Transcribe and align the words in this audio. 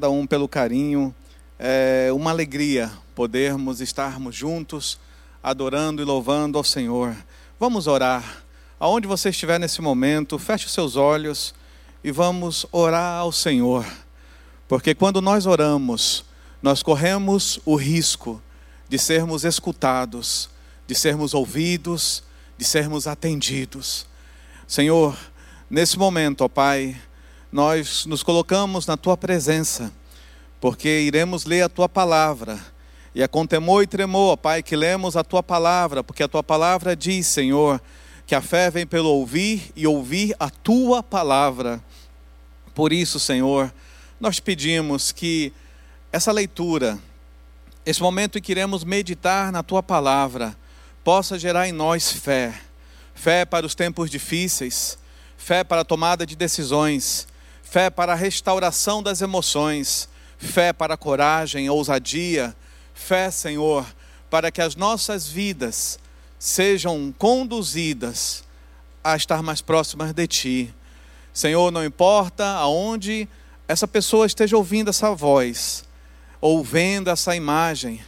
cada 0.00 0.12
um 0.12 0.28
pelo 0.28 0.46
carinho. 0.46 1.12
É 1.58 2.08
uma 2.12 2.30
alegria 2.30 2.88
podermos 3.16 3.80
estarmos 3.80 4.32
juntos, 4.32 4.96
adorando 5.42 6.00
e 6.00 6.04
louvando 6.04 6.56
ao 6.56 6.62
Senhor. 6.62 7.16
Vamos 7.58 7.88
orar. 7.88 8.44
Aonde 8.78 9.08
você 9.08 9.30
estiver 9.30 9.58
nesse 9.58 9.82
momento, 9.82 10.38
feche 10.38 10.66
os 10.66 10.72
seus 10.72 10.94
olhos 10.94 11.52
e 12.04 12.12
vamos 12.12 12.64
orar 12.70 13.18
ao 13.18 13.32
Senhor. 13.32 13.84
Porque 14.68 14.94
quando 14.94 15.20
nós 15.20 15.46
oramos, 15.46 16.24
nós 16.62 16.80
corremos 16.80 17.58
o 17.64 17.74
risco 17.74 18.40
de 18.88 19.00
sermos 19.00 19.42
escutados, 19.42 20.48
de 20.86 20.94
sermos 20.94 21.34
ouvidos, 21.34 22.22
de 22.56 22.64
sermos 22.64 23.08
atendidos. 23.08 24.06
Senhor, 24.64 25.18
nesse 25.68 25.98
momento, 25.98 26.42
ó 26.42 26.48
Pai, 26.48 26.96
nós 27.50 28.04
nos 28.04 28.22
colocamos 28.22 28.86
na 28.86 28.96
tua 28.96 29.16
presença, 29.16 29.92
porque 30.60 31.00
iremos 31.00 31.44
ler 31.44 31.62
a 31.62 31.68
tua 31.68 31.88
palavra. 31.88 32.58
E 33.14 33.22
é 33.22 33.28
com 33.28 33.46
temor 33.46 33.82
e 33.82 33.86
tremor, 33.86 34.36
Pai, 34.36 34.62
que 34.62 34.76
lemos 34.76 35.16
a 35.16 35.24
tua 35.24 35.42
palavra, 35.42 36.04
porque 36.04 36.22
a 36.22 36.28
tua 36.28 36.42
palavra 36.42 36.94
diz, 36.94 37.26
Senhor, 37.26 37.80
que 38.26 38.34
a 38.34 38.42
fé 38.42 38.70
vem 38.70 38.86
pelo 38.86 39.08
ouvir 39.08 39.72
e 39.74 39.86
ouvir 39.86 40.36
a 40.38 40.50
tua 40.50 41.02
palavra. 41.02 41.82
Por 42.74 42.92
isso, 42.92 43.18
Senhor, 43.18 43.72
nós 44.20 44.38
pedimos 44.38 45.10
que 45.10 45.52
essa 46.12 46.30
leitura, 46.30 46.98
esse 47.84 48.02
momento 48.02 48.38
em 48.38 48.42
que 48.42 48.52
iremos 48.52 48.84
meditar 48.84 49.50
na 49.50 49.62
tua 49.62 49.82
palavra, 49.82 50.56
possa 51.02 51.38
gerar 51.38 51.66
em 51.66 51.72
nós 51.72 52.12
fé. 52.12 52.60
Fé 53.14 53.44
para 53.44 53.64
os 53.64 53.74
tempos 53.74 54.10
difíceis, 54.10 54.98
fé 55.36 55.64
para 55.64 55.80
a 55.80 55.84
tomada 55.84 56.26
de 56.26 56.36
decisões, 56.36 57.26
fé 57.70 57.90
para 57.90 58.14
a 58.14 58.16
restauração 58.16 59.02
das 59.02 59.20
emoções, 59.20 60.08
fé 60.38 60.72
para 60.72 60.94
a 60.94 60.96
coragem, 60.96 61.68
ousadia, 61.68 62.56
fé, 62.94 63.30
Senhor, 63.30 63.86
para 64.30 64.50
que 64.50 64.62
as 64.62 64.74
nossas 64.74 65.28
vidas 65.28 65.98
sejam 66.38 67.14
conduzidas 67.18 68.42
a 69.04 69.16
estar 69.16 69.42
mais 69.42 69.60
próximas 69.60 70.14
de 70.14 70.26
Ti. 70.26 70.74
Senhor, 71.30 71.70
não 71.70 71.84
importa 71.84 72.46
aonde 72.46 73.28
essa 73.66 73.86
pessoa 73.86 74.24
esteja 74.24 74.56
ouvindo 74.56 74.88
essa 74.88 75.14
voz, 75.14 75.84
ou 76.40 76.64
vendo 76.64 77.10
essa 77.10 77.36
imagem, 77.36 78.00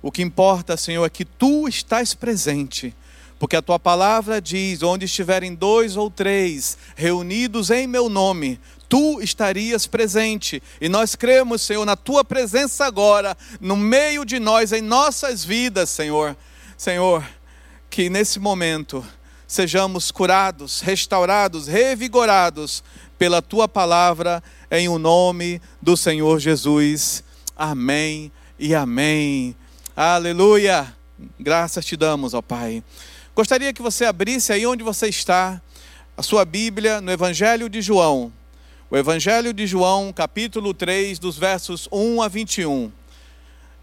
o 0.00 0.10
que 0.10 0.22
importa, 0.22 0.74
Senhor, 0.74 1.04
é 1.04 1.10
que 1.10 1.26
Tu 1.26 1.68
estás 1.68 2.14
presente 2.14 2.94
porque 3.42 3.56
a 3.56 3.62
tua 3.62 3.76
palavra 3.76 4.40
diz: 4.40 4.84
onde 4.84 5.06
estiverem 5.06 5.52
dois 5.52 5.96
ou 5.96 6.08
três 6.08 6.78
reunidos 6.94 7.70
em 7.70 7.88
meu 7.88 8.08
nome, 8.08 8.60
tu 8.92 9.22
estarias 9.22 9.86
presente. 9.86 10.62
E 10.78 10.86
nós 10.86 11.14
cremos, 11.14 11.62
Senhor, 11.62 11.86
na 11.86 11.96
tua 11.96 12.22
presença 12.22 12.84
agora, 12.84 13.34
no 13.58 13.74
meio 13.74 14.22
de 14.22 14.38
nós, 14.38 14.70
em 14.70 14.82
nossas 14.82 15.42
vidas, 15.42 15.88
Senhor. 15.88 16.36
Senhor, 16.76 17.24
que 17.88 18.10
nesse 18.10 18.38
momento 18.38 19.02
sejamos 19.48 20.10
curados, 20.10 20.82
restaurados, 20.82 21.68
revigorados 21.68 22.84
pela 23.18 23.40
tua 23.40 23.66
palavra, 23.66 24.42
em 24.70 24.90
o 24.90 24.98
nome 24.98 25.58
do 25.80 25.96
Senhor 25.96 26.38
Jesus. 26.38 27.24
Amém 27.56 28.30
e 28.58 28.74
amém. 28.74 29.56
Aleluia. 29.96 30.94
Graças 31.40 31.86
te 31.86 31.96
damos, 31.96 32.34
ó 32.34 32.42
Pai. 32.42 32.84
Gostaria 33.34 33.72
que 33.72 33.80
você 33.80 34.04
abrisse 34.04 34.52
aí 34.52 34.66
onde 34.66 34.84
você 34.84 35.08
está, 35.08 35.62
a 36.14 36.22
sua 36.22 36.44
Bíblia 36.44 37.00
no 37.00 37.10
Evangelho 37.10 37.70
de 37.70 37.80
João. 37.80 38.30
O 38.92 38.96
Evangelho 38.98 39.54
de 39.54 39.66
João, 39.66 40.12
capítulo 40.12 40.74
3, 40.74 41.18
dos 41.18 41.38
versos 41.38 41.88
1 41.90 42.20
a 42.20 42.28
21. 42.28 42.92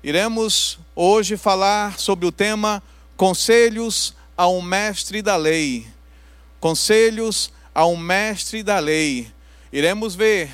Iremos 0.03 0.77
hoje 0.95 1.35
falar 1.35 1.97
sobre 1.97 2.27
o 2.27 2.31
tema 2.31 2.83
Conselhos 3.17 4.13
a 4.37 4.47
um 4.47 4.61
mestre 4.61 5.23
da 5.23 5.35
lei. 5.35 5.87
Conselhos 6.59 7.51
a 7.73 7.87
um 7.87 7.97
mestre 7.97 8.61
da 8.61 8.77
lei. 8.77 9.31
Iremos 9.73 10.13
ver 10.13 10.51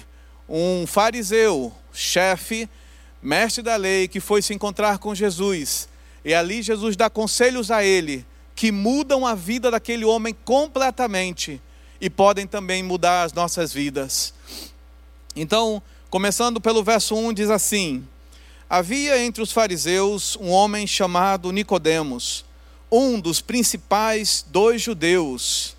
um 0.47 0.87
fariseu, 0.87 1.73
chefe, 1.91 2.69
mestre 3.22 3.61
da 3.61 3.75
lei, 3.75 4.07
que 4.07 4.22
foi 4.22 4.41
se 4.41 4.53
encontrar 4.53 4.99
com 4.99 5.13
Jesus. 5.13 5.89
E 6.23 6.33
ali 6.33 6.61
Jesus 6.61 6.95
dá 6.95 7.09
conselhos 7.09 7.72
a 7.72 7.83
ele 7.83 8.25
que 8.55 8.72
mudam 8.72 9.27
a 9.27 9.35
vida 9.35 9.69
daquele 9.69 10.05
homem 10.05 10.33
completamente 10.45 11.61
e 12.00 12.09
podem 12.09 12.45
também 12.45 12.83
mudar 12.83 13.23
as 13.23 13.33
nossas 13.33 13.73
vidas. 13.73 14.33
Então, 15.35 15.81
começando 16.09 16.61
pelo 16.61 16.83
verso 16.83 17.16
1, 17.16 17.33
diz 17.33 17.50
assim: 17.50 18.07
Havia 18.69 19.23
entre 19.23 19.44
os 19.44 19.51
fariseus 19.51 20.35
um 20.38 20.50
homem 20.50 20.88
chamado 20.88 21.51
Nicodemos, 21.51 22.45
um 22.91 23.19
dos 23.19 23.41
principais 23.41 24.45
dos 24.47 24.81
judeus. 24.81 25.75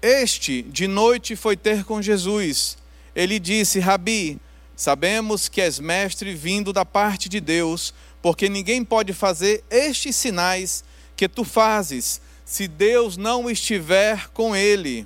Este 0.00 0.62
de 0.62 0.86
noite 0.86 1.34
foi 1.34 1.56
ter 1.56 1.84
com 1.84 2.00
Jesus. 2.00 2.78
Ele 3.16 3.38
disse: 3.38 3.80
Rabi, 3.80 4.38
sabemos 4.76 5.48
que 5.48 5.60
és 5.60 5.80
mestre 5.80 6.34
vindo 6.34 6.72
da 6.72 6.84
parte 6.84 7.28
de 7.28 7.40
Deus, 7.40 7.92
porque 8.22 8.48
ninguém 8.48 8.84
pode 8.84 9.12
fazer 9.12 9.64
estes 9.68 10.14
sinais 10.14 10.84
que 11.16 11.28
tu 11.28 11.42
fazes, 11.42 12.20
se 12.44 12.68
Deus 12.68 13.16
não 13.16 13.50
estiver 13.50 14.28
com 14.28 14.54
ele? 14.54 15.04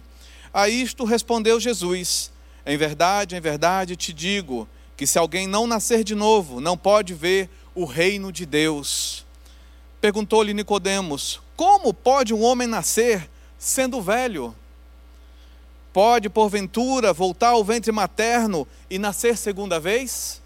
A 0.52 0.68
isto 0.68 1.04
respondeu 1.04 1.58
Jesus: 1.58 2.30
Em 2.66 2.76
verdade, 2.76 3.36
em 3.36 3.40
verdade 3.40 3.96
te 3.96 4.12
digo 4.12 4.68
que 4.96 5.06
se 5.06 5.18
alguém 5.18 5.46
não 5.46 5.66
nascer 5.66 6.04
de 6.04 6.14
novo, 6.14 6.60
não 6.60 6.76
pode 6.76 7.14
ver 7.14 7.48
o 7.74 7.84
reino 7.84 8.30
de 8.30 8.44
Deus. 8.44 9.24
Perguntou-lhe 10.00 10.54
Nicodemos: 10.54 11.40
Como 11.56 11.94
pode 11.94 12.34
um 12.34 12.42
homem 12.42 12.68
nascer 12.68 13.28
sendo 13.58 14.00
velho? 14.00 14.54
Pode, 15.92 16.28
porventura, 16.30 17.12
voltar 17.12 17.50
ao 17.50 17.64
ventre 17.64 17.92
materno 17.92 18.66
e 18.88 18.98
nascer 18.98 19.36
segunda 19.36 19.78
vez? 19.78 20.40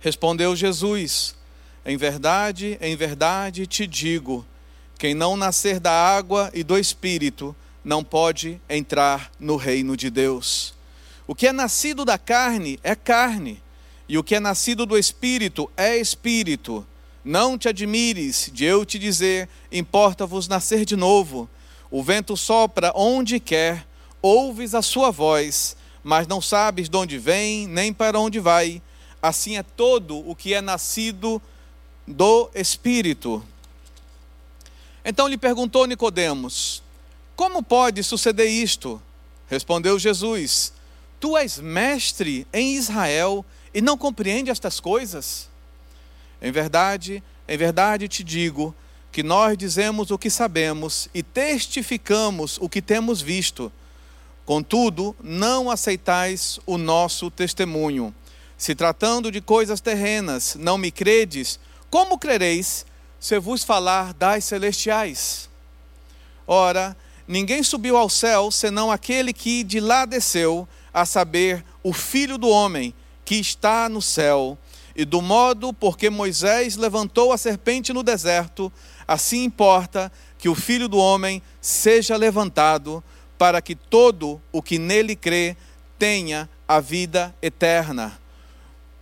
Respondeu 0.00 0.56
Jesus: 0.56 1.34
em 1.84 1.96
verdade, 1.96 2.78
em 2.80 2.96
verdade 2.96 3.66
te 3.66 3.86
digo: 3.86 4.44
quem 4.98 5.12
não 5.12 5.36
nascer 5.36 5.78
da 5.78 5.92
água 5.92 6.50
e 6.54 6.64
do 6.64 6.78
espírito 6.78 7.54
não 7.84 8.02
pode 8.02 8.60
entrar 8.68 9.30
no 9.38 9.56
reino 9.56 9.96
de 9.96 10.08
Deus. 10.08 10.74
O 11.26 11.34
que 11.34 11.46
é 11.46 11.52
nascido 11.52 12.04
da 12.04 12.16
carne 12.16 12.80
é 12.82 12.94
carne, 12.94 13.62
e 14.08 14.18
o 14.18 14.24
que 14.24 14.34
é 14.34 14.40
nascido 14.40 14.86
do 14.86 14.98
espírito 14.98 15.70
é 15.76 15.96
espírito. 15.96 16.86
Não 17.24 17.56
te 17.56 17.68
admires 17.68 18.50
de 18.52 18.64
eu 18.64 18.84
te 18.84 18.98
dizer: 18.98 19.48
importa-vos 19.72 20.48
nascer 20.48 20.84
de 20.84 20.96
novo. 20.96 21.48
O 21.90 22.02
vento 22.02 22.36
sopra 22.36 22.92
onde 22.94 23.40
quer, 23.40 23.86
ouves 24.20 24.74
a 24.74 24.82
sua 24.82 25.10
voz, 25.10 25.76
mas 26.02 26.26
não 26.26 26.40
sabes 26.40 26.88
de 26.88 26.96
onde 26.96 27.18
vem 27.18 27.66
nem 27.66 27.92
para 27.92 28.18
onde 28.18 28.40
vai. 28.40 28.82
Assim 29.22 29.56
é 29.56 29.62
todo 29.62 30.18
o 30.28 30.34
que 30.34 30.52
é 30.52 30.60
nascido 30.60 31.40
do 32.06 32.50
Espírito. 32.54 33.42
Então 35.02 35.26
lhe 35.26 35.38
perguntou 35.38 35.86
Nicodemos: 35.86 36.82
Como 37.36 37.62
pode 37.62 38.02
suceder 38.02 38.48
isto? 38.48 39.00
Respondeu 39.48 39.98
Jesus: 39.98 40.72
Tu 41.20 41.36
és 41.36 41.58
mestre 41.58 42.46
em 42.52 42.74
Israel 42.74 43.44
e 43.72 43.80
não 43.80 43.98
compreende 43.98 44.50
estas 44.50 44.78
coisas? 44.78 45.48
Em 46.40 46.52
verdade, 46.52 47.22
em 47.48 47.56
verdade 47.56 48.08
te 48.08 48.22
digo 48.22 48.74
que 49.10 49.22
nós 49.22 49.56
dizemos 49.56 50.10
o 50.10 50.18
que 50.18 50.28
sabemos 50.28 51.08
e 51.14 51.22
testificamos 51.22 52.58
o 52.60 52.68
que 52.68 52.82
temos 52.82 53.20
visto. 53.20 53.72
Contudo, 54.44 55.16
não 55.22 55.70
aceitais 55.70 56.58
o 56.66 56.76
nosso 56.76 57.30
testemunho. 57.30 58.14
Se 58.58 58.74
tratando 58.74 59.30
de 59.30 59.40
coisas 59.40 59.80
terrenas, 59.80 60.56
não 60.58 60.76
me 60.76 60.90
credes, 60.90 61.58
como 61.90 62.18
crereis 62.18 62.84
se 63.18 63.38
vos 63.38 63.64
falar 63.64 64.12
das 64.12 64.44
celestiais? 64.44 65.48
Ora, 66.46 66.96
ninguém 67.26 67.62
subiu 67.62 67.96
ao 67.96 68.08
céu 68.08 68.50
senão 68.50 68.90
aquele 68.90 69.32
que 69.32 69.62
de 69.62 69.80
lá 69.80 70.04
desceu, 70.04 70.68
a 70.92 71.04
saber, 71.04 71.64
o 71.82 71.92
Filho 71.92 72.38
do 72.38 72.48
Homem, 72.48 72.94
que 73.24 73.34
está 73.36 73.88
no 73.88 74.00
céu. 74.00 74.56
E 74.94 75.04
do 75.04 75.20
modo 75.20 75.72
porque 75.72 76.08
Moisés 76.08 76.76
levantou 76.76 77.32
a 77.32 77.38
serpente 77.38 77.92
no 77.92 78.02
deserto, 78.02 78.72
assim 79.08 79.42
importa 79.42 80.12
que 80.38 80.48
o 80.48 80.54
Filho 80.54 80.88
do 80.88 80.98
Homem 80.98 81.42
seja 81.60 82.16
levantado, 82.16 83.02
para 83.36 83.60
que 83.60 83.74
todo 83.74 84.40
o 84.52 84.62
que 84.62 84.78
nele 84.78 85.16
crê 85.16 85.56
tenha 85.98 86.48
a 86.68 86.78
vida 86.78 87.34
eterna. 87.42 88.18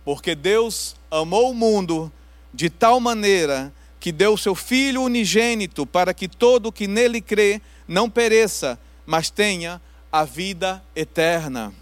Porque 0.03 0.35
Deus 0.35 0.95
amou 1.11 1.51
o 1.51 1.53
mundo 1.53 2.11
de 2.53 2.69
tal 2.69 2.99
maneira 2.99 3.73
que 3.99 4.11
deu 4.11 4.35
seu 4.35 4.53
Filho 4.53 5.03
unigênito 5.03 5.85
para 5.85 6.13
que 6.13 6.27
todo 6.27 6.67
o 6.67 6.71
que 6.71 6.87
nele 6.87 7.21
crê 7.21 7.61
não 7.87 8.09
pereça, 8.09 8.79
mas 9.05 9.29
tenha 9.29 9.81
a 10.11 10.23
vida 10.23 10.83
eterna. 10.95 11.73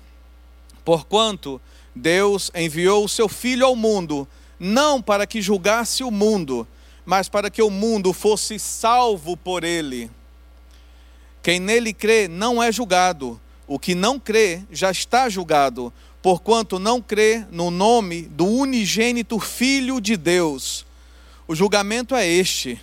Porquanto 0.84 1.62
Deus 1.96 2.52
enviou 2.56 3.06
o 3.06 3.10
seu 3.10 3.28
Filho 3.28 3.66
ao 3.66 3.76
mundo, 3.76 4.28
não 4.60 5.02
para 5.02 5.28
que 5.28 5.42
julgasse 5.42 6.04
o 6.04 6.12
mundo, 6.12 6.68
mas 7.06 7.28
para 7.28 7.50
que 7.50 7.62
o 7.62 7.70
mundo 7.70 8.14
fosse 8.14 8.58
salvo 8.58 9.36
por 9.36 9.64
ele. 9.64 10.10
Quem 11.44 11.60
nele 11.60 11.94
crê 11.94 12.28
não 12.28 12.62
é 12.62 12.72
julgado, 12.72 13.40
o 13.68 13.80
que 13.80 13.96
não 13.96 14.20
crê 14.20 14.62
já 14.72 14.92
está 14.92 15.28
julgado, 15.28 15.92
porquanto 16.22 16.78
não 16.78 17.02
crê 17.02 17.46
no 17.52 17.72
nome 17.72 18.24
do 18.24 18.46
unigênito 18.46 19.40
Filho 19.40 20.00
de 20.00 20.16
Deus. 20.16 20.86
O 21.48 21.56
julgamento 21.56 22.16
é 22.16 22.28
este: 22.28 22.80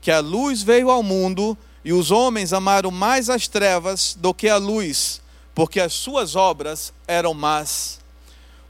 que 0.00 0.10
a 0.10 0.20
luz 0.20 0.62
veio 0.62 0.90
ao 0.90 1.02
mundo 1.02 1.58
e 1.88 1.92
os 1.94 2.10
homens 2.10 2.52
amaram 2.52 2.90
mais 2.90 3.30
as 3.30 3.48
trevas 3.48 4.14
do 4.14 4.34
que 4.34 4.46
a 4.46 4.58
luz, 4.58 5.22
porque 5.54 5.80
as 5.80 5.94
suas 5.94 6.36
obras 6.36 6.92
eram 7.06 7.32
más. 7.32 7.98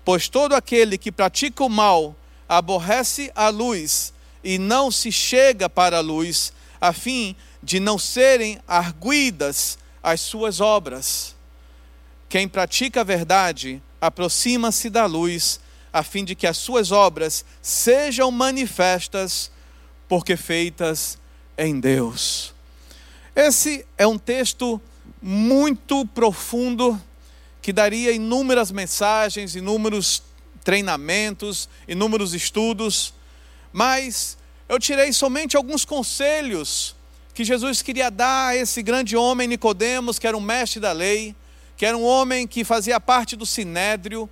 Pois 0.05 0.29
todo 0.29 0.55
aquele 0.55 0.97
que 0.97 1.11
pratica 1.11 1.65
o 1.65 1.69
mal 1.69 2.15
aborrece 2.49 3.29
a 3.35 3.49
luz 3.49 4.13
e 4.45 4.57
não 4.57 4.89
se 4.89 5.11
chega 5.11 5.69
para 5.69 5.97
a 5.97 6.01
luz, 6.01 6.53
a 6.81 6.93
fim 6.93 7.35
de 7.61 7.81
não 7.81 7.99
serem 7.99 8.61
arguidas 8.69 9.79
as 10.01 10.21
suas 10.21 10.61
obras. 10.61 11.35
Quem 12.29 12.47
pratica 12.47 13.01
a 13.01 13.05
verdade 13.05 13.83
aproxima-se 14.01 14.89
da 14.89 15.07
luz, 15.07 15.59
a 15.93 16.05
fim 16.05 16.25
de 16.25 16.37
que 16.37 16.47
as 16.47 16.57
suas 16.57 16.93
obras 16.93 17.45
sejam 17.61 18.31
manifestas, 18.31 19.51
porque 20.09 20.37
feitas 20.37 21.19
em 21.59 21.81
Deus. 21.81 22.57
Esse 23.41 23.87
é 23.97 24.05
um 24.05 24.19
texto 24.19 24.81
muito 25.23 26.05
profundo 26.07 27.01
que 27.63 27.73
daria 27.73 28.11
inúmeras 28.11 28.73
mensagens, 28.73 29.55
inúmeros 29.55 30.25
treinamentos, 30.65 31.69
inúmeros 31.87 32.35
estudos, 32.35 33.15
mas 33.73 34.37
eu 34.69 34.77
tirei 34.81 35.13
somente 35.13 35.57
alguns 35.57 35.85
conselhos 35.85 36.97
que 37.33 37.45
Jesus 37.45 37.81
queria 37.81 38.11
dar 38.11 38.49
a 38.49 38.57
esse 38.57 38.83
grande 38.83 39.17
homem 39.17 39.47
Nicodemos, 39.47 40.19
que 40.19 40.27
era 40.27 40.37
um 40.37 40.41
mestre 40.41 40.81
da 40.81 40.91
lei, 40.91 41.33
que 41.77 41.87
era 41.87 41.97
um 41.97 42.03
homem 42.03 42.45
que 42.45 42.65
fazia 42.65 42.99
parte 42.99 43.37
do 43.37 43.47
sinédrio, 43.47 44.29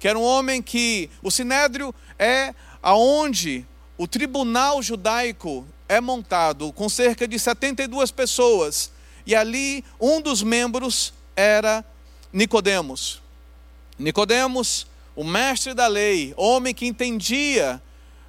que 0.00 0.08
era 0.08 0.18
um 0.18 0.24
homem 0.24 0.60
que 0.60 1.08
o 1.22 1.30
sinédrio 1.30 1.94
é 2.18 2.52
aonde 2.82 3.64
o 3.98 4.06
tribunal 4.06 4.80
judaico 4.80 5.66
é 5.88 6.00
montado 6.00 6.72
com 6.72 6.88
cerca 6.88 7.26
de 7.26 7.36
72 7.36 8.12
pessoas, 8.12 8.92
e 9.26 9.34
ali 9.34 9.84
um 10.00 10.20
dos 10.20 10.42
membros 10.42 11.12
era 11.34 11.84
Nicodemos. 12.32 13.20
Nicodemos, 13.98 14.86
o 15.16 15.24
mestre 15.24 15.74
da 15.74 15.88
lei, 15.88 16.32
homem 16.36 16.72
que 16.72 16.86
entendia 16.86 17.82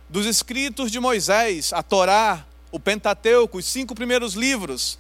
dos 0.10 0.26
escritos 0.26 0.92
de 0.92 1.00
Moisés, 1.00 1.72
a 1.72 1.84
Torá, 1.84 2.46
o 2.72 2.80
Pentateuco, 2.80 3.60
os 3.60 3.66
cinco 3.66 3.94
primeiros 3.94 4.34
livros. 4.34 4.98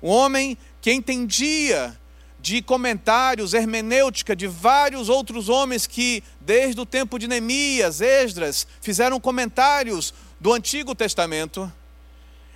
Um 0.00 0.08
homem 0.08 0.56
que 0.80 0.92
entendia 0.92 1.98
de 2.46 2.62
comentários, 2.62 3.54
hermenêutica 3.54 4.36
de 4.36 4.46
vários 4.46 5.08
outros 5.08 5.48
homens 5.48 5.84
que, 5.84 6.22
desde 6.40 6.80
o 6.80 6.86
tempo 6.86 7.18
de 7.18 7.26
Neemias, 7.26 8.00
Esdras, 8.00 8.68
fizeram 8.80 9.18
comentários 9.18 10.14
do 10.38 10.52
Antigo 10.52 10.94
Testamento. 10.94 11.72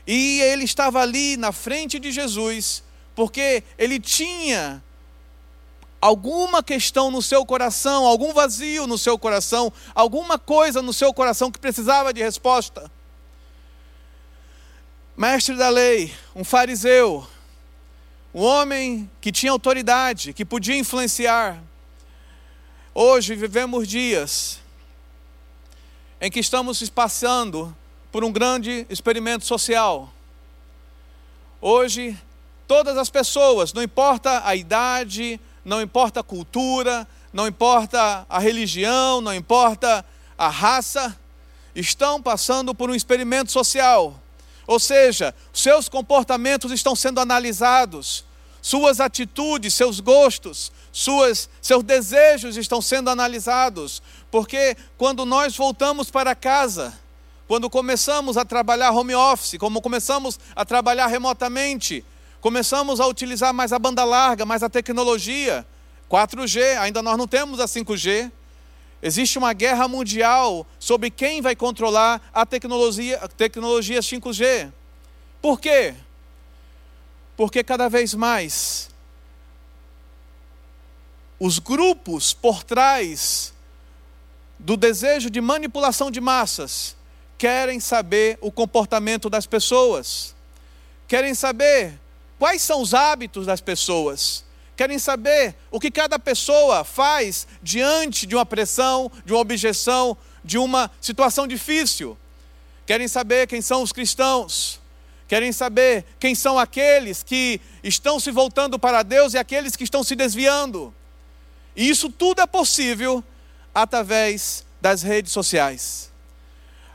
E 0.06 0.40
ele 0.42 0.62
estava 0.62 1.00
ali 1.00 1.36
na 1.36 1.50
frente 1.50 1.98
de 1.98 2.12
Jesus, 2.12 2.84
porque 3.16 3.64
ele 3.76 3.98
tinha 3.98 4.80
alguma 6.00 6.62
questão 6.62 7.10
no 7.10 7.20
seu 7.20 7.44
coração, 7.44 8.06
algum 8.06 8.32
vazio 8.32 8.86
no 8.86 8.96
seu 8.96 9.18
coração, 9.18 9.72
alguma 9.92 10.38
coisa 10.38 10.80
no 10.80 10.92
seu 10.92 11.12
coração 11.12 11.50
que 11.50 11.58
precisava 11.58 12.12
de 12.12 12.22
resposta 12.22 12.88
mestre 15.16 15.54
da 15.54 15.68
lei, 15.68 16.14
um 16.34 16.42
fariseu, 16.42 17.26
um 18.32 18.42
homem 18.42 19.10
que 19.20 19.32
tinha 19.32 19.52
autoridade, 19.52 20.32
que 20.32 20.44
podia 20.44 20.76
influenciar. 20.76 21.60
Hoje 22.94 23.34
vivemos 23.34 23.88
dias 23.88 24.60
em 26.20 26.30
que 26.30 26.38
estamos 26.38 26.88
passando 26.88 27.74
por 28.12 28.22
um 28.22 28.30
grande 28.30 28.86
experimento 28.88 29.44
social. 29.44 30.12
Hoje, 31.60 32.16
todas 32.66 32.96
as 32.96 33.10
pessoas, 33.10 33.72
não 33.72 33.82
importa 33.82 34.42
a 34.46 34.54
idade, 34.54 35.40
não 35.64 35.82
importa 35.82 36.20
a 36.20 36.22
cultura, 36.22 37.06
não 37.32 37.46
importa 37.46 38.24
a 38.28 38.38
religião, 38.38 39.20
não 39.20 39.34
importa 39.34 40.04
a 40.38 40.48
raça, 40.48 41.18
estão 41.74 42.22
passando 42.22 42.74
por 42.74 42.90
um 42.90 42.94
experimento 42.94 43.50
social 43.50 44.20
ou 44.66 44.78
seja, 44.78 45.34
seus 45.52 45.88
comportamentos 45.88 46.72
estão 46.72 46.94
sendo 46.94 47.20
analisados, 47.20 48.24
suas 48.62 49.00
atitudes, 49.00 49.74
seus 49.74 50.00
gostos, 50.00 50.70
suas, 50.92 51.48
seus 51.60 51.82
desejos 51.82 52.56
estão 52.56 52.82
sendo 52.82 53.10
analisados, 53.10 54.02
porque 54.30 54.76
quando 54.98 55.24
nós 55.24 55.56
voltamos 55.56 56.10
para 56.10 56.34
casa, 56.34 56.92
quando 57.48 57.68
começamos 57.68 58.36
a 58.36 58.44
trabalhar 58.44 58.92
home 58.92 59.14
office, 59.14 59.58
como 59.58 59.80
começamos 59.80 60.38
a 60.54 60.64
trabalhar 60.64 61.06
remotamente, 61.06 62.04
começamos 62.40 63.00
a 63.00 63.06
utilizar 63.06 63.52
mais 63.52 63.72
a 63.72 63.78
banda 63.78 64.04
larga, 64.04 64.46
mais 64.46 64.62
a 64.62 64.68
tecnologia, 64.68 65.66
4G, 66.08 66.78
ainda 66.78 67.02
nós 67.02 67.16
não 67.16 67.26
temos 67.26 67.60
a 67.60 67.64
5G, 67.64 68.30
Existe 69.02 69.38
uma 69.38 69.52
guerra 69.52 69.88
mundial 69.88 70.66
sobre 70.78 71.10
quem 71.10 71.40
vai 71.40 71.56
controlar 71.56 72.20
a 72.34 72.44
tecnologia, 72.44 73.18
a 73.18 73.28
tecnologia 73.28 74.00
5G. 74.00 74.70
Por 75.40 75.58
quê? 75.58 75.94
Porque 77.36 77.64
cada 77.64 77.88
vez 77.88 78.12
mais 78.12 78.90
os 81.38 81.58
grupos 81.58 82.34
por 82.34 82.62
trás 82.62 83.54
do 84.58 84.76
desejo 84.76 85.30
de 85.30 85.40
manipulação 85.40 86.10
de 86.10 86.20
massas 86.20 86.94
querem 87.38 87.80
saber 87.80 88.36
o 88.42 88.52
comportamento 88.52 89.30
das 89.30 89.46
pessoas, 89.46 90.34
querem 91.08 91.32
saber 91.32 91.98
quais 92.38 92.62
são 92.62 92.82
os 92.82 92.92
hábitos 92.92 93.46
das 93.46 93.62
pessoas 93.62 94.44
querem 94.80 94.98
saber 94.98 95.54
o 95.70 95.78
que 95.78 95.90
cada 95.90 96.18
pessoa 96.18 96.84
faz 96.84 97.46
diante 97.62 98.24
de 98.24 98.34
uma 98.34 98.46
pressão, 98.46 99.12
de 99.26 99.34
uma 99.34 99.40
objeção, 99.40 100.16
de 100.42 100.56
uma 100.56 100.90
situação 101.02 101.46
difícil. 101.46 102.16
Querem 102.86 103.06
saber 103.06 103.46
quem 103.46 103.60
são 103.60 103.82
os 103.82 103.92
cristãos. 103.92 104.80
Querem 105.28 105.52
saber 105.52 106.06
quem 106.18 106.34
são 106.34 106.58
aqueles 106.58 107.22
que 107.22 107.60
estão 107.84 108.18
se 108.18 108.30
voltando 108.30 108.78
para 108.78 109.02
Deus 109.02 109.34
e 109.34 109.38
aqueles 109.38 109.76
que 109.76 109.84
estão 109.84 110.02
se 110.02 110.16
desviando. 110.16 110.94
E 111.76 111.86
isso 111.86 112.08
tudo 112.08 112.40
é 112.40 112.46
possível 112.46 113.22
através 113.74 114.64
das 114.80 115.02
redes 115.02 115.30
sociais. 115.30 116.10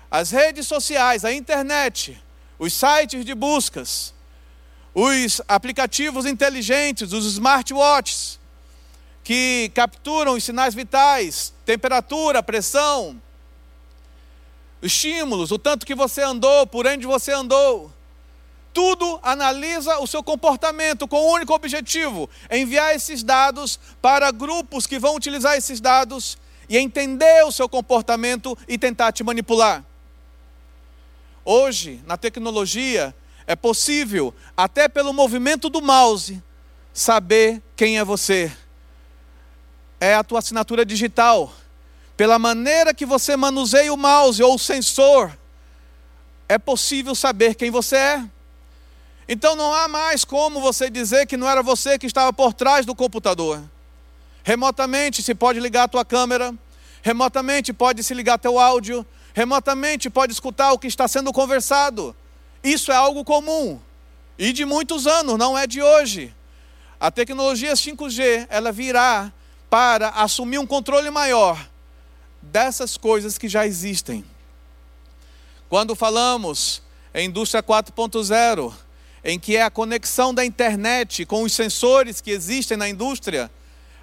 As 0.09 0.31
redes 0.31 0.65
sociais, 0.65 1.23
a 1.23 1.31
internet, 1.31 2.19
os 2.57 2.73
sites 2.73 3.23
de 3.23 3.35
buscas, 3.35 4.11
os 4.95 5.41
aplicativos 5.45 6.25
inteligentes, 6.25 7.11
os 7.11 7.25
smartwatches, 7.25 8.39
que 9.21 9.69
capturam 9.75 10.35
os 10.35 10.43
sinais 10.43 10.73
vitais, 10.73 11.53
temperatura, 11.65 12.41
pressão, 12.41 13.21
estímulos, 14.81 15.51
o 15.51 15.59
tanto 15.59 15.85
que 15.85 15.93
você 15.93 16.21
andou, 16.21 16.65
por 16.65 16.87
onde 16.87 17.05
você 17.05 17.33
andou. 17.33 17.91
Tudo 18.73 19.19
analisa 19.21 19.99
o 19.99 20.07
seu 20.07 20.23
comportamento 20.23 21.07
com 21.07 21.17
o 21.17 21.33
único 21.33 21.53
objetivo: 21.53 22.29
enviar 22.49 22.95
esses 22.95 23.21
dados 23.21 23.77
para 24.01 24.31
grupos 24.31 24.87
que 24.87 24.99
vão 24.99 25.15
utilizar 25.15 25.57
esses 25.57 25.81
dados 25.81 26.37
e 26.69 26.77
entender 26.77 27.43
o 27.45 27.51
seu 27.51 27.67
comportamento 27.67 28.57
e 28.67 28.77
tentar 28.77 29.11
te 29.11 29.23
manipular. 29.23 29.83
Hoje, 31.43 32.01
na 32.05 32.17
tecnologia, 32.17 33.13
é 33.47 33.55
possível, 33.55 34.33
até 34.55 34.87
pelo 34.87 35.13
movimento 35.13 35.69
do 35.69 35.81
mouse, 35.81 36.41
saber 36.93 37.61
quem 37.75 37.97
é 37.99 38.03
você. 38.03 38.51
É 39.99 40.15
a 40.15 40.23
tua 40.23 40.39
assinatura 40.39 40.85
digital. 40.85 41.53
Pela 42.17 42.39
maneira 42.39 42.93
que 42.93 43.05
você 43.05 43.35
manuseia 43.35 43.93
o 43.93 43.97
mouse 43.97 44.41
ou 44.41 44.55
o 44.55 44.59
sensor, 44.59 45.37
é 46.47 46.57
possível 46.57 47.13
saber 47.13 47.55
quem 47.55 47.69
você 47.69 47.95
é. 47.95 48.29
Então 49.27 49.55
não 49.55 49.73
há 49.73 49.87
mais 49.87 50.23
como 50.23 50.61
você 50.61 50.89
dizer 50.89 51.25
que 51.25 51.37
não 51.37 51.49
era 51.49 51.61
você 51.61 51.97
que 51.97 52.05
estava 52.05 52.31
por 52.31 52.53
trás 52.53 52.85
do 52.85 52.95
computador. 52.95 53.61
Remotamente 54.43 55.23
se 55.23 55.33
pode 55.33 55.59
ligar 55.59 55.83
a 55.83 55.87
tua 55.87 56.05
câmera, 56.05 56.53
remotamente 57.01 57.73
pode 57.73 58.03
se 58.03 58.13
ligar 58.13 58.37
teu 58.37 58.59
áudio, 58.59 59.05
remotamente 59.33 60.09
pode 60.09 60.31
escutar 60.33 60.71
o 60.71 60.79
que 60.79 60.87
está 60.87 61.07
sendo 61.07 61.33
conversado. 61.33 62.15
Isso 62.65 62.91
é 62.91 62.95
algo 62.95 63.23
comum 63.23 63.79
e 64.39 64.51
de 64.51 64.65
muitos 64.65 65.05
anos, 65.05 65.37
não 65.37 65.55
é 65.55 65.67
de 65.67 65.83
hoje. 65.83 66.33
A 66.99 67.11
tecnologia 67.11 67.73
5G, 67.73 68.47
ela 68.49 68.71
virá 68.71 69.31
para 69.69 70.09
assumir 70.09 70.57
um 70.57 70.65
controle 70.65 71.11
maior 71.11 71.63
dessas 72.41 72.97
coisas 72.97 73.37
que 73.37 73.47
já 73.47 73.67
existem. 73.67 74.25
Quando 75.69 75.95
falamos 75.95 76.81
em 77.13 77.27
indústria 77.27 77.61
4.0, 77.61 78.73
em 79.23 79.39
que 79.39 79.55
é 79.55 79.61
a 79.61 79.69
conexão 79.69 80.33
da 80.33 80.43
internet 80.43 81.23
com 81.23 81.43
os 81.43 81.53
sensores 81.53 82.19
que 82.19 82.31
existem 82.31 82.77
na 82.77 82.89
indústria, 82.89 83.51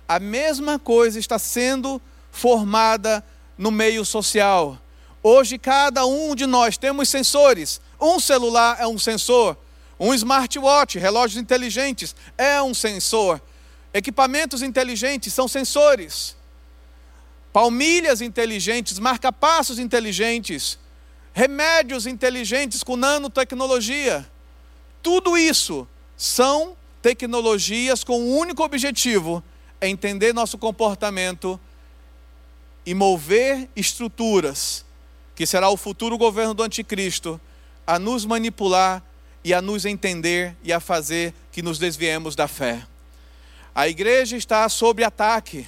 a 0.07 0.21
mesma 0.21 0.79
coisa 0.79 1.19
está 1.19 1.37
sendo 1.37 2.01
formada 2.31 3.25
no 3.59 3.73
meio 3.73 4.05
social. 4.05 4.79
Hoje, 5.21 5.59
cada 5.59 6.07
um 6.07 6.35
de 6.37 6.47
nós 6.47 6.77
temos 6.77 7.09
sensores. 7.09 7.81
Um 8.03 8.19
celular 8.19 8.79
é 8.81 8.87
um 8.87 8.99
sensor, 8.99 9.57
um 9.99 10.13
smartwatch, 10.13 10.99
relógios 10.99 11.41
inteligentes, 11.41 12.17
é 12.37 12.61
um 12.61 12.75
sensor. 12.75 13.41
Equipamentos 13.95 14.61
inteligentes 14.61 15.33
são 15.33 15.47
sensores. 15.47 16.35
Palmilhas 17.53 18.21
inteligentes, 18.21 18.99
marca-passos 18.99 19.79
inteligentes, 19.79 20.81
remédios 21.33 22.05
inteligentes 22.05 22.83
com 22.83 22.97
nanotecnologia. 22.97 24.29
Tudo 25.01 25.39
isso 25.39 25.87
são 26.17 26.77
tecnologias 27.01 28.03
com 28.03 28.19
o 28.21 28.25
um 28.25 28.37
único 28.39 28.65
objetivo: 28.65 29.45
é 29.81 29.89
entender 29.89 30.35
nosso 30.35 30.59
comportamento 30.59 31.61
e 32.85 32.95
mover 32.95 33.69
estruturas, 33.77 34.85
que 35.37 35.47
será 35.47 35.69
o 35.69 35.77
futuro 35.77 36.19
governo 36.19 36.53
do 36.53 36.65
anticristo, 36.65 37.41
a 37.87 37.99
nos 37.99 38.25
manipular 38.25 39.03
e 39.45 39.53
a 39.53 39.61
nos 39.61 39.85
entender 39.85 40.57
e 40.63 40.73
a 40.73 40.81
fazer 40.81 41.35
que 41.51 41.63
nos 41.63 41.79
desviemos 41.79 42.37
da 42.37 42.47
fé. 42.47 42.87
A 43.75 43.89
igreja 43.89 44.37
está 44.37 44.69
sob 44.69 45.03
ataque. 45.03 45.67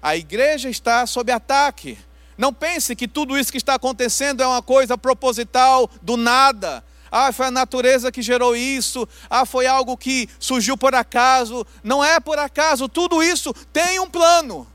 A 0.00 0.16
igreja 0.16 0.68
está 0.68 1.06
sob 1.06 1.30
ataque. 1.30 1.96
Não 2.36 2.52
pense 2.52 2.96
que 2.96 3.06
tudo 3.06 3.38
isso 3.38 3.52
que 3.52 3.58
está 3.58 3.74
acontecendo 3.74 4.42
é 4.42 4.46
uma 4.46 4.62
coisa 4.62 4.98
proposital, 4.98 5.88
do 6.02 6.16
nada. 6.16 6.82
Ah, 7.10 7.30
foi 7.30 7.46
a 7.46 7.50
natureza 7.50 8.10
que 8.10 8.22
gerou 8.22 8.56
isso. 8.56 9.08
Ah, 9.28 9.44
foi 9.44 9.66
algo 9.66 9.96
que 9.96 10.28
surgiu 10.38 10.76
por 10.76 10.94
acaso. 10.94 11.64
Não 11.84 12.02
é 12.02 12.18
por 12.18 12.38
acaso. 12.38 12.88
Tudo 12.88 13.22
isso 13.22 13.54
tem 13.72 14.00
um 14.00 14.08
plano. 14.08 14.66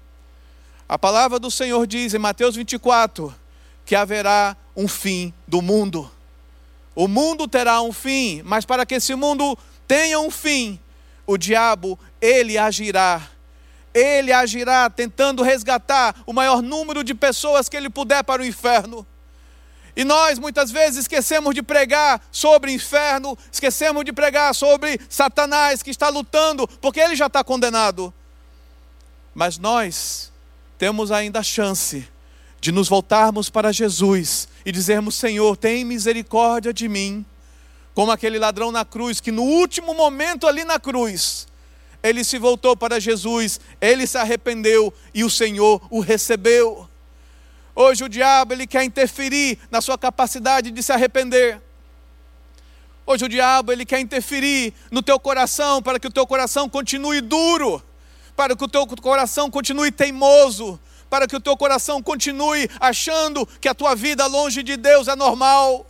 A 0.88 0.98
palavra 0.98 1.40
do 1.40 1.52
Senhor 1.52 1.86
diz 1.86 2.14
em 2.14 2.20
Mateus 2.20 2.56
24 2.56 3.36
que 3.86 3.96
haverá 3.96 4.56
um 4.76 4.88
fim 4.88 5.34
do 5.48 5.62
mundo. 5.62 6.10
O 6.98 7.08
mundo 7.08 7.48
terá 7.48 7.80
um 7.80 7.94
fim, 7.94 8.42
mas 8.44 8.66
para 8.66 8.84
que 8.84 8.96
esse 8.96 9.14
mundo 9.14 9.56
tenha 9.88 10.20
um 10.20 10.32
fim, 10.32 10.80
o 11.28 11.38
diabo, 11.38 12.00
ele 12.20 12.58
agirá. 12.58 13.22
Ele 13.94 14.34
agirá 14.34 14.90
tentando 14.90 15.44
resgatar 15.44 16.16
o 16.26 16.34
maior 16.34 16.60
número 16.60 17.04
de 17.04 17.14
pessoas 17.14 17.70
que 17.70 17.78
ele 17.78 17.88
puder 17.88 18.24
para 18.24 18.42
o 18.42 18.46
inferno. 18.46 19.06
E 19.96 20.04
nós 20.04 20.40
muitas 20.40 20.72
vezes 20.72 21.02
esquecemos 21.02 21.54
de 21.54 21.62
pregar 21.62 22.20
sobre 22.32 22.72
inferno, 22.72 23.38
esquecemos 23.52 24.04
de 24.04 24.12
pregar 24.12 24.56
sobre 24.56 25.00
Satanás 25.08 25.84
que 25.84 25.92
está 25.92 26.10
lutando, 26.10 26.68
porque 26.82 27.00
ele 27.00 27.16
já 27.16 27.28
está 27.28 27.44
condenado. 27.44 28.12
Mas 29.36 29.60
nós 29.60 30.32
temos 30.80 31.12
ainda 31.12 31.42
a 31.42 31.44
chance 31.44 32.08
de 32.60 32.72
nos 32.72 32.90
voltarmos 32.90 33.50
para 33.50 33.72
Jesus 33.72 34.48
e 34.66 34.72
dizermos: 34.72 35.16
Senhor, 35.16 35.56
tem 35.58 35.86
misericórdia 35.86 36.74
de 36.74 36.88
mim 36.88 37.26
como 37.98 38.12
aquele 38.12 38.38
ladrão 38.38 38.72
na 38.72 38.86
cruz, 38.86 39.20
que 39.20 39.32
no 39.32 39.42
último 39.42 39.92
momento 39.96 40.46
ali 40.46 40.64
na 40.64 40.80
cruz, 40.80 41.48
ele 42.04 42.24
se 42.24 42.38
voltou 42.38 42.78
para 42.78 43.00
Jesus, 43.00 43.60
ele 43.82 44.06
se 44.06 44.20
arrependeu 44.20 44.94
e 45.16 45.24
o 45.24 45.30
Senhor 45.32 45.82
o 45.90 46.00
recebeu. 46.00 46.88
Hoje 47.74 48.04
o 48.04 48.10
diabo 48.10 48.54
ele 48.54 48.68
quer 48.68 48.84
interferir 48.84 49.58
na 49.72 49.82
sua 49.82 49.98
capacidade 49.98 50.70
de 50.70 50.84
se 50.84 50.92
arrepender. 50.92 51.60
Hoje 53.04 53.26
o 53.26 53.30
diabo 53.30 53.72
ele 53.72 53.84
quer 53.84 54.00
interferir 54.00 54.74
no 54.92 55.02
teu 55.02 55.20
coração 55.20 55.82
para 55.82 56.00
que 56.00 56.08
o 56.08 56.12
teu 56.12 56.28
coração 56.28 56.70
continue 56.70 57.20
duro, 57.20 57.82
para 58.36 58.56
que 58.56 58.64
o 58.64 58.68
teu 58.68 58.86
coração 58.86 59.50
continue 59.50 59.92
teimoso, 59.92 60.80
para 61.10 61.28
que 61.28 61.36
o 61.36 61.40
teu 61.40 61.56
coração 61.56 62.02
continue 62.02 62.70
achando 62.80 63.46
que 63.60 63.68
a 63.68 63.74
tua 63.74 63.96
vida 63.96 64.26
longe 64.26 64.64
de 64.64 64.76
Deus 64.78 65.08
é 65.08 65.16
normal. 65.16 65.86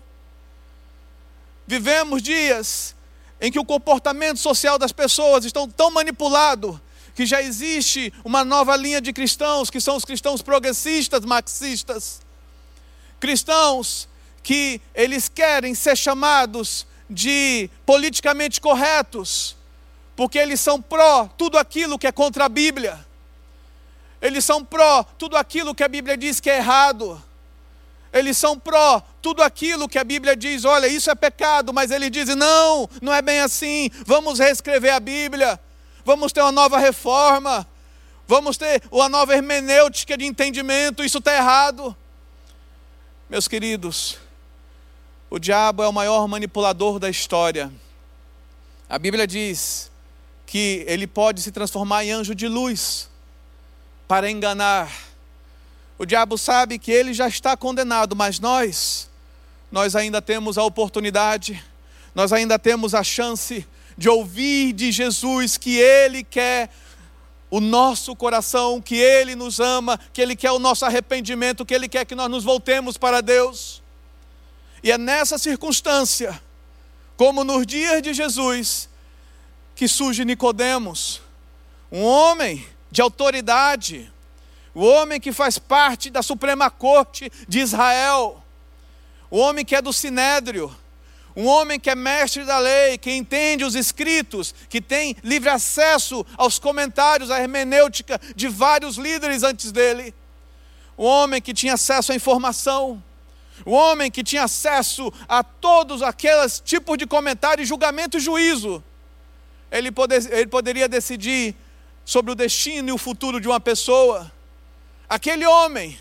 Vivemos 1.66 2.22
dias 2.22 2.96
em 3.42 3.52
que 3.52 3.60
o 3.60 3.66
comportamento 3.66 4.38
social 4.38 4.80
das 4.80 4.92
pessoas 4.92 5.46
estão 5.46 5.68
tão 5.70 5.92
manipulado 5.92 6.82
que 7.14 7.26
já 7.26 7.42
existe 7.42 8.14
uma 8.24 8.46
nova 8.46 8.76
linha 8.76 9.02
de 9.02 9.12
cristãos, 9.12 9.72
que 9.72 9.82
são 9.82 9.96
os 9.96 10.06
cristãos 10.06 10.44
progressistas, 10.44 11.26
marxistas. 11.26 12.22
Cristãos 13.20 14.08
que 14.44 14.80
eles 14.94 15.28
querem 15.28 15.74
ser 15.74 15.98
chamados 15.98 16.86
de 17.10 17.70
politicamente 17.86 18.62
corretos, 18.62 19.58
porque 20.16 20.38
eles 20.38 20.62
são 20.62 20.82
pró 20.82 21.28
tudo 21.38 21.58
aquilo 21.58 21.98
que 21.98 22.06
é 22.06 22.12
contra 22.12 22.46
a 22.46 22.50
Bíblia. 22.50 23.07
Eles 24.22 24.44
são 24.44 24.64
pró 24.64 25.04
tudo 25.04 25.38
aquilo 25.38 25.76
que 25.76 25.84
a 25.84 25.88
Bíblia 25.88 26.18
diz 26.18 26.40
que 26.40 26.50
é 26.50 26.58
errado. 26.58 27.22
Eles 28.12 28.38
são 28.38 28.58
pró 28.58 29.02
tudo 29.22 29.44
aquilo 29.44 29.88
que 29.88 30.00
a 30.00 30.04
Bíblia 30.04 30.36
diz, 30.36 30.66
olha, 30.66 30.88
isso 30.88 31.12
é 31.12 31.16
pecado, 31.16 31.74
mas 31.74 31.92
eles 31.92 32.10
dizem, 32.10 32.36
não, 32.36 32.90
não 33.02 33.14
é 33.14 33.22
bem 33.22 33.42
assim, 33.42 33.90
vamos 34.06 34.40
reescrever 34.40 34.94
a 34.94 35.00
Bíblia, 35.00 35.60
vamos 36.04 36.32
ter 36.32 36.42
uma 36.42 36.52
nova 36.52 36.80
reforma, 36.80 37.68
vamos 38.28 38.58
ter 38.58 38.82
uma 38.90 39.10
nova 39.10 39.36
hermenêutica 39.36 40.18
de 40.18 40.26
entendimento, 40.26 41.04
isso 41.04 41.20
está 41.20 41.36
errado. 41.36 41.96
Meus 43.30 43.48
queridos, 43.48 44.18
o 45.30 45.38
diabo 45.38 45.84
é 45.84 45.88
o 45.88 45.94
maior 45.94 46.26
manipulador 46.28 46.98
da 46.98 47.10
história. 47.10 47.72
A 48.90 48.98
Bíblia 48.98 49.28
diz 49.28 49.92
que 50.46 50.86
ele 50.88 51.06
pode 51.06 51.42
se 51.42 51.52
transformar 51.52 52.06
em 52.06 52.12
anjo 52.12 52.34
de 52.34 52.48
luz 52.48 53.10
para 54.08 54.30
enganar 54.30 55.08
o 56.00 56.06
diabo 56.06 56.38
sabe 56.38 56.78
que 56.78 56.92
ele 56.92 57.12
já 57.12 57.28
está 57.28 57.58
condenado, 57.58 58.16
mas 58.16 58.40
nós, 58.40 59.10
nós 59.72 59.96
ainda 59.96 60.22
temos 60.22 60.58
a 60.58 60.64
oportunidade, 60.64 61.64
nós 62.14 62.32
ainda 62.32 62.60
temos 62.60 62.94
a 62.94 63.04
chance 63.04 63.66
de 63.98 64.08
ouvir 64.08 64.74
de 64.74 64.92
Jesus 64.92 65.58
que 65.58 65.76
ele 65.76 66.24
quer 66.24 66.70
o 67.50 67.60
nosso 67.60 68.16
coração, 68.16 68.80
que 68.80 68.96
ele 68.96 69.34
nos 69.34 69.60
ama, 69.60 70.00
que 70.14 70.22
ele 70.22 70.36
quer 70.36 70.52
o 70.52 70.60
nosso 70.60 70.86
arrependimento, 70.86 71.66
que 71.66 71.74
ele 71.74 71.88
quer 71.88 72.06
que 72.06 72.14
nós 72.14 72.30
nos 72.30 72.44
voltemos 72.44 72.96
para 72.96 73.20
Deus. 73.20 73.82
E 74.84 74.92
é 74.92 75.00
nessa 75.00 75.40
circunstância, 75.40 76.40
como 77.16 77.44
nos 77.44 77.66
dias 77.66 78.04
de 78.04 78.14
Jesus, 78.14 78.88
que 79.74 79.88
surge 79.88 80.24
Nicodemos, 80.24 81.22
um 81.92 82.04
homem 82.04 82.64
de 82.92 83.02
autoridade, 83.02 84.12
o 84.74 84.86
homem 84.86 85.20
que 85.20 85.32
faz 85.32 85.58
parte 85.58 86.10
da 86.10 86.22
Suprema 86.22 86.70
Corte 86.70 87.32
de 87.48 87.60
Israel, 87.60 88.44
o 89.30 89.38
homem 89.38 89.66
que 89.66 89.76
é 89.76 89.82
do 89.82 89.92
Sinédrio, 89.92 90.74
um 91.36 91.46
homem 91.46 91.80
que 91.80 91.90
é 91.90 91.96
mestre 91.96 92.44
da 92.44 92.58
lei, 92.58 92.98
que 92.98 93.12
entende 93.12 93.64
os 93.64 93.76
escritos, 93.76 94.56
que 94.70 94.82
tem 94.82 95.16
livre 95.24 95.50
acesso 95.50 96.26
aos 96.36 96.58
comentários, 96.58 97.30
à 97.30 97.40
hermenêutica 97.40 98.20
de 98.36 98.48
vários 98.48 98.98
líderes 98.98 99.44
antes 99.44 99.72
dele, 99.72 100.16
o 100.96 101.04
homem 101.06 101.42
que 101.42 101.54
tinha 101.54 101.76
acesso 101.76 102.12
à 102.12 102.16
informação, 102.16 103.04
o 103.66 103.72
homem 103.72 104.10
que 104.10 104.24
tinha 104.24 104.44
acesso 104.44 105.14
a 105.28 105.44
todos 105.44 106.02
aqueles 106.02 106.60
tipos 106.60 106.98
de 106.98 107.06
comentário, 107.06 107.66
julgamento 107.66 108.18
e 108.18 108.20
juízo, 108.20 108.84
ele, 109.72 109.92
poder, 109.92 110.32
ele 110.34 110.48
poderia 110.48 110.88
decidir 110.88 111.56
sobre 112.08 112.32
o 112.32 112.36
destino 112.36 112.88
e 112.88 112.92
o 112.94 112.98
futuro 112.98 113.42
de 113.42 113.50
uma 113.50 113.60
pessoa. 113.60 114.32
Aquele 115.10 115.46
homem 115.46 116.00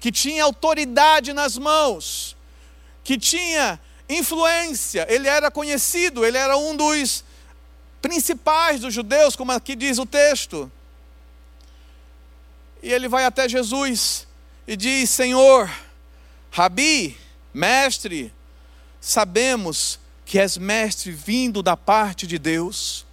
que 0.00 0.10
tinha 0.10 0.42
autoridade 0.42 1.32
nas 1.32 1.56
mãos, 1.56 2.36
que 3.04 3.16
tinha 3.16 3.78
influência, 4.08 5.06
ele 5.08 5.28
era 5.28 5.48
conhecido, 5.48 6.26
ele 6.26 6.36
era 6.36 6.56
um 6.56 6.76
dos 6.76 7.24
principais 8.02 8.80
dos 8.80 8.92
judeus, 8.92 9.36
como 9.36 9.52
aqui 9.52 9.76
diz 9.76 9.98
o 9.98 10.04
texto. 10.04 10.70
E 12.82 12.92
ele 12.92 13.06
vai 13.06 13.24
até 13.24 13.48
Jesus 13.48 14.26
e 14.66 14.76
diz: 14.76 15.10
Senhor, 15.10 15.70
Rabi, 16.50 17.16
mestre, 17.54 18.34
sabemos 19.00 20.00
que 20.24 20.40
és 20.40 20.58
mestre 20.58 21.12
vindo 21.12 21.62
da 21.62 21.76
parte 21.76 22.26
de 22.26 22.36
Deus. 22.36 23.05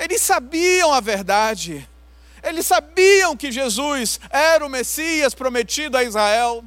Eles 0.00 0.22
sabiam 0.22 0.94
a 0.94 1.00
verdade. 1.00 1.86
Eles 2.42 2.66
sabiam 2.66 3.36
que 3.36 3.52
Jesus 3.52 4.18
era 4.30 4.64
o 4.64 4.68
Messias 4.70 5.34
prometido 5.34 5.98
a 5.98 6.02
Israel. 6.02 6.64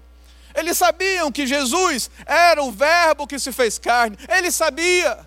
Eles 0.54 0.78
sabiam 0.78 1.32
que 1.32 1.48
Jesus 1.48 2.12
era 2.28 2.62
o 2.62 2.72
Verbo 2.72 3.26
que 3.26 3.40
se 3.40 3.52
fez 3.52 3.80
carne. 3.80 4.16
Eles 4.30 4.56
sabiam. 4.56 5.18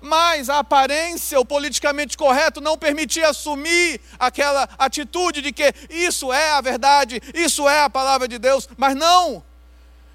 mas 0.00 0.48
a 0.48 0.58
aparência, 0.58 1.38
o 1.38 1.44
politicamente 1.44 2.16
correto, 2.16 2.60
não 2.60 2.76
permitia 2.78 3.28
assumir 3.28 4.00
aquela 4.18 4.68
atitude 4.78 5.40
de 5.40 5.52
que 5.52 5.72
isso 5.88 6.32
é 6.32 6.50
a 6.52 6.60
verdade, 6.60 7.20
isso 7.32 7.68
é 7.68 7.82
a 7.82 7.90
palavra 7.90 8.26
de 8.26 8.36
Deus, 8.36 8.68
mas 8.76 8.96
não, 8.96 9.44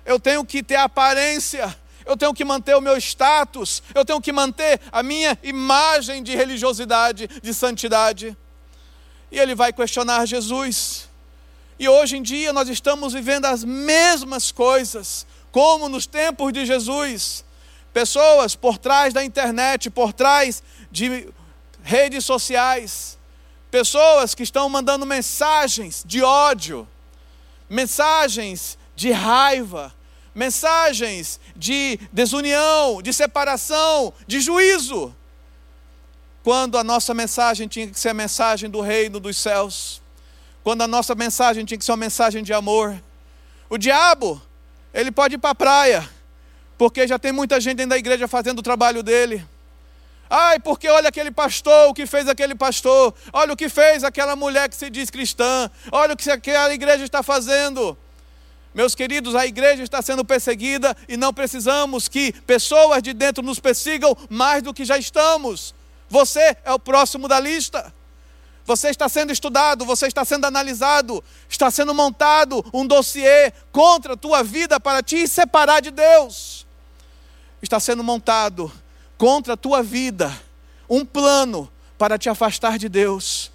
eu 0.05 0.19
tenho 0.19 0.43
que 0.43 0.61
ter 0.61 0.75
aparência, 0.75 1.73
eu 2.07 2.17
tenho 2.17 2.33
que 2.33 2.45
manter 2.45 2.75
o 2.75 2.81
meu 2.81 2.97
status, 2.97 3.83
eu 3.93 4.05
tenho 4.05 4.21
que 4.21 4.31
manter 4.31 4.79
a 4.91 5.03
minha 5.03 5.37
imagem 5.43 6.23
de 6.23 6.35
religiosidade, 6.35 7.27
de 7.27 7.53
santidade. 7.53 8.35
E 9.31 9.37
ele 9.37 9.53
vai 9.53 9.73
questionar 9.73 10.25
Jesus. 10.25 11.09
E 11.77 11.87
hoje 11.87 12.17
em 12.17 12.23
dia 12.23 12.53
nós 12.53 12.69
estamos 12.69 13.13
vivendo 13.13 13.45
as 13.45 13.63
mesmas 13.63 14.51
coisas, 14.51 15.27
como 15.51 15.89
nos 15.89 16.07
tempos 16.07 16.53
de 16.53 16.65
Jesus 16.65 17.45
pessoas 17.97 18.55
por 18.55 18.77
trás 18.77 19.11
da 19.11 19.23
internet, 19.23 19.89
por 19.89 20.13
trás 20.13 20.61
de 20.91 21.27
redes 21.81 22.23
sociais, 22.25 23.17
pessoas 23.71 24.35
que 24.35 24.43
estão 24.43 24.69
mandando 24.69 25.03
mensagens 25.03 26.03
de 26.05 26.21
ódio, 26.21 26.87
mensagens 27.67 28.77
de 28.95 29.11
raiva, 29.11 29.95
mensagens 30.37 31.39
de 31.55 31.99
desunião, 32.13 33.01
de 33.01 33.11
separação, 33.11 34.13
de 34.27 34.39
juízo. 34.39 35.13
Quando 36.43 36.77
a 36.77 36.83
nossa 36.83 37.11
mensagem 37.11 37.67
tinha 37.67 37.87
que 37.87 37.99
ser 37.99 38.09
a 38.09 38.13
mensagem 38.13 38.69
do 38.69 38.79
reino 38.79 39.19
dos 39.19 39.35
céus, 39.35 39.99
quando 40.63 40.83
a 40.83 40.87
nossa 40.87 41.15
mensagem 41.15 41.65
tinha 41.65 41.77
que 41.77 41.83
ser 41.83 41.91
uma 41.91 41.97
mensagem 41.97 42.43
de 42.43 42.53
amor. 42.53 43.01
O 43.67 43.79
diabo, 43.79 44.39
ele 44.93 45.11
pode 45.11 45.35
ir 45.35 45.37
para 45.39 45.49
a 45.49 45.55
praia, 45.55 46.07
porque 46.77 47.07
já 47.07 47.17
tem 47.17 47.31
muita 47.31 47.59
gente 47.59 47.77
dentro 47.77 47.89
da 47.89 47.97
igreja 47.97 48.27
fazendo 48.27 48.59
o 48.59 48.63
trabalho 48.63 49.01
dele. 49.01 49.43
Ai, 50.29 50.59
porque 50.59 50.87
olha 50.87 51.09
aquele 51.09 51.31
pastor, 51.31 51.89
o 51.89 51.93
que 51.95 52.05
fez 52.05 52.27
aquele 52.27 52.53
pastor, 52.53 53.11
olha 53.33 53.53
o 53.53 53.57
que 53.57 53.69
fez 53.69 54.03
aquela 54.03 54.35
mulher 54.35 54.69
que 54.69 54.75
se 54.75 54.89
diz 54.89 55.09
cristã, 55.09 55.71
olha 55.91 56.13
o 56.13 56.17
que 56.17 56.29
aquela 56.29 56.73
igreja 56.73 57.03
está 57.03 57.23
fazendo. 57.23 57.97
Meus 58.77 58.95
queridos, 58.95 59.35
a 59.35 59.45
igreja 59.45 59.83
está 59.83 60.01
sendo 60.01 60.23
perseguida 60.23 60.95
e 61.09 61.17
não 61.17 61.33
precisamos 61.33 62.07
que 62.07 62.31
pessoas 62.31 63.03
de 63.03 63.11
dentro 63.11 63.43
nos 63.43 63.59
persigam 63.59 64.15
mais 64.29 64.63
do 64.63 64.73
que 64.73 64.85
já 64.85 64.97
estamos. 64.97 65.75
Você 66.07 66.55
é 66.63 66.71
o 66.71 66.79
próximo 66.79 67.27
da 67.27 67.39
lista. 67.39 67.93
Você 68.63 68.89
está 68.89 69.09
sendo 69.09 69.33
estudado, 69.33 69.83
você 69.83 70.07
está 70.07 70.23
sendo 70.23 70.45
analisado, 70.45 71.23
está 71.49 71.69
sendo 71.69 71.93
montado 71.93 72.63
um 72.73 72.85
dossiê 72.85 73.51
contra 73.71 74.13
a 74.13 74.17
tua 74.17 74.43
vida 74.43 74.79
para 74.79 75.01
te 75.03 75.27
separar 75.27 75.81
de 75.81 75.91
Deus 75.91 76.67
está 77.61 77.79
sendo 77.79 78.03
montado 78.03 78.71
contra 79.17 79.53
a 79.53 79.57
tua 79.57 79.81
vida 79.81 80.35
um 80.89 81.05
plano 81.05 81.69
para 81.97 82.17
te 82.17 82.29
afastar 82.29 82.77
de 82.77 82.87
Deus. 82.87 83.51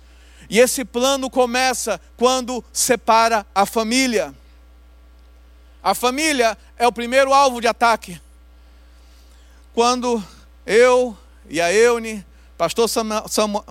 E 0.51 0.59
esse 0.59 0.85
plano 0.85 1.31
começa 1.31 2.01
quando 2.17 2.63
separa 2.73 3.47
a 3.55 3.65
família. 3.65 4.35
A 5.83 5.95
família 5.95 6.57
é 6.79 6.87
o 6.87 6.93
primeiro 6.93 7.35
alvo 7.35 7.61
de 7.61 7.67
ataque. 7.67 8.21
Quando 9.75 10.23
eu 10.65 11.17
e 11.49 11.61
a 11.61 11.73
Eune, 11.73 12.25
pastor, 12.57 12.89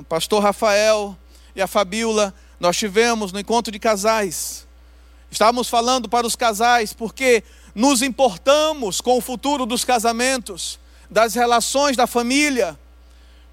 pastor 0.10 0.44
Rafael 0.44 1.18
e 1.56 1.62
a 1.62 1.68
Fabiola, 1.68 2.34
nós 2.60 2.76
tivemos 2.76 3.32
no 3.32 3.40
encontro 3.40 3.72
de 3.72 3.80
casais. 3.80 4.68
Estávamos 5.32 5.70
falando 5.70 6.10
para 6.10 6.28
os 6.28 6.36
casais, 6.36 6.92
porque 6.92 7.44
nos 7.74 8.02
importamos 8.02 9.00
com 9.00 9.18
o 9.18 9.22
futuro 9.22 9.66
dos 9.66 9.86
casamentos, 9.86 10.78
das 11.10 11.34
relações 11.34 11.96
da 11.96 12.06
família, 12.06 12.78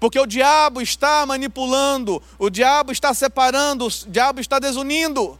porque 0.01 0.19
o 0.19 0.25
diabo 0.25 0.81
está 0.81 1.25
manipulando, 1.25 2.21
o 2.37 2.49
diabo 2.49 2.91
está 2.91 3.13
separando, 3.13 3.87
o 3.87 3.89
diabo 4.07 4.41
está 4.41 4.59
desunindo. 4.59 5.39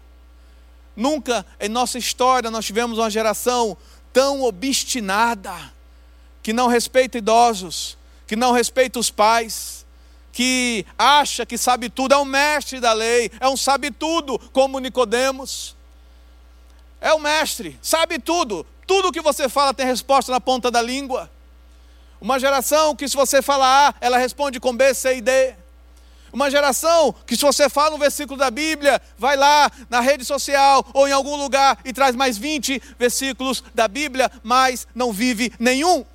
Nunca 0.99 1.45
em 1.61 1.69
nossa 1.69 1.97
história 1.97 2.51
nós 2.51 2.65
tivemos 2.65 2.97
uma 2.97 3.09
geração 3.09 3.77
tão 4.11 4.43
obstinada, 4.43 5.55
que 6.43 6.51
não 6.51 6.67
respeita 6.67 7.17
idosos, 7.17 7.97
que 8.27 8.35
não 8.35 8.51
respeita 8.51 8.99
os 8.99 9.09
pais, 9.09 9.85
que 10.33 10.85
acha 10.97 11.45
que 11.45 11.57
sabe 11.57 11.89
tudo, 11.89 12.13
é 12.13 12.17
um 12.17 12.25
mestre 12.25 12.81
da 12.81 12.91
lei, 12.91 13.31
é 13.39 13.47
um 13.47 13.55
sabe 13.55 13.91
tudo, 13.91 14.37
como 14.51 14.77
Nicodemos. 14.77 15.73
É 16.99 17.13
o 17.13 17.19
mestre, 17.19 17.79
sabe 17.81 18.19
tudo. 18.19 18.65
Tudo 18.85 19.13
que 19.13 19.21
você 19.21 19.47
fala 19.47 19.73
tem 19.73 19.85
resposta 19.85 20.33
na 20.33 20.41
ponta 20.41 20.69
da 20.69 20.81
língua. 20.81 21.31
Uma 22.19 22.37
geração 22.37 22.93
que, 22.93 23.07
se 23.07 23.15
você 23.15 23.41
falar 23.41 23.91
A, 23.91 23.95
ela 24.01 24.17
responde 24.17 24.59
com 24.59 24.75
B, 24.75 24.93
C 24.93 25.15
e 25.15 25.21
D. 25.21 25.55
Uma 26.31 26.49
geração 26.49 27.13
que, 27.25 27.35
se 27.35 27.41
você 27.43 27.69
fala 27.69 27.95
um 27.95 27.99
versículo 27.99 28.37
da 28.37 28.51
Bíblia, 28.51 29.01
vai 29.17 29.35
lá 29.35 29.71
na 29.89 29.99
rede 29.99 30.25
social 30.25 30.85
ou 30.93 31.07
em 31.07 31.11
algum 31.11 31.35
lugar 31.35 31.79
e 31.83 31.93
traz 31.93 32.15
mais 32.15 32.37
20 32.37 32.81
versículos 32.97 33.63
da 33.73 33.87
Bíblia, 33.87 34.31
mas 34.43 34.87
não 34.93 35.11
vive 35.11 35.51
nenhum. 35.59 36.05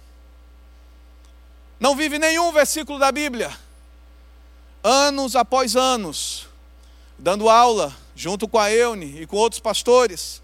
Não 1.79 1.96
vive 1.96 2.18
nenhum 2.18 2.53
versículo 2.53 2.98
da 2.98 3.11
Bíblia. 3.11 3.50
Anos 4.83 5.35
após 5.35 5.77
anos, 5.77 6.46
dando 7.18 7.48
aula 7.48 7.94
junto 8.14 8.46
com 8.46 8.59
a 8.59 8.70
Eune 8.70 9.22
e 9.22 9.27
com 9.27 9.37
outros 9.37 9.61
pastores 9.61 10.42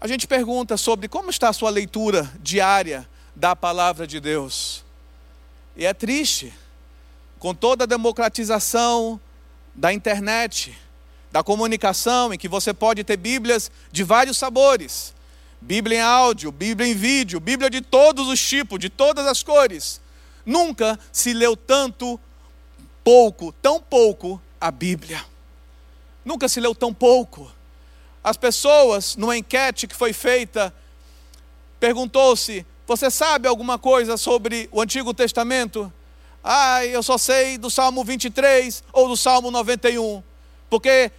a 0.00 0.06
gente 0.06 0.26
pergunta 0.26 0.76
sobre 0.76 1.08
como 1.08 1.30
está 1.30 1.48
a 1.48 1.52
sua 1.52 1.70
leitura 1.70 2.30
diária 2.40 3.08
da 3.34 3.56
palavra 3.56 4.06
de 4.06 4.20
Deus. 4.20 4.84
E 5.74 5.84
é 5.86 5.94
triste, 5.94 6.52
com 7.38 7.54
toda 7.54 7.84
a 7.84 7.86
democratização 7.86 9.20
da 9.74 9.92
internet, 9.92 10.76
da 11.30 11.42
comunicação, 11.42 12.32
em 12.32 12.38
que 12.38 12.48
você 12.48 12.72
pode 12.72 13.04
ter 13.04 13.16
Bíblias 13.16 13.70
de 13.92 14.02
vários 14.02 14.36
sabores 14.38 15.14
Bíblia 15.60 15.98
em 15.98 16.00
áudio, 16.00 16.52
Bíblia 16.52 16.88
em 16.88 16.94
vídeo, 16.94 17.40
Bíblia 17.40 17.70
de 17.70 17.80
todos 17.80 18.28
os 18.28 18.40
tipos, 18.40 18.78
de 18.78 18.88
todas 18.88 19.26
as 19.26 19.42
cores. 19.42 20.00
Nunca 20.44 20.98
se 21.10 21.32
leu 21.32 21.56
tanto, 21.56 22.20
pouco, 23.02 23.52
tão 23.60 23.80
pouco 23.80 24.40
a 24.60 24.70
Bíblia. 24.70 25.24
Nunca 26.24 26.48
se 26.48 26.60
leu 26.60 26.74
tão 26.74 26.92
pouco 26.92 27.50
as 28.22 28.36
pessoas, 28.36 29.16
numa 29.16 29.36
enquete 29.36 29.86
que 29.86 29.94
foi 29.94 30.12
feita, 30.12 30.74
perguntou-se: 31.78 32.66
Você 32.86 33.10
sabe 33.10 33.48
alguma 33.48 33.78
coisa 33.78 34.16
sobre 34.16 34.68
o 34.72 34.80
Antigo 34.80 35.14
Testamento? 35.14 35.92
Ah, 36.48 36.86
eu 36.86 37.02
só 37.02 37.18
sei 37.18 37.58
do 37.58 37.68
Salmo 37.68 38.04
23 38.04 38.84
ou 38.92 39.08
do 39.08 39.16
Salmo 39.16 39.50
91, 39.50 40.22
porque 40.70 41.10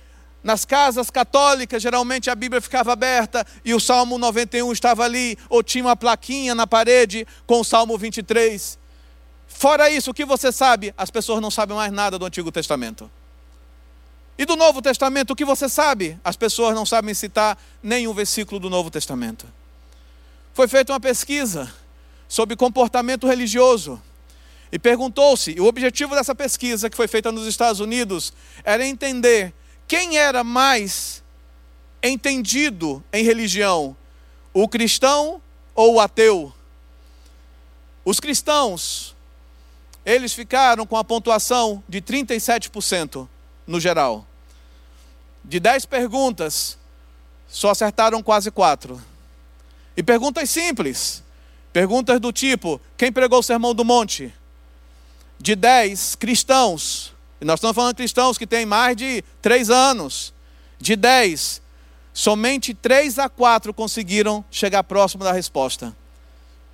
nas 0.41 0.63
casas 0.63 1.09
católicas, 1.09 1.83
geralmente 1.83 2.29
a 2.29 2.35
Bíblia 2.35 2.61
ficava 2.61 2.93
aberta 2.93 3.45
e 3.65 3.73
o 3.73 3.79
Salmo 3.81 4.17
91 4.17 4.71
estava 4.71 5.03
ali, 5.03 5.37
ou 5.49 5.61
tinha 5.61 5.83
uma 5.83 5.97
plaquinha 5.97 6.55
na 6.55 6.65
parede 6.65 7.27
com 7.45 7.59
o 7.59 7.63
Salmo 7.65 7.97
23. 7.97 8.79
Fora 9.45 9.89
isso, 9.89 10.11
o 10.11 10.13
que 10.13 10.23
você 10.23 10.49
sabe? 10.49 10.93
As 10.97 11.11
pessoas 11.11 11.41
não 11.41 11.51
sabem 11.51 11.75
mais 11.75 11.91
nada 11.91 12.17
do 12.17 12.25
Antigo 12.25 12.49
Testamento. 12.49 13.11
E 14.37 14.45
do 14.45 14.55
Novo 14.55 14.81
Testamento, 14.81 15.31
o 15.31 15.35
que 15.35 15.43
você 15.43 15.67
sabe? 15.67 16.17
As 16.23 16.37
pessoas 16.37 16.73
não 16.73 16.85
sabem 16.85 17.13
citar 17.13 17.57
nenhum 17.83 18.13
versículo 18.13 18.61
do 18.61 18.69
Novo 18.69 18.89
Testamento. 18.89 19.45
Foi 20.53 20.69
feita 20.69 20.93
uma 20.93 21.01
pesquisa 21.01 21.69
sobre 22.29 22.55
comportamento 22.55 23.27
religioso. 23.27 24.01
E 24.71 24.77
perguntou-se, 24.77 25.59
o 25.59 25.65
objetivo 25.65 26.15
dessa 26.15 26.35
pesquisa, 26.35 26.89
que 26.89 26.97
foi 26.97 27.07
feita 27.07 27.31
nos 27.31 27.47
Estados 27.47 27.79
Unidos, 27.79 28.33
era 28.63 28.85
entender 28.85 29.53
quem 29.87 30.17
era 30.17 30.43
mais 30.43 31.23
entendido 32.03 33.03
em 33.11 33.23
religião, 33.23 33.95
o 34.53 34.67
cristão 34.67 35.41
ou 35.73 35.95
o 35.95 35.99
ateu. 35.99 36.53
Os 38.03 38.19
cristãos, 38.19 39.15
eles 40.05 40.33
ficaram 40.33 40.85
com 40.85 40.97
a 40.97 41.03
pontuação 41.03 41.83
de 41.87 42.01
37% 42.01 43.27
no 43.65 43.79
geral. 43.79 44.25
De 45.43 45.59
dez 45.59 45.85
perguntas, 45.85 46.77
só 47.47 47.69
acertaram 47.69 48.21
quase 48.21 48.51
quatro. 48.51 49.01
E 49.95 50.03
perguntas 50.03 50.49
simples. 50.49 51.23
Perguntas 51.71 52.19
do 52.19 52.31
tipo: 52.31 52.81
quem 52.97 53.11
pregou 53.11 53.39
o 53.39 53.43
sermão 53.43 53.73
do 53.73 53.85
monte? 53.85 54.33
De 55.39 55.55
dez 55.55 56.15
cristãos, 56.15 57.13
e 57.39 57.45
nós 57.45 57.59
estamos 57.59 57.75
falando 57.75 57.93
de 57.93 57.97
cristãos 57.97 58.37
que 58.37 58.47
têm 58.47 58.65
mais 58.65 58.95
de 58.95 59.23
três 59.41 59.69
anos. 59.69 60.33
De 60.79 60.95
dez, 60.95 61.61
somente 62.13 62.73
três 62.73 63.19
a 63.19 63.29
quatro 63.29 63.73
conseguiram 63.73 64.43
chegar 64.49 64.83
próximo 64.83 65.23
da 65.23 65.31
resposta. 65.31 65.95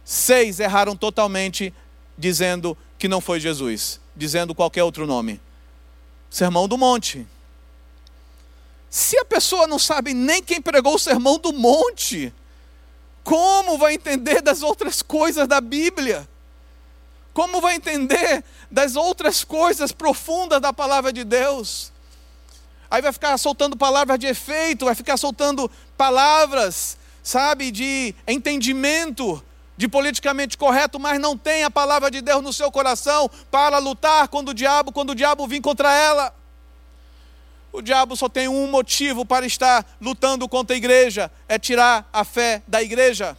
Seis 0.05 0.59
erraram 0.59 0.95
totalmente, 0.95 1.73
dizendo 2.17 2.77
que 2.97 3.07
não 3.07 3.19
foi 3.19 3.39
Jesus, 3.39 3.99
dizendo 4.15 4.55
qualquer 4.55 4.83
outro 4.83 5.05
nome. 5.05 5.41
Sermão 6.29 6.67
do 6.67 6.77
Monte. 6.77 7.27
Se 8.89 9.17
a 9.17 9.25
pessoa 9.25 9.67
não 9.67 9.79
sabe 9.79 10.13
nem 10.13 10.41
quem 10.41 10.61
pregou 10.61 10.95
o 10.95 10.99
Sermão 10.99 11.37
do 11.37 11.51
Monte, 11.51 12.33
como 13.23 13.77
vai 13.77 13.95
entender 13.95 14.41
das 14.41 14.61
outras 14.61 15.01
coisas 15.01 15.47
da 15.47 15.59
Bíblia? 15.59 16.27
Como 17.33 17.59
vai 17.59 17.75
entender 17.75 18.43
das 18.69 18.95
outras 18.95 19.43
coisas 19.43 19.91
profundas 19.91 20.61
da 20.61 20.71
palavra 20.71 21.11
de 21.11 21.23
Deus? 21.23 21.91
Aí 22.89 23.01
vai 23.01 23.11
ficar 23.11 23.35
soltando 23.39 23.75
palavras 23.75 24.19
de 24.19 24.27
efeito, 24.27 24.85
vai 24.85 24.93
ficar 24.93 25.17
soltando 25.17 25.69
palavras, 25.97 26.95
sabe, 27.23 27.71
de 27.71 28.13
entendimento, 28.27 29.43
de 29.75 29.87
politicamente 29.87 30.55
correto, 30.55 30.99
mas 30.99 31.19
não 31.19 31.35
tem 31.35 31.63
a 31.63 31.71
palavra 31.71 32.11
de 32.11 32.21
Deus 32.21 32.43
no 32.43 32.53
seu 32.53 32.71
coração 32.71 33.27
para 33.49 33.79
lutar 33.79 34.27
quando 34.27 34.49
o 34.49 34.53
diabo, 34.53 34.91
quando 34.91 35.09
o 35.09 35.15
diabo 35.15 35.47
vir 35.47 35.59
contra 35.59 35.91
ela. 35.91 36.35
O 37.71 37.81
diabo 37.81 38.15
só 38.15 38.29
tem 38.29 38.47
um 38.47 38.67
motivo 38.69 39.25
para 39.25 39.47
estar 39.47 39.83
lutando 39.99 40.47
contra 40.47 40.75
a 40.75 40.77
igreja: 40.77 41.31
é 41.47 41.57
tirar 41.57 42.07
a 42.13 42.23
fé 42.23 42.61
da 42.67 42.83
igreja. 42.83 43.35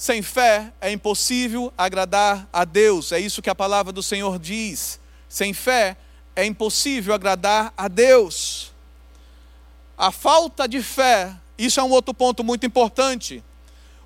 Sem 0.00 0.22
fé 0.22 0.72
é 0.80 0.90
impossível 0.90 1.70
agradar 1.76 2.48
a 2.50 2.64
Deus, 2.64 3.12
é 3.12 3.20
isso 3.20 3.42
que 3.42 3.50
a 3.50 3.54
palavra 3.54 3.92
do 3.92 4.02
Senhor 4.02 4.38
diz. 4.38 4.98
Sem 5.28 5.52
fé 5.52 5.94
é 6.34 6.42
impossível 6.46 7.12
agradar 7.12 7.70
a 7.76 7.86
Deus. 7.86 8.72
A 9.98 10.10
falta 10.10 10.66
de 10.66 10.82
fé, 10.82 11.36
isso 11.58 11.80
é 11.80 11.82
um 11.82 11.90
outro 11.90 12.14
ponto 12.14 12.42
muito 12.42 12.64
importante. 12.64 13.44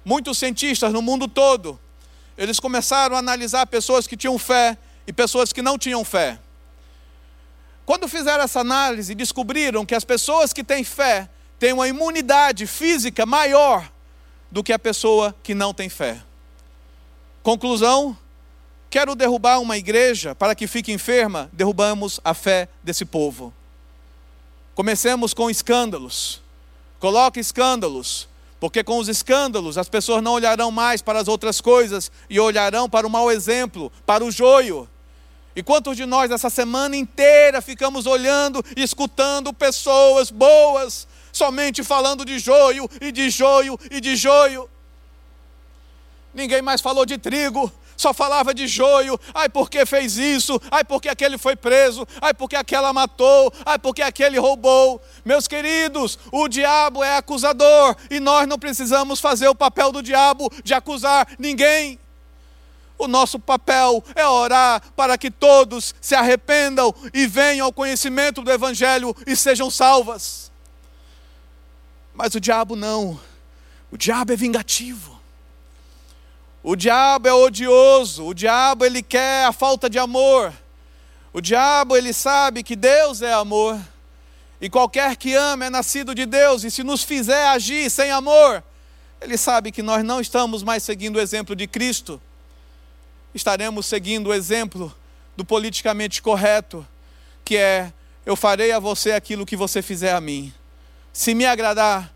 Muitos 0.05 0.37
cientistas 0.37 0.93
no 0.93 1.01
mundo 1.01 1.29
todo, 1.29 1.79
eles 2.37 2.59
começaram 2.59 3.15
a 3.15 3.21
analisar 3.21 3.65
pessoas 3.69 4.09
que 4.09 4.17
tinham 4.17 4.37
fé 4.37 4.77
e 5.07 5.13
pessoas 5.13 5.53
que 5.53 5.63
não 5.63 5.79
tinham 5.79 6.05
fé. 6.05 6.41
Quando 7.87 8.09
fizeram 8.09 8.43
essa 8.43 8.59
análise, 8.59 9.15
descobriram 9.15 9.87
que 9.87 9.95
as 9.95 10.03
pessoas 10.03 10.53
que 10.53 10.65
têm 10.65 10.83
fé 10.83 11.31
têm 11.57 11.73
uma 11.73 11.87
imunidade 11.87 12.67
física 12.67 13.25
maior 13.25 13.94
do 14.55 14.63
que 14.63 14.73
a 14.73 14.79
pessoa 14.79 15.35
que 15.43 15.53
não 15.53 15.75
tem 15.75 15.89
fé. 15.89 16.23
Conclusão: 17.43 18.17
quero 18.89 19.17
derrubar 19.17 19.59
uma 19.59 19.77
igreja 19.77 20.33
para 20.33 20.55
que 20.55 20.69
fique 20.69 20.93
enferma, 20.93 21.51
derrubamos 21.53 22.21
a 22.23 22.33
fé 22.33 22.69
desse 22.81 23.05
povo. 23.05 23.53
Comecemos 24.73 25.35
com 25.35 25.51
escândalos. 25.51 26.41
Coloque 27.01 27.41
escândalos, 27.41 28.29
porque 28.61 28.85
com 28.85 28.99
os 28.99 29.09
escândalos 29.09 29.77
as 29.77 29.89
pessoas 29.89 30.23
não 30.23 30.35
olharão 30.35 30.71
mais 30.71 31.03
para 31.03 31.19
as 31.19 31.27
outras 31.27 31.61
coisas 31.61 32.11
e 32.31 32.39
olharão 32.39 32.89
para 32.89 33.09
o 33.09 33.11
mau 33.11 33.33
exemplo, 33.33 33.91
para 34.07 34.25
o 34.25 34.31
joio. 34.31 34.89
E 35.57 35.65
quantos 35.65 35.97
de 35.97 36.07
nós 36.07 36.31
essa 36.31 36.49
semana 36.49 36.95
inteira 36.97 37.61
ficamos 37.61 38.07
olhando 38.07 38.65
e 38.77 38.85
escutando 38.85 39.53
pessoas 39.53 40.31
boas, 40.31 41.09
somente 41.35 41.83
falando 41.83 42.25
de 42.25 42.39
joio 42.39 42.89
e 43.01 43.13
de 43.13 43.29
joio 43.29 43.79
e 43.91 44.01
de 44.01 44.17
joio? 44.17 44.71
Ninguém 46.33 46.63
mais 46.63 46.81
falou 46.81 47.05
de 47.05 47.19
trigo, 47.19 47.71
só 47.97 48.15
falava 48.15 48.55
de 48.55 48.67
joio. 48.67 49.19
Ai, 49.35 49.49
porque 49.49 49.85
fez 49.85 50.17
isso? 50.17 50.61
Ai, 50.71 50.85
porque 50.85 51.09
aquele 51.09 51.37
foi 51.37 51.57
preso? 51.57 52.07
Ai, 52.21 52.33
porque 52.33 52.57
aquela 52.57 52.93
matou? 52.93 53.53
Ai, 53.67 53.79
porque 53.79 54.03
aquele 54.03 54.39
roubou? 54.39 55.03
Meus 55.25 55.47
queridos, 55.47 56.19
o 56.33 56.49
diabo 56.49 57.03
é 57.03 57.17
acusador 57.17 57.97
e 58.11 58.21
nós 58.21 58.47
não 58.49 58.59
precisamos 58.59 59.21
fazer 59.21 59.49
o 59.49 59.55
papel 59.55 59.93
do 59.93 60.03
diabo 60.03 60.51
de 60.63 60.73
acusar 60.73 61.29
ninguém. 61.39 61.99
O 62.97 63.09
nosso 63.09 63.41
papel 63.41 64.03
é 64.15 64.25
orar 64.27 64.81
para 64.95 65.19
que 65.19 65.31
todos 65.31 65.95
se 66.01 66.15
arrependam 66.15 66.95
e 67.13 67.27
venham 67.27 67.67
ao 67.67 67.73
conhecimento 67.73 68.41
do 68.41 68.53
Evangelho 68.53 69.15
e 69.27 69.35
sejam 69.35 69.69
salvas. 69.69 70.54
Mas 72.15 72.35
o 72.35 72.41
diabo 72.41 72.77
não. 72.77 73.21
O 73.91 73.99
diabo 73.99 74.33
é 74.33 74.37
vingativo. 74.37 75.21
O 76.63 76.77
diabo 76.77 77.29
é 77.29 77.33
odioso. 77.35 78.27
O 78.27 78.35
diabo 78.35 78.85
ele 78.85 79.03
quer 79.03 79.45
a 79.47 79.53
falta 79.53 79.91
de 79.91 79.99
amor. 79.99 80.53
O 81.33 81.41
diabo 81.41 81.97
ele 81.97 82.13
sabe 82.13 82.63
que 82.63 82.77
Deus 82.77 83.21
é 83.21 83.33
amor. 83.33 83.79
E 84.61 84.71
qualquer 84.71 85.17
que 85.17 85.35
ama 85.35 85.67
é 85.67 85.71
nascido 85.71 86.15
de 86.15 86.25
Deus. 86.25 86.65
E 86.65 86.71
se 86.71 86.83
nos 86.83 87.03
fizer 87.03 87.49
agir 87.49 87.91
sem 87.91 88.11
amor, 88.11 88.63
ele 89.21 89.37
sabe 89.37 89.73
que 89.73 89.83
nós 89.83 90.05
não 90.05 90.21
estamos 90.21 90.63
mais 90.63 90.83
seguindo 90.83 91.17
o 91.17 91.21
exemplo 91.21 91.57
de 91.57 91.67
Cristo 91.67 92.21
estaremos 93.35 93.87
seguindo 93.87 94.29
o 94.29 94.35
exemplo 94.35 94.95
do 95.37 95.45
politicamente 95.45 96.23
correto, 96.23 96.87
que 97.45 97.57
é: 97.57 97.93
eu 98.25 98.37
farei 98.37 98.73
a 98.73 98.79
você 98.79 99.13
aquilo 99.13 99.45
que 99.45 99.57
você 99.57 99.83
fizer 99.83 100.15
a 100.15 100.21
mim. 100.21 100.53
Se 101.15 101.33
me 101.33 101.47
agradar, 101.47 102.13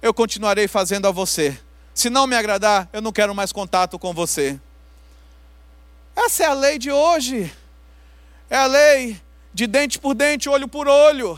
eu 0.00 0.14
continuarei 0.14 0.68
fazendo 0.68 1.08
a 1.08 1.10
você. 1.10 1.60
Se 1.92 2.08
não 2.08 2.28
me 2.28 2.36
agradar, 2.36 2.88
eu 2.92 3.02
não 3.02 3.10
quero 3.10 3.34
mais 3.34 3.50
contato 3.50 3.98
com 3.98 4.14
você. 4.14 4.60
Essa 6.14 6.44
é 6.44 6.46
a 6.46 6.52
lei 6.52 6.78
de 6.78 6.92
hoje. 6.92 7.52
É 8.48 8.56
a 8.56 8.66
lei 8.66 9.20
de 9.52 9.66
dente 9.66 9.98
por 9.98 10.14
dente, 10.14 10.48
olho 10.48 10.68
por 10.68 10.86
olho. 10.86 11.36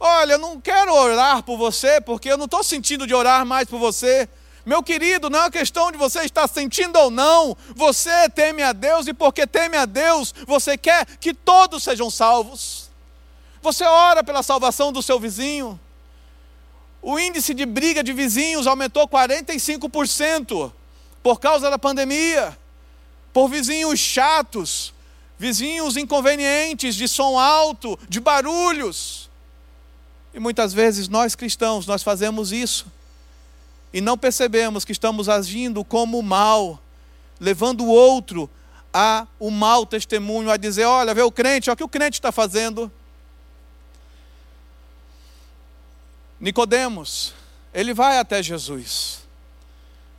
Olha, 0.00 0.32
eu 0.32 0.38
não 0.38 0.60
quero 0.60 0.92
orar 0.92 1.40
por 1.44 1.56
você, 1.56 2.00
porque 2.00 2.28
eu 2.28 2.36
não 2.36 2.46
estou 2.46 2.64
sentindo 2.64 3.06
de 3.06 3.14
orar 3.14 3.46
mais 3.46 3.68
por 3.68 3.78
você. 3.78 4.28
Meu 4.66 4.82
querido, 4.82 5.30
não 5.30 5.38
é 5.38 5.42
uma 5.42 5.50
questão 5.52 5.92
de 5.92 5.96
você 5.96 6.22
estar 6.22 6.48
sentindo 6.48 6.98
ou 6.98 7.12
não. 7.12 7.56
Você 7.76 8.28
teme 8.30 8.60
a 8.60 8.72
Deus 8.72 9.06
e 9.06 9.14
porque 9.14 9.46
teme 9.46 9.76
a 9.76 9.84
Deus, 9.84 10.34
você 10.48 10.76
quer 10.76 11.06
que 11.20 11.32
todos 11.32 11.84
sejam 11.84 12.10
salvos. 12.10 12.90
Você 13.62 13.84
ora 13.84 14.24
pela 14.24 14.42
salvação 14.42 14.90
do 14.90 15.00
seu 15.00 15.20
vizinho. 15.20 15.78
O 17.06 17.18
índice 17.18 17.52
de 17.52 17.66
briga 17.66 18.02
de 18.02 18.14
vizinhos 18.14 18.66
aumentou 18.66 19.06
45% 19.06 20.72
por 21.22 21.38
causa 21.38 21.68
da 21.68 21.78
pandemia. 21.78 22.56
Por 23.30 23.46
vizinhos 23.46 24.00
chatos, 24.00 24.94
vizinhos 25.38 25.98
inconvenientes, 25.98 26.94
de 26.94 27.06
som 27.06 27.38
alto, 27.38 27.98
de 28.08 28.20
barulhos. 28.20 29.28
E 30.32 30.40
muitas 30.40 30.72
vezes 30.72 31.06
nós 31.06 31.34
cristãos, 31.34 31.86
nós 31.86 32.02
fazemos 32.02 32.52
isso 32.52 32.86
e 33.92 34.00
não 34.00 34.16
percebemos 34.16 34.82
que 34.82 34.92
estamos 34.92 35.28
agindo 35.28 35.84
como 35.84 36.22
mal, 36.22 36.80
levando 37.38 37.84
o 37.84 37.88
outro 37.88 38.48
a 38.94 39.26
o 39.38 39.48
um 39.48 39.50
mau 39.50 39.84
testemunho, 39.84 40.50
a 40.50 40.56
dizer: 40.56 40.86
olha, 40.86 41.12
vê 41.12 41.20
o 41.20 41.30
crente, 41.30 41.68
olha 41.68 41.74
o 41.74 41.76
que 41.76 41.84
o 41.84 41.88
crente 41.88 42.18
está 42.18 42.32
fazendo. 42.32 42.90
Nicodemos, 46.44 47.32
ele 47.72 47.94
vai 47.94 48.18
até 48.18 48.42
Jesus. 48.42 49.20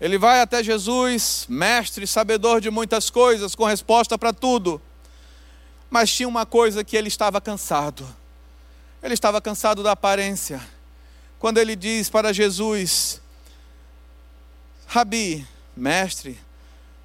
Ele 0.01 0.17
vai 0.17 0.41
até 0.41 0.63
Jesus, 0.63 1.45
mestre, 1.47 2.07
sabedor 2.07 2.59
de 2.59 2.71
muitas 2.71 3.11
coisas, 3.11 3.53
com 3.53 3.63
resposta 3.63 4.17
para 4.17 4.33
tudo. 4.33 4.81
Mas 5.87 6.11
tinha 6.11 6.27
uma 6.27 6.43
coisa 6.43 6.83
que 6.83 6.97
ele 6.97 7.09
estava 7.09 7.39
cansado. 7.39 8.03
Ele 9.03 9.13
estava 9.13 9.39
cansado 9.39 9.83
da 9.83 9.91
aparência. 9.91 10.59
Quando 11.37 11.59
ele 11.59 11.75
diz 11.75 12.09
para 12.09 12.33
Jesus: 12.33 13.21
Rabi, 14.87 15.47
mestre, 15.77 16.39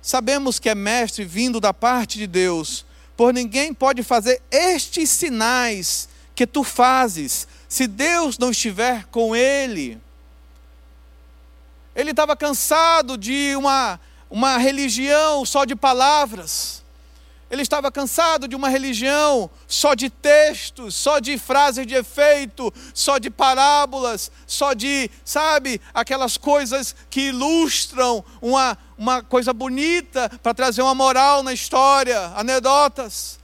sabemos 0.01 0.59
que 0.59 0.71
é 0.71 0.75
mestre 0.75 1.27
vindo 1.27 1.61
da 1.61 1.75
parte 1.75 2.17
de 2.17 2.27
Deus, 2.27 2.87
por 3.19 3.35
ninguém 3.35 3.75
pode 3.75 4.03
fazer 4.03 4.41
estes 4.51 5.11
sinais 5.11 6.09
que 6.35 6.47
tu 6.47 6.65
fazes, 6.65 7.47
se 7.71 7.87
Deus 7.87 8.37
não 8.37 8.51
estiver 8.51 9.07
com 9.07 9.35
ele. 9.35 9.97
Ele 11.95 12.11
estava 12.11 12.37
cansado 12.37 13.17
de 13.17 13.55
uma, 13.55 14.01
uma 14.29 14.59
religião 14.59 15.47
só 15.47 15.65
de 15.65 15.77
palavras. 15.77 16.83
Ele 17.49 17.63
estava 17.63 17.91
cansado 17.93 18.49
de 18.49 18.57
uma 18.57 18.69
religião 18.69 19.49
só 19.69 19.95
de 19.95 20.11
textos, 20.11 20.97
só 20.97 21.21
de 21.21 21.39
frases 21.39 21.87
de 21.87 21.95
efeito, 21.95 22.75
só 22.93 23.19
de 23.19 23.31
parábolas, 23.31 24.33
só 24.49 24.73
de, 24.73 25.09
sabe, 25.25 25.81
aquelas 25.95 26.37
coisas 26.37 26.95
que 27.09 27.29
ilustram 27.29 28.25
uma, 28.43 28.77
uma 28.99 29.23
coisa 29.23 29.53
bonita 29.53 30.29
para 30.43 30.55
trazer 30.55 30.83
uma 30.83 30.95
moral 30.95 31.45
na 31.45 31.53
história, 31.53 32.33
anedotas. 32.35 33.39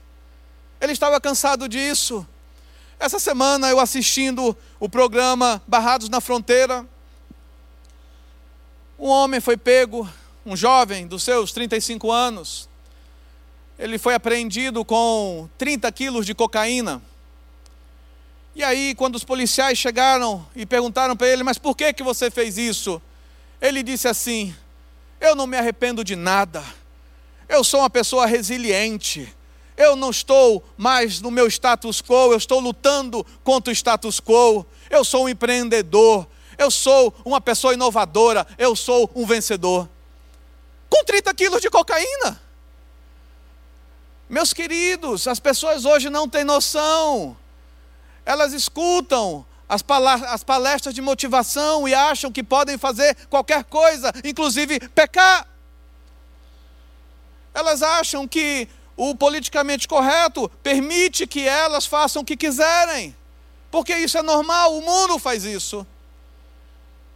Ele 0.81 0.91
estava 0.91 1.19
cansado 1.21 1.69
disso. 1.69 2.27
Essa 2.99 3.19
semana 3.19 3.69
eu 3.69 3.79
assistindo 3.79 4.57
o 4.79 4.89
programa 4.89 5.61
Barrados 5.67 6.09
na 6.09 6.19
Fronteira, 6.19 6.85
um 8.97 9.07
homem 9.07 9.39
foi 9.39 9.55
pego, 9.55 10.09
um 10.43 10.55
jovem 10.55 11.05
dos 11.05 11.21
seus 11.23 11.51
35 11.51 12.11
anos, 12.11 12.67
ele 13.77 13.99
foi 13.99 14.15
apreendido 14.15 14.83
com 14.83 15.47
30 15.57 15.91
quilos 15.91 16.25
de 16.25 16.33
cocaína. 16.33 16.99
E 18.55 18.63
aí, 18.63 18.95
quando 18.95 19.15
os 19.15 19.23
policiais 19.23 19.77
chegaram 19.77 20.43
e 20.55 20.65
perguntaram 20.65 21.15
para 21.15 21.27
ele, 21.27 21.43
mas 21.43 21.59
por 21.59 21.77
que, 21.77 21.93
que 21.93 22.01
você 22.01 22.31
fez 22.31 22.57
isso? 22.57 22.99
Ele 23.61 23.83
disse 23.83 24.07
assim: 24.07 24.55
Eu 25.21 25.35
não 25.35 25.45
me 25.45 25.55
arrependo 25.55 26.03
de 26.03 26.15
nada. 26.15 26.63
Eu 27.47 27.63
sou 27.63 27.81
uma 27.81 27.89
pessoa 27.89 28.25
resiliente. 28.25 29.31
Eu 29.77 29.95
não 29.95 30.09
estou 30.09 30.67
mais 30.75 31.21
no 31.21 31.29
meu 31.29 31.45
status 31.47 32.01
quo, 32.01 32.31
eu 32.31 32.37
estou 32.37 32.59
lutando 32.59 33.23
contra 33.43 33.71
o 33.71 33.75
status 33.75 34.19
quo. 34.19 34.65
Eu 34.89 35.05
sou 35.05 35.25
um 35.25 35.29
empreendedor. 35.29 36.27
Eu 36.57 36.71
sou 36.71 37.13
uma 37.23 37.39
pessoa 37.39 37.75
inovadora. 37.75 38.47
Eu 38.57 38.75
sou 38.75 39.09
um 39.13 39.23
vencedor. 39.25 39.87
com 40.89 41.03
30 41.03 41.31
quilos 41.35 41.61
de 41.61 41.69
cocaína. 41.69 42.41
Meus 44.27 44.51
queridos, 44.51 45.27
as 45.27 45.39
pessoas 45.39 45.85
hoje 45.85 46.09
não 46.09 46.27
têm 46.27 46.43
noção. 46.43 47.37
Elas 48.25 48.53
escutam 48.53 49.45
as 49.69 50.43
palestras 50.43 50.95
de 50.95 51.01
motivação 51.01 51.87
e 51.87 51.93
acham 51.93 52.31
que 52.31 52.41
podem 52.41 52.77
fazer 52.77 53.15
qualquer 53.29 53.63
coisa, 53.65 54.11
inclusive 54.23 54.79
pecar. 54.89 55.47
Elas 57.53 57.83
acham 57.83 58.27
que 58.27 58.67
o 58.97 59.15
politicamente 59.15 59.87
correto 59.87 60.49
permite 60.63 61.27
que 61.27 61.47
elas 61.47 61.85
façam 61.85 62.23
o 62.23 62.25
que 62.25 62.35
quiserem, 62.35 63.15
porque 63.69 63.95
isso 63.95 64.17
é 64.17 64.23
normal, 64.23 64.75
o 64.75 64.81
mundo 64.81 65.19
faz 65.19 65.45
isso. 65.45 65.85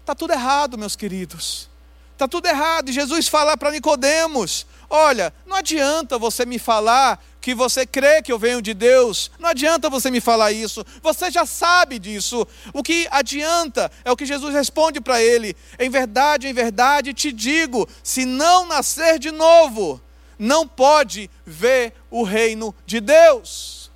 Está 0.02 0.16
tudo 0.16 0.32
errado, 0.32 0.78
meus 0.78 0.96
queridos. 0.96 1.70
Está 2.14 2.28
tudo 2.28 2.48
errado. 2.48 2.90
E 2.90 2.94
Jesus 2.94 3.28
fala 3.28 3.58
para 3.58 3.72
Nicodemos: 3.72 4.68
olha, 4.90 5.34
não 5.46 5.58
adianta 5.58 6.20
você 6.20 6.46
me 6.46 6.60
falar 6.60 7.24
que 7.42 7.56
você 7.56 7.86
crê 7.86 8.22
que 8.22 8.32
eu 8.32 8.38
venho 8.38 8.62
de 8.62 8.76
Deus. 8.76 9.32
Não 9.40 9.50
adianta 9.50 9.90
você 9.90 10.12
me 10.12 10.22
falar 10.22 10.52
isso. 10.52 10.86
Você 11.02 11.32
já 11.32 11.46
sabe 11.48 11.98
disso. 11.98 12.48
O 12.74 12.84
que 12.84 13.08
adianta 13.10 13.92
é 14.06 14.12
o 14.12 14.16
que 14.16 14.26
Jesus 14.26 14.54
responde 14.54 15.02
para 15.02 15.22
ele: 15.22 15.56
Em 15.80 15.90
verdade, 15.90 16.48
em 16.48 16.54
verdade 16.54 17.14
te 17.14 17.32
digo, 17.32 17.90
se 18.04 18.26
não 18.26 18.68
nascer 18.68 19.18
de 19.18 19.32
novo, 19.32 20.00
não 20.42 20.68
pode 20.68 21.30
ver 21.46 21.94
o 22.10 22.24
reino 22.24 22.74
de 22.84 23.00
Deus. 23.00 23.92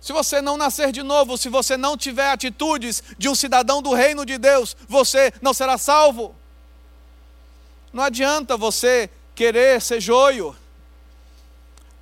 Se 0.00 0.12
você 0.12 0.40
não 0.40 0.56
nascer 0.56 0.92
de 0.92 1.02
novo, 1.02 1.36
se 1.36 1.48
você 1.48 1.76
não 1.76 1.96
tiver 1.96 2.30
atitudes 2.30 3.02
de 3.18 3.28
um 3.28 3.34
cidadão 3.34 3.82
do 3.82 3.92
reino 3.92 4.24
de 4.24 4.38
Deus, 4.38 4.76
você 4.88 5.32
não 5.42 5.52
será 5.52 5.76
salvo. 5.76 6.36
Não 7.92 8.04
adianta 8.04 8.56
você 8.56 9.10
querer 9.34 9.82
ser 9.82 10.00
joio. 10.00 10.54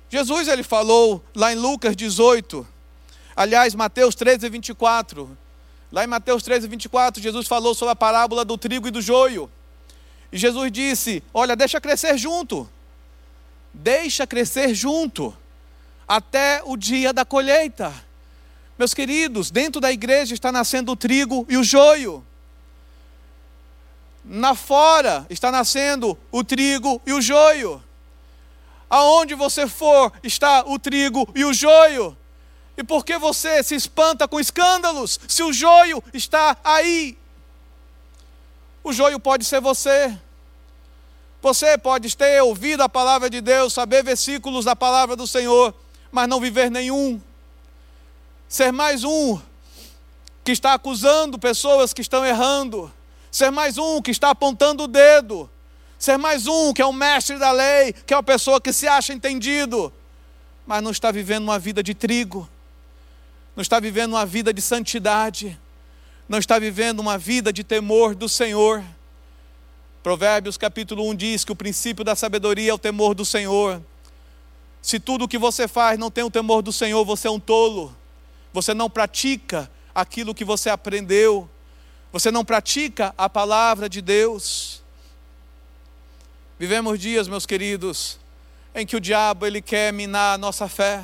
Jesus 0.07 0.47
ele 0.47 0.61
falou 0.61 1.23
lá 1.35 1.51
em 1.51 1.55
Lucas 1.55 1.95
18, 1.95 2.67
aliás, 3.35 3.73
Mateus 3.73 4.13
13, 4.13 4.47
24. 4.47 5.35
Lá 5.91 6.03
em 6.03 6.07
Mateus 6.07 6.43
13, 6.43 6.67
24, 6.67 7.23
Jesus 7.23 7.47
falou 7.47 7.73
sobre 7.73 7.93
a 7.93 7.95
parábola 7.95 8.45
do 8.45 8.59
trigo 8.59 8.87
e 8.87 8.91
do 8.91 9.01
joio. 9.01 9.49
E 10.35 10.37
Jesus 10.37 10.69
disse: 10.69 11.23
Olha, 11.33 11.55
deixa 11.55 11.79
crescer 11.79 12.17
junto. 12.17 12.69
Deixa 13.73 14.27
crescer 14.27 14.75
junto. 14.75 15.33
Até 16.05 16.61
o 16.65 16.75
dia 16.75 17.13
da 17.13 17.23
colheita. 17.23 17.93
Meus 18.77 18.93
queridos, 18.93 19.49
dentro 19.49 19.79
da 19.79 19.93
igreja 19.93 20.33
está 20.33 20.51
nascendo 20.51 20.91
o 20.91 20.95
trigo 20.97 21.45
e 21.47 21.55
o 21.55 21.63
joio 21.63 22.21
na 24.25 24.55
fora 24.55 25.25
está 25.29 25.51
nascendo 25.51 26.17
o 26.29 26.43
trigo 26.43 27.01
e 27.05 27.13
o 27.13 27.21
joio. 27.21 27.81
Aonde 28.89 29.35
você 29.35 29.67
for 29.67 30.11
está 30.21 30.65
o 30.65 30.77
trigo 30.77 31.29
e 31.33 31.45
o 31.45 31.53
joio. 31.53 32.17
E 32.75 32.83
por 32.83 33.05
que 33.05 33.17
você 33.17 33.63
se 33.63 33.73
espanta 33.73 34.27
com 34.27 34.37
escândalos 34.37 35.17
se 35.29 35.43
o 35.43 35.53
joio 35.53 36.03
está 36.13 36.57
aí? 36.61 37.17
O 38.83 38.91
joio 38.91 39.17
pode 39.17 39.45
ser 39.45 39.61
você. 39.61 40.19
Você 41.45 41.77
pode 41.77 42.17
ter 42.17 42.41
ouvido 42.41 42.81
a 42.81 42.89
palavra 42.89 43.29
de 43.29 43.39
Deus, 43.39 43.71
saber 43.71 44.03
versículos 44.03 44.65
da 44.65 44.75
palavra 44.75 45.15
do 45.15 45.27
Senhor, 45.27 45.75
mas 46.11 46.27
não 46.27 46.41
viver 46.41 46.71
nenhum. 46.71 47.21
Ser 48.49 48.71
mais 48.71 49.03
um 49.03 49.39
que 50.43 50.51
está 50.51 50.73
acusando 50.73 51.37
pessoas 51.37 51.93
que 51.93 52.01
estão 52.01 52.25
errando. 52.25 52.91
Ser 53.29 53.51
mais 53.51 53.77
um 53.77 54.01
que 54.01 54.09
está 54.09 54.31
apontando 54.31 54.85
o 54.85 54.87
dedo, 54.87 55.47
ser 55.99 56.17
mais 56.17 56.47
um 56.47 56.73
que 56.73 56.81
é 56.81 56.85
um 56.87 56.91
mestre 56.91 57.37
da 57.37 57.51
lei, 57.51 57.93
que 57.93 58.11
é 58.11 58.17
uma 58.17 58.23
pessoa 58.23 58.59
que 58.59 58.73
se 58.73 58.87
acha 58.87 59.13
entendido, 59.13 59.93
mas 60.65 60.81
não 60.81 60.89
está 60.89 61.11
vivendo 61.11 61.43
uma 61.43 61.59
vida 61.59 61.83
de 61.83 61.93
trigo, 61.93 62.49
não 63.55 63.61
está 63.61 63.79
vivendo 63.79 64.13
uma 64.13 64.25
vida 64.25 64.51
de 64.51 64.63
santidade, 64.63 65.55
não 66.27 66.39
está 66.39 66.57
vivendo 66.57 67.01
uma 67.01 67.19
vida 67.19 67.53
de 67.53 67.63
temor 67.63 68.15
do 68.15 68.27
Senhor. 68.27 68.83
Provérbios 70.05 70.55
capítulo 70.55 71.09
1 71.09 71.15
diz 71.15 71.43
que 71.43 71.51
o 71.51 71.55
princípio 71.55 72.05
da 72.05 72.15
sabedoria 72.15 72.69
é 72.69 72.73
o 72.75 72.77
temor 72.77 73.15
do 73.15 73.25
Senhor. 73.25 73.81
Se 74.79 74.99
tudo 74.99 75.25
o 75.25 75.27
que 75.27 75.35
você 75.35 75.67
faz 75.67 75.97
não 75.97 76.11
tem 76.11 76.23
o 76.23 76.29
temor 76.29 76.61
do 76.61 76.71
Senhor, 76.71 77.03
você 77.03 77.27
é 77.27 77.31
um 77.31 77.39
tolo. 77.39 77.91
Você 78.53 78.71
não 78.75 78.87
pratica 78.87 79.67
aquilo 79.95 80.35
que 80.35 80.45
você 80.45 80.69
aprendeu. 80.69 81.49
Você 82.11 82.29
não 82.29 82.45
pratica 82.45 83.15
a 83.17 83.27
palavra 83.27 83.89
de 83.89 83.99
Deus. 83.99 84.83
Vivemos 86.59 86.99
dias, 86.99 87.27
meus 87.27 87.47
queridos, 87.47 88.19
em 88.75 88.85
que 88.85 88.95
o 88.95 89.01
diabo 89.01 89.47
ele 89.47 89.59
quer 89.59 89.91
minar 89.91 90.35
a 90.35 90.37
nossa 90.37 90.69
fé. 90.69 91.03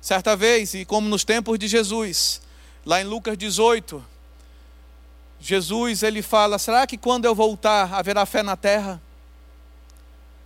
Certa 0.00 0.34
vez, 0.34 0.74
e 0.74 0.84
como 0.84 1.08
nos 1.08 1.22
tempos 1.22 1.56
de 1.56 1.68
Jesus, 1.68 2.42
lá 2.84 3.00
em 3.00 3.04
Lucas 3.04 3.38
18, 3.38 4.04
Jesus 5.44 6.04
ele 6.04 6.22
fala: 6.22 6.56
será 6.56 6.86
que 6.86 6.96
quando 6.96 7.24
eu 7.24 7.34
voltar 7.34 7.92
haverá 7.92 8.24
fé 8.24 8.44
na 8.44 8.56
terra? 8.56 9.02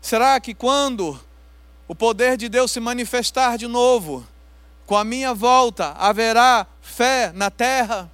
Será 0.01 0.41
que 0.41 0.55
quando 0.55 1.21
o 1.87 1.95
poder 1.95 2.39
de 2.39 2.49
Deus 2.49 2.73
se 2.73 2.81
manifestar 2.81 3.59
de 3.59 3.67
novo, 3.67 4.27
com 4.87 4.97
a 4.97 5.05
minha 5.05 5.35
volta, 5.35 5.95
haverá 5.99 6.67
fé 6.81 7.31
na 7.35 7.51
terra? 7.51 8.11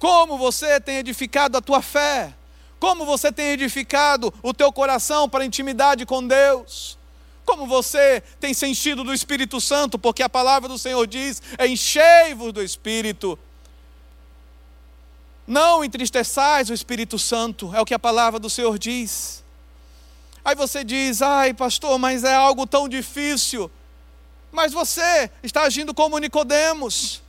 Como 0.00 0.36
você 0.36 0.80
tem 0.80 0.96
edificado 0.96 1.56
a 1.56 1.60
tua 1.60 1.80
fé? 1.80 2.34
Como 2.80 3.04
você 3.04 3.30
tem 3.30 3.50
edificado 3.50 4.34
o 4.42 4.52
teu 4.52 4.72
coração 4.72 5.28
para 5.28 5.44
a 5.44 5.46
intimidade 5.46 6.04
com 6.04 6.26
Deus? 6.26 6.98
Como 7.44 7.66
você 7.68 8.20
tem 8.40 8.52
sentido 8.52 9.04
do 9.04 9.14
Espírito 9.14 9.60
Santo? 9.60 9.96
Porque 9.96 10.24
a 10.24 10.28
palavra 10.28 10.68
do 10.68 10.76
Senhor 10.76 11.06
diz: 11.06 11.40
enchei-vos 11.60 12.52
do 12.52 12.62
Espírito. 12.62 13.38
Não 15.48 15.82
entristeçais 15.82 16.68
o 16.68 16.74
Espírito 16.74 17.18
Santo, 17.18 17.74
é 17.74 17.80
o 17.80 17.86
que 17.86 17.94
a 17.94 17.98
palavra 17.98 18.38
do 18.38 18.50
Senhor 18.50 18.78
diz. 18.78 19.42
Aí 20.44 20.54
você 20.54 20.84
diz: 20.84 21.22
ai, 21.22 21.54
pastor, 21.54 21.98
mas 21.98 22.22
é 22.22 22.34
algo 22.34 22.66
tão 22.66 22.86
difícil. 22.86 23.70
Mas 24.52 24.74
você 24.74 25.30
está 25.42 25.62
agindo 25.62 25.94
como 25.94 26.18
Nicodemos. 26.18 27.22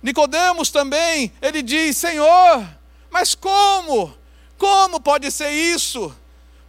Nicodemos 0.00 0.70
também, 0.70 1.32
ele 1.42 1.60
diz: 1.60 1.96
Senhor, 1.96 2.64
mas 3.10 3.34
como? 3.34 4.14
Como 4.56 5.00
pode 5.00 5.28
ser 5.32 5.50
isso? 5.50 6.14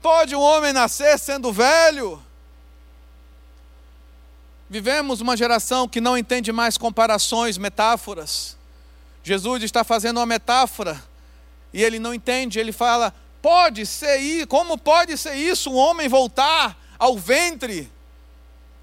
Pode 0.02 0.36
um 0.36 0.42
homem 0.42 0.74
nascer 0.74 1.20
sendo 1.20 1.54
velho? 1.54 2.20
Vivemos 4.68 5.22
uma 5.22 5.38
geração 5.38 5.88
que 5.88 6.02
não 6.02 6.18
entende 6.18 6.52
mais 6.52 6.76
comparações, 6.76 7.56
metáforas. 7.56 8.58
Jesus 9.24 9.64
está 9.64 9.84
fazendo 9.84 10.18
uma 10.18 10.26
metáfora 10.26 11.02
e 11.74 11.84
ele 11.84 12.00
não 12.00 12.14
entende, 12.14 12.60
ele 12.60 12.72
fala: 12.72 13.14
pode 13.42 13.86
ser 13.86 14.18
isso, 14.18 14.48
como 14.48 14.78
pode 14.78 15.18
ser 15.18 15.36
isso, 15.36 15.72
um 15.72 15.76
homem 15.76 16.08
voltar 16.08 16.78
ao 16.98 17.18
ventre? 17.18 17.90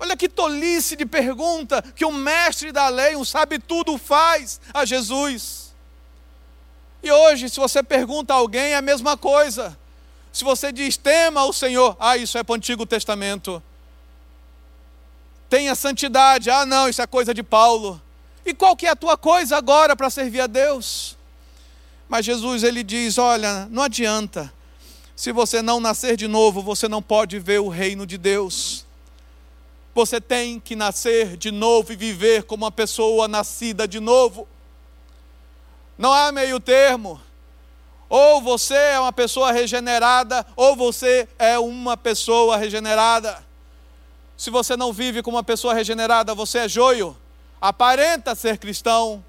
Olha 0.00 0.16
que 0.16 0.28
tolice 0.28 0.94
de 0.94 1.04
pergunta 1.04 1.82
que 1.82 2.04
um 2.04 2.12
mestre 2.12 2.70
da 2.70 2.88
lei, 2.88 3.16
um 3.16 3.24
sabe 3.24 3.58
tudo, 3.58 3.98
faz 3.98 4.60
a 4.72 4.84
Jesus. 4.84 5.74
E 7.02 7.10
hoje, 7.10 7.48
se 7.48 7.58
você 7.58 7.82
pergunta 7.82 8.32
a 8.32 8.36
alguém, 8.36 8.72
é 8.72 8.76
a 8.76 8.82
mesma 8.82 9.16
coisa. 9.16 9.76
Se 10.32 10.44
você 10.44 10.70
diz 10.70 10.96
tema 10.96 11.44
o 11.44 11.52
Senhor, 11.52 11.96
ah, 11.98 12.16
isso 12.16 12.38
é 12.38 12.44
para 12.44 12.52
o 12.52 12.56
Antigo 12.56 12.86
Testamento. 12.86 13.62
Tenha 15.48 15.74
santidade, 15.74 16.50
ah, 16.50 16.66
não, 16.66 16.88
isso 16.88 17.02
é 17.02 17.06
coisa 17.06 17.34
de 17.34 17.42
Paulo. 17.42 18.00
E 18.44 18.54
qual 18.54 18.76
que 18.76 18.86
é 18.86 18.90
a 18.90 18.96
tua 18.96 19.16
coisa 19.16 19.56
agora 19.56 19.94
para 19.94 20.10
servir 20.10 20.40
a 20.40 20.46
Deus? 20.46 21.16
Mas 22.08 22.24
Jesus 22.24 22.62
ele 22.62 22.82
diz: 22.82 23.18
olha, 23.18 23.66
não 23.70 23.82
adianta. 23.82 24.52
Se 25.14 25.32
você 25.32 25.60
não 25.60 25.80
nascer 25.80 26.16
de 26.16 26.28
novo, 26.28 26.62
você 26.62 26.86
não 26.86 27.02
pode 27.02 27.38
ver 27.38 27.60
o 27.60 27.68
reino 27.68 28.06
de 28.06 28.16
Deus. 28.16 28.86
Você 29.94 30.20
tem 30.20 30.60
que 30.60 30.76
nascer 30.76 31.36
de 31.36 31.50
novo 31.50 31.92
e 31.92 31.96
viver 31.96 32.44
como 32.44 32.64
uma 32.64 32.70
pessoa 32.70 33.26
nascida 33.26 33.88
de 33.88 33.98
novo. 33.98 34.46
Não 35.98 36.12
há 36.12 36.30
meio 36.30 36.60
termo. 36.60 37.20
Ou 38.08 38.40
você 38.40 38.74
é 38.74 39.00
uma 39.00 39.12
pessoa 39.12 39.52
regenerada, 39.52 40.46
ou 40.56 40.76
você 40.76 41.28
é 41.38 41.58
uma 41.58 41.96
pessoa 41.96 42.56
regenerada. 42.56 43.44
Se 44.36 44.50
você 44.50 44.76
não 44.76 44.92
vive 44.92 45.20
como 45.20 45.36
uma 45.36 45.42
pessoa 45.42 45.74
regenerada, 45.74 46.32
você 46.32 46.58
é 46.58 46.68
joio. 46.68 47.16
Aparenta 47.60 48.34
ser 48.34 48.58
cristão, 48.58 49.24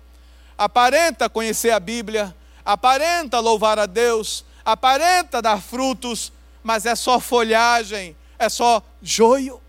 aparenta 0.58 1.30
conhecer 1.30 1.72
a 1.72 1.80
Bíblia, 1.80 2.36
aparenta 2.64 3.40
louvar 3.40 3.80
a 3.80 3.86
Deus, 3.86 4.46
aparenta 4.64 5.42
dar 5.42 5.62
frutos, 5.62 6.32
mas 6.62 6.86
é 6.86 6.96
só 6.96 7.20
folhagem, 7.20 8.16
é 8.38 8.50
só 8.50 8.84
joio. 9.02 9.60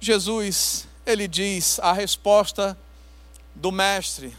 Jesus, 0.00 0.86
ele 1.04 1.26
diz 1.26 1.78
a 1.80 1.92
resposta 1.92 2.78
do 3.54 3.72
mestre, 3.72 4.36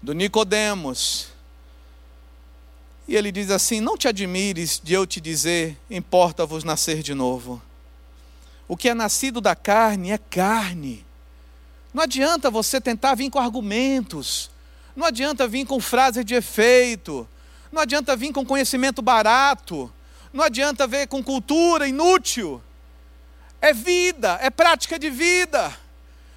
do 0.00 0.12
Nicodemos, 0.12 1.28
E 3.06 3.16
ele 3.16 3.32
diz 3.32 3.50
assim: 3.50 3.80
Não 3.80 3.96
te 3.96 4.06
admires 4.06 4.80
de 4.82 4.94
eu 4.94 5.04
te 5.04 5.20
dizer, 5.20 5.76
importa-vos 5.90 6.62
nascer 6.62 7.02
de 7.02 7.12
novo. 7.12 7.60
O 8.70 8.76
que 8.76 8.88
é 8.88 8.94
nascido 8.94 9.40
da 9.40 9.56
carne 9.56 10.12
é 10.12 10.16
carne. 10.16 11.04
Não 11.92 12.04
adianta 12.04 12.48
você 12.52 12.80
tentar 12.80 13.16
vir 13.16 13.28
com 13.28 13.40
argumentos, 13.40 14.48
não 14.94 15.08
adianta 15.08 15.48
vir 15.48 15.66
com 15.66 15.80
frases 15.80 16.24
de 16.24 16.36
efeito, 16.36 17.28
não 17.72 17.82
adianta 17.82 18.14
vir 18.14 18.32
com 18.32 18.46
conhecimento 18.46 19.02
barato, 19.02 19.92
não 20.32 20.44
adianta 20.44 20.86
vir 20.86 21.08
com 21.08 21.20
cultura 21.20 21.88
inútil. 21.88 22.62
É 23.60 23.72
vida, 23.72 24.38
é 24.40 24.50
prática 24.50 25.00
de 25.00 25.10
vida. 25.10 25.76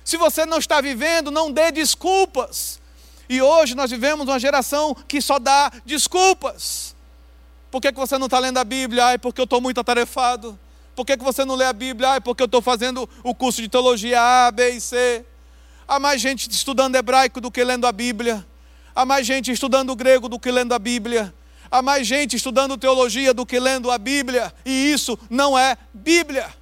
Se 0.03 0.17
você 0.17 0.43
não 0.43 0.57
está 0.57 0.81
vivendo, 0.81 1.29
não 1.29 1.51
dê 1.51 1.71
desculpas. 1.71 2.81
E 3.29 3.43
hoje 3.43 3.75
nós 3.75 3.91
vivemos 3.91 4.27
uma 4.27 4.39
geração 4.39 4.95
que 5.07 5.21
só 5.21 5.37
dá 5.37 5.71
desculpas. 5.85 6.95
Por 7.69 7.79
que, 7.79 7.91
que 7.91 7.99
você 7.99 8.17
não 8.17 8.25
está 8.25 8.39
lendo 8.39 8.57
a 8.57 8.63
Bíblia? 8.63 9.05
Ai, 9.05 9.17
porque 9.19 9.39
eu 9.39 9.45
estou 9.45 9.61
muito 9.61 9.79
atarefado. 9.79 10.57
Por 10.95 11.05
que, 11.05 11.17
que 11.17 11.23
você 11.23 11.43
não 11.43 11.55
lê 11.55 11.65
a 11.65 11.73
Bíblia? 11.73 12.09
Ai, 12.09 12.21
porque 12.21 12.43
eu 12.43 12.45
estou 12.45 12.61
fazendo 12.61 13.09
o 13.23 13.33
curso 13.33 13.61
de 13.61 13.67
teologia 13.67 14.21
A, 14.21 14.51
B 14.51 14.69
e 14.71 14.81
C. 14.81 15.25
Há 15.87 15.99
mais 15.99 16.21
gente 16.21 16.49
estudando 16.49 16.95
hebraico 16.95 17.41
do 17.41 17.51
que 17.51 17.63
lendo 17.63 17.87
a 17.87 17.91
Bíblia. 17.91 18.45
Há 18.95 19.05
mais 19.05 19.25
gente 19.25 19.51
estudando 19.51 19.95
grego 19.95 20.29
do 20.29 20.39
que 20.39 20.51
lendo 20.51 20.73
a 20.73 20.79
Bíblia. 20.79 21.33
Há 21.69 21.81
mais 21.81 22.05
gente 22.05 22.35
estudando 22.35 22.77
teologia 22.77 23.33
do 23.33 23.45
que 23.45 23.59
lendo 23.59 23.89
a 23.89 23.97
Bíblia. 23.97 24.53
E 24.63 24.91
isso 24.91 25.17
não 25.29 25.57
é 25.57 25.75
Bíblia. 25.93 26.53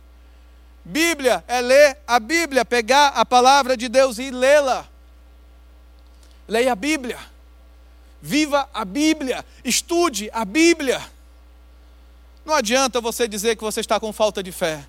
Bíblia 0.84 1.44
é 1.48 1.62
ler 1.62 1.98
a 2.08 2.20
Bíblia, 2.20 2.63
pegar 2.63 3.08
a 3.10 3.26
palavra 3.26 3.76
de 3.76 3.89
Deus 3.89 4.17
e 4.17 4.32
lê-la. 4.32 4.88
Leia 6.48 6.72
a 6.72 6.76
Bíblia. 6.76 7.20
Viva 8.22 8.70
a 8.74 8.86
Bíblia. 8.86 9.46
Estude 9.63 10.30
a 10.34 10.46
Bíblia. 10.46 11.02
Não 12.45 12.56
adianta 12.56 12.99
você 12.99 13.27
dizer 13.27 13.56
que 13.56 13.63
você 13.63 13.80
está 13.80 13.99
com 13.99 14.12
falta 14.12 14.41
de 14.41 14.51
fé, 14.51 14.86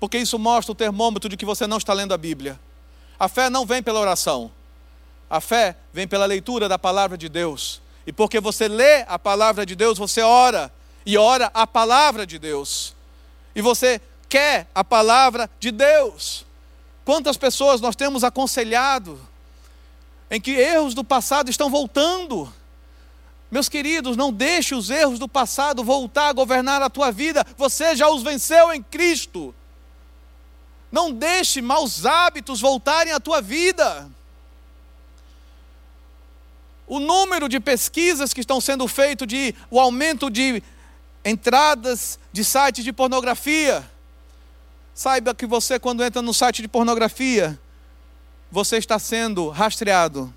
porque 0.00 0.18
isso 0.18 0.38
mostra 0.38 0.72
o 0.72 0.74
termômetro 0.74 1.28
de 1.28 1.36
que 1.36 1.44
você 1.44 1.66
não 1.66 1.76
está 1.76 1.92
lendo 1.92 2.14
a 2.14 2.18
Bíblia. 2.18 2.58
A 3.18 3.28
fé 3.28 3.50
não 3.50 3.66
vem 3.66 3.82
pela 3.82 4.00
oração, 4.00 4.50
a 5.28 5.40
fé 5.40 5.76
vem 5.92 6.08
pela 6.08 6.24
leitura 6.24 6.68
da 6.68 6.78
palavra 6.78 7.18
de 7.18 7.28
Deus. 7.28 7.82
E 8.06 8.12
porque 8.12 8.40
você 8.40 8.68
lê 8.68 9.02
a 9.06 9.18
palavra 9.18 9.66
de 9.66 9.76
Deus, 9.76 9.98
você 9.98 10.22
ora, 10.22 10.72
e 11.04 11.18
ora 11.18 11.50
a 11.52 11.66
palavra 11.66 12.26
de 12.26 12.38
Deus. 12.38 12.94
E 13.54 13.60
você 13.60 14.00
quer 14.28 14.66
a 14.74 14.82
palavra 14.82 15.50
de 15.60 15.70
Deus. 15.70 16.46
Quantas 17.04 17.36
pessoas 17.36 17.80
nós 17.80 17.96
temos 17.96 18.24
aconselhado 18.24 19.20
em 20.30 20.40
que 20.40 20.52
erros 20.52 20.94
do 20.94 21.02
passado 21.02 21.50
estão 21.50 21.70
voltando? 21.70 22.52
Meus 23.50 23.68
queridos, 23.68 24.16
não 24.16 24.32
deixe 24.32 24.74
os 24.74 24.90
erros 24.90 25.18
do 25.18 25.28
passado 25.28 25.82
voltar 25.82 26.28
a 26.28 26.32
governar 26.32 26.82
a 26.82 26.90
tua 26.90 27.10
vida, 27.10 27.46
você 27.56 27.96
já 27.96 28.08
os 28.08 28.22
venceu 28.22 28.72
em 28.72 28.82
Cristo. 28.82 29.54
Não 30.92 31.12
deixe 31.12 31.62
maus 31.62 32.04
hábitos 32.04 32.60
voltarem 32.60 33.12
à 33.12 33.20
tua 33.20 33.40
vida. 33.40 34.10
O 36.86 36.98
número 36.98 37.48
de 37.48 37.60
pesquisas 37.60 38.32
que 38.32 38.40
estão 38.40 38.60
sendo 38.60 38.88
feitas 38.88 39.28
de 39.28 39.54
o 39.70 39.78
aumento 39.78 40.30
de 40.30 40.62
entradas 41.24 42.18
de 42.32 42.44
sites 42.44 42.84
de 42.84 42.92
pornografia, 42.92 43.84
Saiba 44.98 45.32
que 45.32 45.46
você, 45.46 45.78
quando 45.78 46.02
entra 46.02 46.20
no 46.20 46.34
site 46.34 46.60
de 46.60 46.66
pornografia, 46.66 47.56
você 48.50 48.78
está 48.78 48.98
sendo 48.98 49.48
rastreado. 49.48 50.34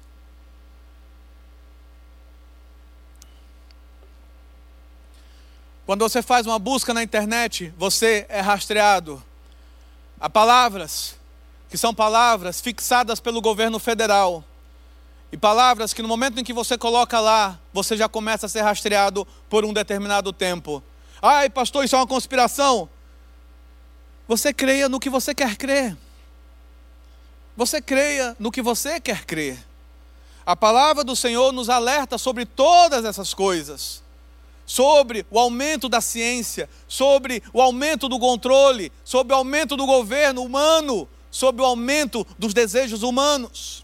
Quando 5.91 6.07
você 6.07 6.21
faz 6.21 6.47
uma 6.47 6.57
busca 6.57 6.93
na 6.93 7.03
internet, 7.03 7.73
você 7.77 8.25
é 8.29 8.39
rastreado. 8.39 9.21
Há 10.21 10.29
palavras 10.29 11.17
que 11.69 11.77
são 11.77 11.93
palavras 11.93 12.61
fixadas 12.61 13.19
pelo 13.19 13.41
governo 13.41 13.77
federal. 13.77 14.41
E 15.33 15.37
palavras 15.37 15.93
que 15.93 16.01
no 16.01 16.07
momento 16.07 16.39
em 16.39 16.45
que 16.45 16.53
você 16.53 16.77
coloca 16.77 17.19
lá, 17.19 17.59
você 17.73 17.97
já 17.97 18.07
começa 18.07 18.45
a 18.45 18.49
ser 18.49 18.61
rastreado 18.61 19.27
por 19.49 19.65
um 19.65 19.73
determinado 19.73 20.31
tempo. 20.31 20.81
Ai, 21.21 21.49
pastor, 21.49 21.83
isso 21.83 21.97
é 21.97 21.99
uma 21.99 22.07
conspiração. 22.07 22.87
Você 24.29 24.53
creia 24.53 24.87
no 24.87 24.97
que 24.97 25.09
você 25.09 25.35
quer 25.35 25.57
crer. 25.57 25.97
Você 27.57 27.81
creia 27.81 28.33
no 28.39 28.49
que 28.49 28.61
você 28.61 28.97
quer 29.01 29.25
crer. 29.25 29.59
A 30.45 30.55
palavra 30.55 31.03
do 31.03 31.17
Senhor 31.17 31.51
nos 31.51 31.69
alerta 31.69 32.17
sobre 32.17 32.45
todas 32.45 33.03
essas 33.03 33.33
coisas. 33.33 34.01
Sobre 34.71 35.25
o 35.29 35.37
aumento 35.37 35.89
da 35.89 35.99
ciência, 35.99 36.69
sobre 36.87 37.43
o 37.51 37.61
aumento 37.61 38.07
do 38.07 38.17
controle, 38.17 38.89
sobre 39.03 39.33
o 39.33 39.35
aumento 39.35 39.75
do 39.75 39.85
governo 39.85 40.41
humano, 40.41 41.09
sobre 41.29 41.61
o 41.61 41.65
aumento 41.65 42.25
dos 42.39 42.53
desejos 42.53 43.03
humanos. 43.03 43.83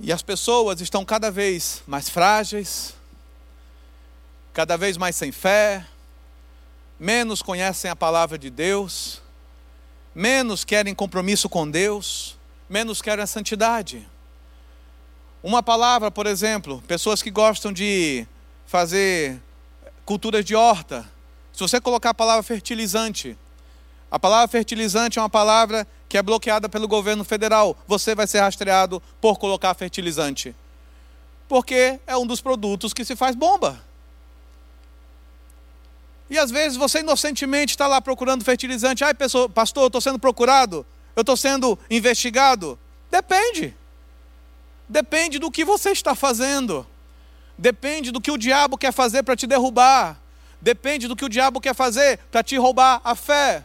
E 0.00 0.10
as 0.10 0.22
pessoas 0.22 0.80
estão 0.80 1.04
cada 1.04 1.30
vez 1.30 1.82
mais 1.86 2.08
frágeis, 2.08 2.94
cada 4.54 4.78
vez 4.78 4.96
mais 4.96 5.14
sem 5.14 5.30
fé, 5.30 5.86
menos 6.98 7.42
conhecem 7.42 7.90
a 7.90 7.94
palavra 7.94 8.38
de 8.38 8.48
Deus, 8.48 9.20
menos 10.14 10.64
querem 10.64 10.94
compromisso 10.94 11.50
com 11.50 11.70
Deus, 11.70 12.38
menos 12.66 13.02
querem 13.02 13.24
a 13.24 13.26
santidade. 13.26 14.08
Uma 15.46 15.62
palavra, 15.62 16.10
por 16.10 16.26
exemplo, 16.26 16.82
pessoas 16.88 17.22
que 17.22 17.30
gostam 17.30 17.72
de 17.72 18.26
fazer 18.66 19.40
culturas 20.04 20.44
de 20.44 20.56
horta. 20.56 21.08
Se 21.52 21.60
você 21.60 21.80
colocar 21.80 22.10
a 22.10 22.14
palavra 22.14 22.42
fertilizante, 22.42 23.38
a 24.10 24.18
palavra 24.18 24.48
fertilizante 24.48 25.20
é 25.20 25.22
uma 25.22 25.30
palavra 25.30 25.86
que 26.08 26.18
é 26.18 26.22
bloqueada 26.22 26.68
pelo 26.68 26.88
governo 26.88 27.22
federal. 27.22 27.78
Você 27.86 28.12
vai 28.12 28.26
ser 28.26 28.40
rastreado 28.40 29.00
por 29.20 29.38
colocar 29.38 29.72
fertilizante. 29.74 30.52
Porque 31.46 32.00
é 32.08 32.16
um 32.16 32.26
dos 32.26 32.40
produtos 32.40 32.92
que 32.92 33.04
se 33.04 33.14
faz 33.14 33.36
bomba. 33.36 33.80
E 36.28 36.40
às 36.40 36.50
vezes 36.50 36.76
você 36.76 36.98
inocentemente 36.98 37.70
está 37.70 37.86
lá 37.86 38.00
procurando 38.00 38.44
fertilizante. 38.44 39.04
Ai, 39.04 39.14
pessoa, 39.14 39.48
pastor, 39.48 39.84
eu 39.84 39.86
estou 39.86 40.00
sendo 40.00 40.18
procurado, 40.18 40.84
eu 41.14 41.20
estou 41.20 41.36
sendo 41.36 41.78
investigado. 41.88 42.76
Depende. 43.08 43.76
Depende 44.88 45.38
do 45.38 45.50
que 45.50 45.64
você 45.64 45.90
está 45.90 46.14
fazendo. 46.14 46.86
Depende 47.58 48.10
do 48.10 48.20
que 48.20 48.30
o 48.30 48.38
diabo 48.38 48.76
quer 48.76 48.92
fazer 48.92 49.22
para 49.22 49.36
te 49.36 49.46
derrubar. 49.46 50.20
Depende 50.60 51.08
do 51.08 51.16
que 51.16 51.24
o 51.24 51.28
diabo 51.28 51.60
quer 51.60 51.74
fazer 51.74 52.18
para 52.30 52.42
te 52.42 52.56
roubar 52.56 53.00
a 53.04 53.14
fé. 53.14 53.64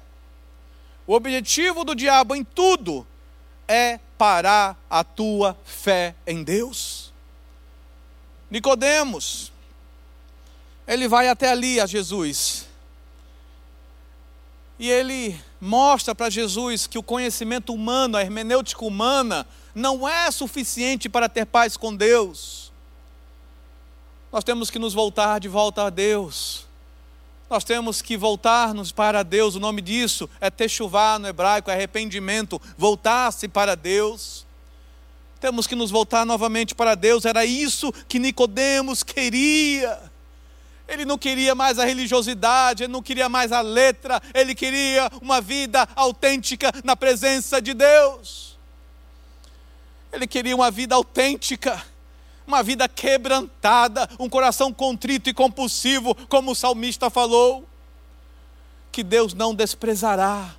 O 1.06 1.14
objetivo 1.14 1.84
do 1.84 1.96
diabo 1.96 2.36
em 2.36 2.44
tudo 2.44 3.06
é 3.68 4.00
parar 4.18 4.78
a 4.90 5.04
tua 5.04 5.58
fé 5.66 6.16
em 6.26 6.44
Deus. 6.44 7.12
Nicodemos, 8.50 9.52
ele 10.88 11.08
vai 11.08 11.28
até 11.28 11.50
ali 11.50 11.80
a 11.80 11.86
Jesus. 11.86 12.68
E 14.82 14.90
ele 14.90 15.40
mostra 15.62 16.16
para 16.16 16.28
Jesus 16.28 16.88
que 16.88 16.98
o 16.98 17.04
conhecimento 17.04 17.72
humano, 17.72 18.18
a 18.18 18.22
hermenêutica 18.22 18.84
humana, 18.84 19.46
não 19.76 20.10
é 20.10 20.32
suficiente 20.32 21.08
para 21.08 21.30
ter 21.30 21.46
paz 21.46 21.78
com 21.78 21.96
Deus. 21.96 22.72
Nós 24.32 24.44
temos 24.44 24.72
que 24.72 24.80
nos 24.80 24.96
voltar 24.96 25.40
de 25.40 25.48
volta 25.48 25.84
a 25.84 25.92
Deus. 25.92 26.66
Nós 27.48 27.64
temos 27.64 28.02
que 28.02 28.18
voltar-nos 28.18 28.92
para 28.92 29.22
Deus. 29.22 29.54
O 29.54 29.60
nome 29.60 29.84
disso 29.84 30.28
é 30.40 30.50
techuvá 30.50 31.20
no 31.20 31.28
hebraico, 31.28 31.70
é 31.70 31.76
arrependimento, 31.76 32.60
voltar-se 32.76 33.48
para 33.48 33.76
Deus. 33.76 34.48
Temos 35.40 35.68
que 35.68 35.76
nos 35.76 35.92
voltar 35.92 36.26
novamente 36.26 36.74
para 36.74 36.96
Deus. 36.96 37.24
Era 37.26 37.46
isso 37.46 37.94
que 38.08 38.18
Nicodemos 38.18 39.04
queria. 39.04 40.11
Ele 40.92 41.06
não 41.06 41.18
queria 41.18 41.56
mais 41.56 41.80
a 41.80 41.86
religiosidade, 41.86 42.84
ele 42.84 42.92
não 42.92 43.02
queria 43.02 43.30
mais 43.30 43.54
a 43.54 43.62
letra, 43.62 44.22
ele 44.34 44.54
queria 44.54 45.10
uma 45.22 45.40
vida 45.40 45.88
autêntica 45.96 46.70
na 46.84 46.98
presença 46.98 47.62
de 47.62 47.74
Deus. 47.74 48.58
Ele 50.12 50.28
queria 50.28 50.54
uma 50.54 50.70
vida 50.70 50.94
autêntica, 50.94 51.82
uma 52.46 52.62
vida 52.62 52.90
quebrantada, 52.90 54.10
um 54.20 54.28
coração 54.28 54.74
contrito 54.74 55.30
e 55.30 55.34
compulsivo, 55.34 56.14
como 56.28 56.52
o 56.52 56.56
salmista 56.56 57.10
falou, 57.10 57.66
que 58.92 59.02
Deus 59.02 59.34
não 59.34 59.56
desprezará. 59.56 60.54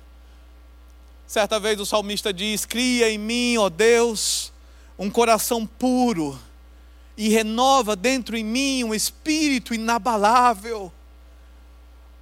Certa 1.27 1.59
vez 1.59 1.79
o 1.79 1.85
salmista 1.85 2.33
diz: 2.33 2.65
Cria 2.65 3.07
em 3.11 3.19
mim, 3.19 3.57
ó 3.59 3.69
Deus, 3.69 4.51
um 4.97 5.11
coração 5.11 5.63
puro 5.63 6.39
e 7.17 7.29
renova 7.29 7.95
dentro 7.95 8.35
em 8.35 8.43
mim 8.43 8.83
um 8.83 8.93
espírito 8.93 9.73
inabalável 9.73 10.91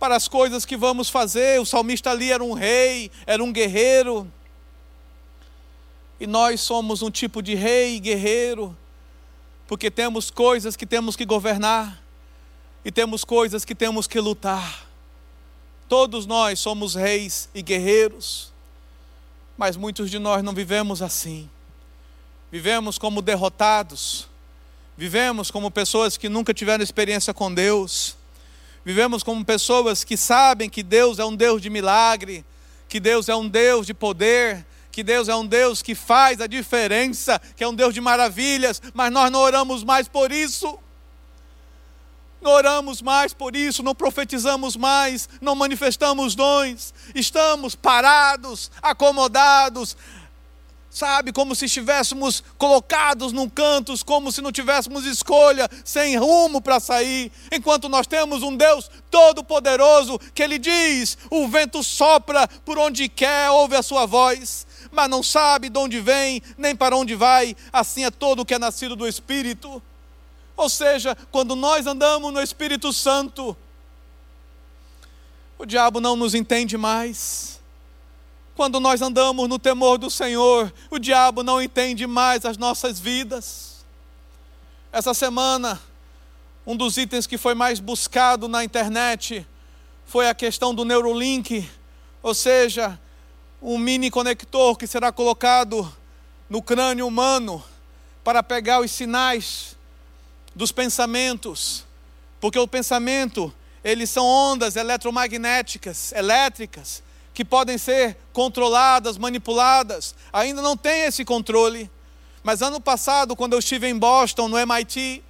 para 0.02 0.16
as 0.16 0.28
coisas 0.28 0.66
que 0.66 0.76
vamos 0.76 1.10
fazer. 1.10 1.62
O 1.62 1.66
salmista 1.66 2.10
ali 2.10 2.32
era 2.32 2.44
um 2.44 2.54
rei, 2.54 3.12
era 3.26 3.44
um 3.44 3.54
guerreiro. 3.54 4.32
E 6.20 6.26
nós 6.26 6.62
somos 6.62 7.02
um 7.02 7.12
tipo 7.12 7.42
de 7.42 7.56
rei 7.56 7.96
e 7.96 8.00
guerreiro, 8.00 8.76
porque 9.68 9.89
temos 9.89 10.30
coisas 10.32 10.76
que 10.76 10.86
temos 10.86 11.16
que 11.16 11.26
governar 11.26 12.02
e 12.84 12.92
temos 12.92 13.24
coisas 13.24 13.64
que 13.64 13.76
temos 13.76 14.08
que 14.08 14.20
lutar. 14.20 14.88
Todos 15.88 16.26
nós 16.26 16.60
somos 16.60 16.96
reis 16.96 17.50
e 17.54 17.62
guerreiros, 17.62 18.52
mas 19.58 19.76
muitos 19.76 20.10
de 20.10 20.18
nós 20.18 20.44
não 20.44 20.54
vivemos 20.54 21.02
assim. 21.02 21.50
Vivemos 22.52 22.98
como 22.98 23.22
derrotados, 23.22 24.28
vivemos 25.02 25.49
como 25.49 25.72
pessoas 25.72 26.16
que 26.16 26.30
nunca 26.30 26.54
tiveram 26.54 26.84
experiência 26.84 27.34
com 27.34 27.52
Deus, 27.52 28.16
vivemos 28.86 29.24
como 29.24 29.43
pessoas 29.43 30.04
que 30.04 30.16
sabem 30.16 30.70
que 30.70 30.84
Deus 30.84 31.18
é 31.18 31.26
um 31.26 31.36
Deus 31.36 31.60
de 31.60 31.72
milagre, 31.72 32.45
que 32.88 32.99
Deus 32.99 33.28
é 33.28 33.36
um 33.36 33.49
Deus 33.49 33.88
de 33.88 33.95
poder, 33.95 34.64
que 34.91 35.02
Deus 35.02 35.28
é 35.28 35.36
um 35.36 35.43
Deus 35.43 35.82
que 35.82 35.95
faz 35.95 36.39
a 36.39 36.45
diferença, 36.45 37.41
que 37.56 37.64
é 37.64 37.68
um 37.68 37.74
Deus 37.74 37.95
de 37.95 37.99
maravilhas, 37.99 38.80
mas 38.93 39.12
nós 39.12 39.32
não 39.32 39.39
oramos 39.39 39.84
mais 39.84 40.08
por 40.08 40.32
isso. 40.32 40.78
Não 42.39 42.52
oramos 42.52 43.02
mais 43.02 43.34
por 43.34 43.56
isso, 43.56 43.82
não 43.82 43.95
profetizamos 43.95 44.76
mais, 44.76 45.28
não 45.41 45.56
manifestamos 45.56 46.36
dons, 46.36 46.93
estamos 47.16 47.74
parados, 47.74 48.70
acomodados, 48.84 49.97
sabe, 50.92 51.32
como 51.32 51.56
se 51.56 51.66
estivéssemos 51.66 52.44
colocados 52.58 53.32
num 53.32 53.50
canto, 53.50 53.94
como 54.06 54.30
se 54.30 54.42
não 54.42 54.52
tivéssemos 54.52 55.06
escolha, 55.06 55.70
sem 55.86 56.18
rumo 56.18 56.62
para 56.62 56.82
sair, 56.82 57.32
enquanto 57.50 57.88
nós 57.88 58.06
temos 58.06 58.44
um 58.44 58.56
Deus 58.56 58.92
todo-poderoso 59.10 60.20
que 60.36 60.44
Ele 60.44 60.60
diz: 60.60 61.18
o 61.30 61.48
vento 61.48 61.82
sopra 61.82 62.48
por 62.66 62.78
onde 62.78 63.08
quer, 63.08 63.50
ouve 63.50 63.76
a 63.76 63.82
sua 63.82 64.06
voz, 64.06 64.68
mas 64.92 65.10
não 65.10 65.24
sabe 65.24 65.70
de 65.70 65.80
onde 65.80 66.02
vem, 66.02 66.44
nem 66.58 66.76
para 66.76 66.96
onde 66.96 67.16
vai, 67.16 67.56
assim 67.72 68.04
é 68.04 68.12
todo 68.12 68.42
o 68.42 68.46
que 68.46 68.54
é 68.54 68.60
nascido 68.60 68.96
do 68.96 69.08
Espírito. 69.08 69.82
Ou 70.58 70.70
seja, 70.70 71.18
quando 71.32 71.56
nós 71.56 71.88
andamos 71.88 72.34
no 72.34 72.42
Espírito 72.42 72.92
Santo, 72.92 73.56
o 75.58 75.66
diabo 75.66 76.02
não 76.02 76.18
nos 76.18 76.36
entende 76.36 76.78
mais. 76.78 77.61
Quando 78.62 78.80
nós 78.80 79.01
andamos 79.01 79.49
no 79.49 79.57
temor 79.57 79.97
do 79.97 80.07
Senhor, 80.07 80.72
o 80.91 80.99
diabo 80.99 81.41
não 81.41 81.59
entende 81.59 82.05
mais 82.05 82.45
as 82.45 82.59
nossas 82.59 82.99
vidas. 82.99 83.84
Essa 84.91 85.16
semana, 85.16 85.82
um 86.64 86.78
dos 86.78 86.95
itens 86.95 87.26
que 87.26 87.39
foi 87.39 87.55
mais 87.55 87.80
buscado 87.80 88.47
na 88.47 88.64
internet 88.64 89.47
foi 90.05 90.30
a 90.30 90.36
questão 90.36 90.76
do 90.76 90.86
Neurolink, 90.86 91.68
ou 92.22 92.36
seja, 92.36 92.99
um 93.59 93.80
mini 93.80 94.12
conector 94.12 94.78
que 94.78 94.86
será 94.86 95.12
colocado 95.12 95.91
no 96.47 96.62
crânio 96.62 97.07
humano 97.07 97.64
para 98.24 98.43
pegar 98.43 98.80
os 98.80 98.91
sinais 98.91 99.76
dos 100.55 100.72
pensamentos, 100.72 101.84
porque 102.39 102.59
o 102.59 102.68
pensamento, 102.68 103.51
eles 103.84 104.12
são 104.12 104.24
ondas 104.24 104.76
eletromagnéticas, 104.76 106.12
elétricas, 106.12 107.01
que 107.34 107.46
podem 107.46 107.78
ser 107.78 108.18
controladas, 108.34 109.18
manipuladas. 109.18 110.16
Ainda 110.32 110.62
não 110.62 110.76
tem 110.76 111.04
esse 111.04 111.24
controle. 111.24 111.90
Mas 112.44 112.62
ano 112.62 112.82
passado, 112.82 113.36
quando 113.36 113.54
eu 113.54 113.60
estive 113.60 113.88
em 113.88 113.98
Boston, 113.98 114.48
no 114.48 114.58
MIT, 114.58 115.24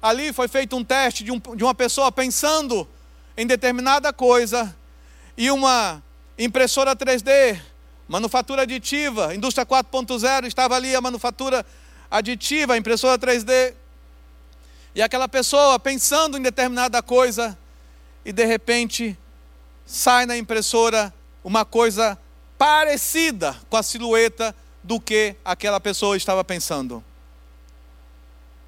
ali 0.00 0.32
foi 0.32 0.48
feito 0.48 0.76
um 0.76 0.82
teste 0.82 1.22
de, 1.22 1.30
um, 1.30 1.38
de 1.38 1.62
uma 1.62 1.74
pessoa 1.74 2.10
pensando 2.10 2.88
em 3.36 3.46
determinada 3.46 4.12
coisa 4.12 4.74
e 5.36 5.50
uma 5.50 6.02
impressora 6.38 6.96
3D, 6.96 7.60
manufatura 8.08 8.62
aditiva, 8.62 9.34
indústria 9.34 9.64
4.0, 9.64 10.46
estava 10.46 10.74
ali 10.74 10.94
a 10.94 11.00
manufatura 11.00 11.64
aditiva, 12.10 12.76
impressora 12.76 13.18
3D. 13.18 13.74
E 14.94 15.00
aquela 15.00 15.28
pessoa 15.28 15.78
pensando 15.78 16.36
em 16.36 16.42
determinada 16.42 17.02
coisa, 17.02 17.56
e 18.24 18.32
de 18.32 18.44
repente 18.44 19.16
sai 19.86 20.26
na 20.26 20.36
impressora 20.36 21.12
uma 21.44 21.64
coisa 21.64 22.18
parecida 22.56 23.56
com 23.68 23.76
a 23.76 23.82
silhueta 23.82 24.54
do 24.82 25.00
que 25.00 25.36
aquela 25.44 25.80
pessoa 25.80 26.16
estava 26.16 26.44
pensando. 26.44 27.02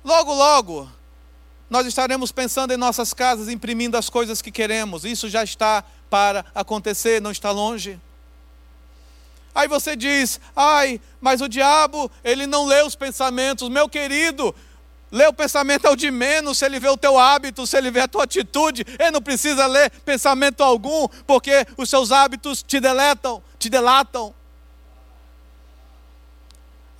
Logo, 0.04 0.34
logo, 0.34 0.88
nós 1.70 1.86
estaremos 1.86 2.30
pensando 2.30 2.72
em 2.72 2.76
nossas 2.76 3.14
casas, 3.14 3.48
imprimindo 3.48 3.96
as 3.96 4.10
coisas 4.10 4.42
que 4.42 4.50
queremos. 4.50 5.04
Isso 5.04 5.28
já 5.28 5.42
está 5.42 5.82
para 6.10 6.44
acontecer, 6.54 7.20
não 7.20 7.30
está 7.30 7.50
longe. 7.50 7.98
Aí 9.54 9.68
você 9.68 9.96
diz: 9.96 10.40
ai, 10.54 11.00
mas 11.20 11.40
o 11.40 11.48
diabo, 11.48 12.10
ele 12.22 12.46
não 12.46 12.66
lê 12.66 12.82
os 12.82 12.94
pensamentos. 12.94 13.68
Meu 13.68 13.88
querido, 13.88 14.54
Ler 15.14 15.28
o 15.28 15.32
pensamento 15.32 15.86
é 15.86 15.90
o 15.90 15.94
de 15.94 16.10
menos, 16.10 16.58
se 16.58 16.66
ele 16.66 16.80
vê 16.80 16.88
o 16.88 16.96
teu 16.96 17.16
hábito, 17.16 17.64
se 17.68 17.78
ele 17.78 17.88
vê 17.88 18.00
a 18.00 18.08
tua 18.08 18.24
atitude, 18.24 18.84
ele 18.98 19.12
não 19.12 19.22
precisa 19.22 19.64
ler 19.64 19.88
pensamento 20.04 20.60
algum, 20.60 21.06
porque 21.24 21.64
os 21.76 21.88
seus 21.88 22.10
hábitos 22.10 22.64
te 22.64 22.80
deletam, 22.80 23.40
te 23.56 23.70
delatam. 23.70 24.34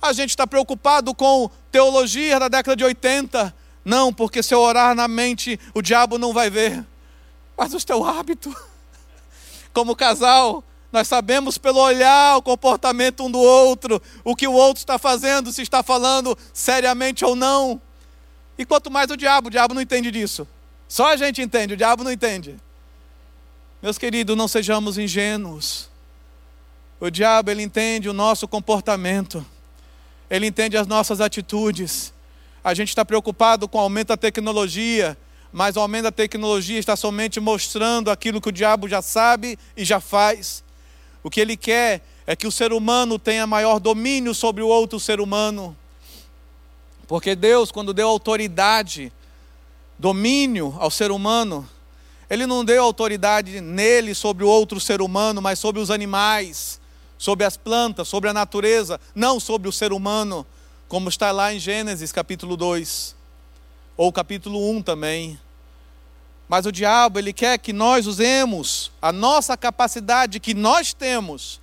A 0.01 0.13
gente 0.13 0.29
está 0.29 0.47
preocupado 0.47 1.13
com 1.13 1.49
teologia 1.69 2.39
da 2.39 2.47
década 2.47 2.77
de 2.77 2.85
80. 2.85 3.53
Não, 3.83 4.13
porque 4.13 4.41
se 4.41 4.53
eu 4.53 4.61
orar 4.61 4.95
na 4.95 5.09
mente, 5.09 5.59
o 5.73 5.81
diabo 5.81 6.17
não 6.17 6.31
vai 6.31 6.49
ver. 6.49 6.85
Mas 7.57 7.73
o 7.73 7.85
teu 7.85 8.01
hábito. 8.01 8.55
Como 9.73 9.93
casal, 9.93 10.63
nós 10.89 11.05
sabemos 11.09 11.57
pelo 11.57 11.81
olhar, 11.81 12.37
o 12.37 12.41
comportamento 12.41 13.25
um 13.25 13.29
do 13.29 13.39
outro, 13.39 14.01
o 14.23 14.37
que 14.37 14.47
o 14.47 14.53
outro 14.53 14.79
está 14.79 14.97
fazendo, 14.97 15.51
se 15.51 15.61
está 15.61 15.83
falando 15.83 16.37
seriamente 16.53 17.25
ou 17.25 17.35
não. 17.35 17.81
E 18.57 18.65
quanto 18.65 18.89
mais 18.89 19.09
o 19.11 19.17
diabo, 19.17 19.47
o 19.47 19.51
diabo 19.51 19.73
não 19.73 19.81
entende 19.81 20.11
disso. 20.11 20.47
Só 20.87 21.11
a 21.11 21.17
gente 21.17 21.41
entende, 21.41 21.73
o 21.73 21.77
diabo 21.77 22.03
não 22.03 22.11
entende. 22.11 22.55
Meus 23.81 23.97
queridos, 23.97 24.35
não 24.35 24.47
sejamos 24.47 24.97
ingênuos. 24.97 25.89
O 26.99 27.09
diabo, 27.09 27.51
ele 27.51 27.61
entende 27.61 28.07
o 28.07 28.13
nosso 28.13 28.47
comportamento. 28.47 29.45
Ele 30.29 30.47
entende 30.47 30.77
as 30.77 30.87
nossas 30.87 31.21
atitudes. 31.21 32.13
A 32.63 32.73
gente 32.73 32.89
está 32.89 33.03
preocupado 33.03 33.67
com 33.67 33.77
o 33.77 33.81
aumento 33.81 34.07
da 34.07 34.17
tecnologia, 34.17 35.17
mas 35.51 35.75
o 35.75 35.79
aumento 35.79 36.03
da 36.03 36.11
tecnologia 36.11 36.79
está 36.79 36.95
somente 36.95 37.39
mostrando 37.39 38.09
aquilo 38.09 38.41
que 38.41 38.49
o 38.49 38.51
diabo 38.51 38.87
já 38.87 39.01
sabe 39.01 39.59
e 39.77 39.85
já 39.85 39.99
faz. 39.99 40.63
O 41.21 41.29
que 41.29 41.39
ele 41.39 41.57
quer 41.57 42.01
é 42.25 42.35
que 42.35 42.47
o 42.47 42.51
ser 42.51 42.73
humano 42.73 43.19
tenha 43.19 43.45
maior 43.45 43.79
domínio 43.79 44.33
sobre 44.33 44.63
o 44.63 44.67
outro 44.67 44.99
ser 44.99 45.19
humano. 45.19 45.77
Porque 47.07 47.35
Deus, 47.35 47.71
quando 47.71 47.93
deu 47.93 48.07
autoridade, 48.07 49.11
domínio 49.97 50.75
ao 50.79 50.89
ser 50.89 51.11
humano, 51.11 51.67
Ele 52.29 52.45
não 52.45 52.65
deu 52.65 52.83
autoridade 52.83 53.61
nele 53.61 54.15
sobre 54.15 54.43
o 54.43 54.47
outro 54.47 54.79
ser 54.79 55.01
humano, 55.01 55.41
mas 55.41 55.59
sobre 55.59 55.81
os 55.81 55.91
animais, 55.91 56.79
sobre 57.17 57.45
as 57.45 57.55
plantas, 57.55 58.07
sobre 58.07 58.29
a 58.29 58.33
natureza, 58.33 58.99
não 59.13 59.39
sobre 59.39 59.69
o 59.69 59.71
ser 59.71 59.93
humano, 59.93 60.45
como 60.87 61.09
está 61.09 61.31
lá 61.31 61.53
em 61.53 61.59
Gênesis 61.59 62.11
capítulo 62.11 62.57
2, 62.57 63.15
ou 63.95 64.11
capítulo 64.11 64.71
1 64.71 64.81
também. 64.81 65.39
Mas 66.47 66.65
o 66.65 66.71
diabo, 66.71 67.17
ele 67.17 67.33
quer 67.33 67.57
que 67.57 67.73
nós 67.73 68.05
usemos 68.05 68.91
a 69.01 69.11
nossa 69.11 69.57
capacidade 69.57 70.39
que 70.39 70.53
nós 70.53 70.93
temos 70.93 71.59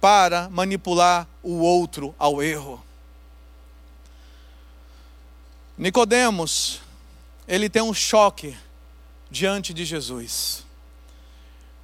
para 0.00 0.48
manipular 0.50 1.26
o 1.42 1.60
outro 1.60 2.14
ao 2.18 2.42
erro. 2.42 2.82
Nicodemos, 5.76 6.80
ele 7.48 7.68
tem 7.68 7.82
um 7.82 7.94
choque 7.94 8.56
diante 9.30 9.72
de 9.72 9.84
Jesus. 9.84 10.64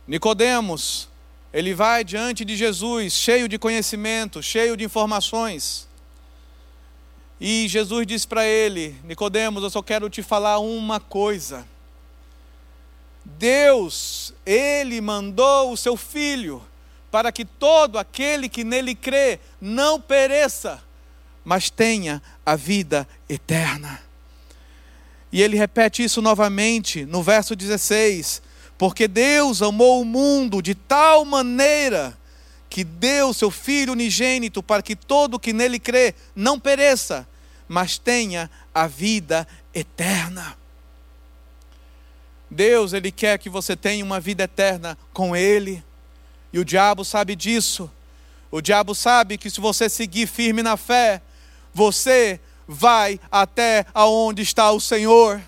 Nicodemos, 0.06 1.08
ele 1.52 1.74
vai 1.74 2.04
diante 2.04 2.44
de 2.44 2.56
Jesus, 2.56 3.12
cheio 3.12 3.48
de 3.48 3.58
conhecimento, 3.58 4.42
cheio 4.42 4.76
de 4.76 4.84
informações. 4.84 5.88
E 7.40 7.66
Jesus 7.68 8.06
diz 8.06 8.26
para 8.26 8.44
ele: 8.44 8.96
Nicodemos, 9.04 9.62
eu 9.62 9.70
só 9.70 9.82
quero 9.82 10.10
te 10.10 10.22
falar 10.22 10.58
uma 10.58 11.00
coisa. 11.00 11.66
Deus, 13.24 14.32
ele 14.44 15.00
mandou 15.00 15.72
o 15.72 15.76
seu 15.76 15.96
filho 15.96 16.62
para 17.10 17.30
que 17.30 17.44
todo 17.44 17.98
aquele 17.98 18.48
que 18.48 18.64
nele 18.64 18.94
crê 18.94 19.38
não 19.60 20.00
pereça, 20.00 20.82
mas 21.48 21.70
tenha 21.70 22.20
a 22.44 22.54
vida 22.54 23.08
eterna. 23.26 24.02
E 25.32 25.40
ele 25.40 25.56
repete 25.56 26.04
isso 26.04 26.20
novamente 26.20 27.06
no 27.06 27.22
verso 27.22 27.56
16: 27.56 28.42
Porque 28.76 29.08
Deus 29.08 29.62
amou 29.62 30.02
o 30.02 30.04
mundo 30.04 30.60
de 30.60 30.74
tal 30.74 31.24
maneira 31.24 32.14
que 32.68 32.84
deu 32.84 33.32
seu 33.32 33.50
Filho 33.50 33.94
unigênito 33.94 34.62
para 34.62 34.82
que 34.82 34.94
todo 34.94 35.40
que 35.40 35.54
nele 35.54 35.78
crê 35.78 36.14
não 36.36 36.60
pereça, 36.60 37.26
mas 37.66 37.96
tenha 37.96 38.50
a 38.74 38.86
vida 38.86 39.48
eterna. 39.72 40.54
Deus, 42.50 42.92
Ele 42.92 43.10
quer 43.10 43.38
que 43.38 43.48
você 43.48 43.74
tenha 43.74 44.04
uma 44.04 44.20
vida 44.20 44.44
eterna 44.44 44.98
com 45.14 45.34
Ele, 45.34 45.82
e 46.52 46.58
o 46.58 46.64
diabo 46.64 47.06
sabe 47.06 47.34
disso. 47.34 47.90
O 48.50 48.60
diabo 48.60 48.94
sabe 48.94 49.38
que 49.38 49.48
se 49.48 49.62
você 49.62 49.88
seguir 49.88 50.26
firme 50.26 50.62
na 50.62 50.76
fé, 50.76 51.22
você 51.78 52.40
vai 52.66 53.20
até 53.30 53.86
aonde 53.94 54.42
está 54.42 54.72
o 54.72 54.80
Senhor. 54.80 55.40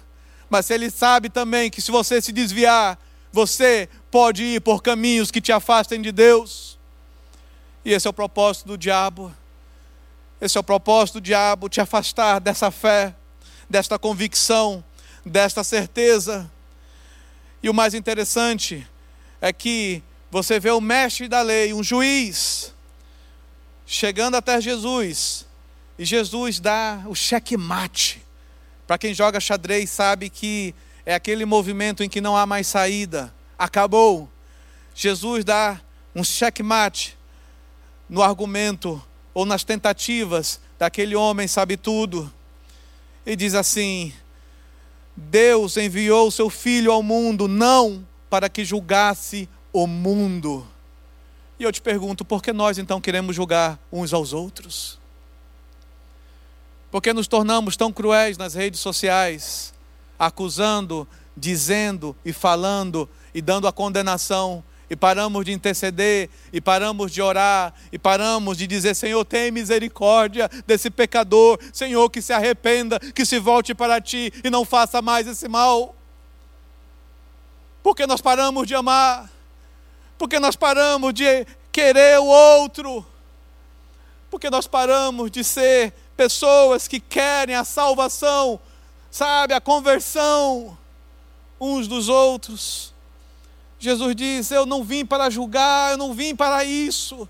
Mas 0.49 0.71
ele 0.71 0.89
sabe 0.89 1.29
também 1.29 1.69
que 1.69 1.83
se 1.83 1.91
você 1.91 2.23
se 2.23 2.31
desviar, 2.31 2.97
você 3.33 3.89
pode 4.13 4.45
ir 4.45 4.61
por 4.61 4.81
caminhos 4.81 5.33
que 5.33 5.41
te 5.41 5.51
afastem 5.51 6.01
de 6.01 6.13
Deus. 6.13 6.79
E 7.85 7.93
esse 7.93 8.07
é 8.07 8.11
o 8.11 8.13
propósito 8.13 8.69
do 8.69 8.79
diabo. 8.79 9.35
Esse 10.41 10.57
é 10.57 10.61
o 10.61 10.65
propósito 10.65 11.15
do 11.15 11.21
diabo, 11.21 11.69
te 11.69 11.81
afastar 11.81 12.41
dessa 12.41 12.71
fé, 12.71 13.13
desta 13.69 13.99
convicção, 13.99 14.85
desta 15.27 15.65
certeza. 15.65 16.51
E 17.61 17.69
o 17.69 17.75
mais 17.75 17.93
interessante 17.93 18.87
é 19.41 19.53
que 19.53 20.01
você 20.31 20.61
vê 20.61 20.71
o 20.71 20.81
mestre 20.81 21.27
da 21.27 21.43
lei, 21.43 21.75
um 21.75 21.83
juiz, 21.83 22.73
chegando 23.85 24.37
até 24.37 24.61
Jesus, 24.61 25.50
e 26.01 26.05
Jesus 26.07 26.59
dá 26.59 27.05
o 27.07 27.15
checkmate. 27.15 28.23
Para 28.87 28.97
quem 28.97 29.13
joga 29.13 29.39
xadrez 29.39 29.91
sabe 29.91 30.31
que 30.31 30.75
é 31.05 31.15
aquele 31.15 31.45
movimento 31.45 32.03
em 32.03 32.09
que 32.09 32.23
não 32.23 32.35
há 32.35 32.47
mais 32.47 32.69
saída. 32.69 33.31
Acabou. 33.59 34.27
Jesus 34.95 35.45
dá 35.45 35.79
um 36.17 36.25
checkmate 36.25 37.19
no 38.09 38.23
argumento 38.23 39.01
ou 39.35 39.45
nas 39.45 39.63
tentativas 39.63 40.59
daquele 40.79 41.15
homem 41.15 41.47
sabe 41.47 41.77
tudo. 41.77 42.33
E 43.27 43.37
diz 43.37 43.53
assim: 43.55 44.11
Deus 45.15 45.77
enviou 45.77 46.31
seu 46.31 46.49
filho 46.49 46.93
ao 46.93 47.03
mundo 47.03 47.47
não 47.47 48.09
para 48.31 48.49
que 48.49 48.65
julgasse 48.65 49.47
o 49.71 49.87
mundo. 49.87 50.67
E 51.59 51.63
eu 51.63 51.71
te 51.71 51.83
pergunto, 51.83 52.25
por 52.25 52.43
que 52.43 52.55
nós 52.55 52.79
então 52.79 53.03
queremos 53.03 53.37
julgar 53.37 53.79
uns 53.93 54.15
aos 54.15 54.33
outros? 54.33 55.00
Por 56.91 57.01
que 57.01 57.13
nos 57.13 57.29
tornamos 57.29 57.77
tão 57.77 57.93
cruéis 57.93 58.37
nas 58.37 58.55
redes 58.55 58.81
sociais, 58.81 59.73
acusando, 60.19 61.07
dizendo 61.37 62.15
e 62.25 62.33
falando 62.33 63.09
e 63.35 63.41
dando 63.41 63.67
a 63.67 63.73
condenação. 63.73 64.63
E 64.89 64.97
paramos 64.97 65.45
de 65.45 65.53
interceder, 65.53 66.29
e 66.53 66.61
paramos 66.61 67.13
de 67.13 67.23
orar, 67.23 67.73
e 67.93 67.99
paramos 67.99 68.59
de 68.59 68.67
dizer: 68.67 68.95
Senhor, 68.97 69.25
tem 69.25 69.53
misericórdia 69.53 70.51
desse 70.67 70.91
pecador, 70.91 71.61
Senhor, 71.73 72.11
que 72.11 72.21
se 72.21 72.33
arrependa, 72.33 72.99
que 72.99 73.25
se 73.25 73.39
volte 73.39 73.73
para 73.73 74.01
ti 74.01 74.33
e 74.43 74.51
não 74.51 74.65
faça 74.65 75.01
mais 75.01 75.29
esse 75.29 75.47
mal. 75.47 75.95
Porque 77.85 78.05
nós 78.05 78.21
paramos 78.21 78.67
de 78.67 78.75
amar, 78.75 79.31
porque 80.19 80.41
nós 80.41 80.57
paramos 80.57 81.15
de 81.15 81.47
querer 81.71 82.19
o 82.19 82.25
outro, 82.25 83.07
porque 84.29 84.51
nós 84.51 84.67
paramos 84.67 85.31
de 85.31 85.45
ser 85.45 85.95
pessoas 86.21 86.87
que 86.87 87.01
querem 87.01 87.57
a 87.57 87.65
salvação, 87.65 88.61
sabe, 89.11 89.55
a 89.55 89.61
conversão 89.61 90.77
uns 91.59 91.89
dos 91.89 92.11
outros. 92.11 92.93
Jesus 93.79 94.15
diz: 94.15 94.51
Eu 94.51 94.67
não 94.67 94.85
vim 94.85 95.07
para 95.07 95.31
julgar, 95.31 95.93
eu 95.93 95.97
não 95.97 96.13
vim 96.13 96.37
para 96.37 96.63
isso. 96.63 97.27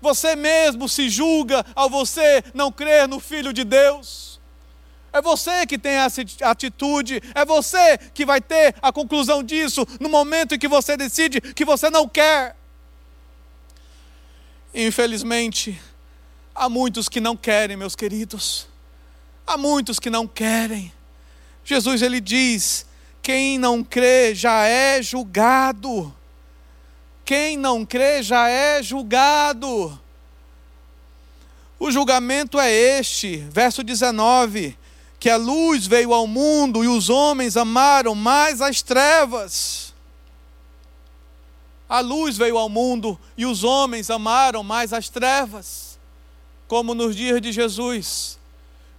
Você 0.00 0.34
mesmo 0.34 0.88
se 0.88 1.10
julga 1.10 1.62
ao 1.74 1.90
você 1.90 2.42
não 2.54 2.72
crer 2.72 3.06
no 3.06 3.20
Filho 3.20 3.52
de 3.52 3.64
Deus. 3.64 4.40
É 5.12 5.20
você 5.20 5.66
que 5.66 5.76
tem 5.76 5.96
essa 5.96 6.22
atitude, 6.40 7.20
é 7.34 7.44
você 7.44 7.98
que 8.14 8.24
vai 8.24 8.40
ter 8.40 8.76
a 8.80 8.90
conclusão 8.90 9.42
disso 9.42 9.86
no 10.00 10.08
momento 10.08 10.54
em 10.54 10.58
que 10.58 10.68
você 10.68 10.96
decide 10.96 11.38
que 11.38 11.66
você 11.66 11.90
não 11.90 12.08
quer. 12.08 12.56
Infelizmente, 14.72 15.78
há 16.56 16.68
muitos 16.68 17.08
que 17.08 17.20
não 17.20 17.36
querem, 17.36 17.76
meus 17.76 17.94
queridos. 17.94 18.66
Há 19.46 19.56
muitos 19.56 20.00
que 20.00 20.10
não 20.10 20.26
querem. 20.26 20.92
Jesus 21.64 22.02
ele 22.02 22.20
diz 22.20 22.86
quem 23.22 23.58
não 23.58 23.82
crê 23.82 24.34
já 24.34 24.66
é 24.66 25.02
julgado. 25.02 26.14
Quem 27.24 27.56
não 27.56 27.84
crê 27.84 28.22
já 28.22 28.48
é 28.48 28.82
julgado. 28.82 30.00
O 31.78 31.90
julgamento 31.90 32.58
é 32.58 32.70
este, 32.70 33.38
verso 33.50 33.82
19: 33.82 34.78
que 35.18 35.28
a 35.28 35.36
luz 35.36 35.86
veio 35.86 36.14
ao 36.14 36.26
mundo 36.26 36.84
e 36.84 36.88
os 36.88 37.10
homens 37.10 37.56
amaram 37.56 38.14
mais 38.14 38.62
as 38.62 38.80
trevas. 38.80 39.92
A 41.88 42.00
luz 42.00 42.36
veio 42.36 42.58
ao 42.58 42.68
mundo 42.68 43.18
e 43.36 43.46
os 43.46 43.62
homens 43.62 44.10
amaram 44.10 44.62
mais 44.64 44.92
as 44.92 45.08
trevas, 45.08 45.85
como 46.66 46.94
nos 46.94 47.14
dias 47.14 47.40
de 47.40 47.52
Jesus. 47.52 48.38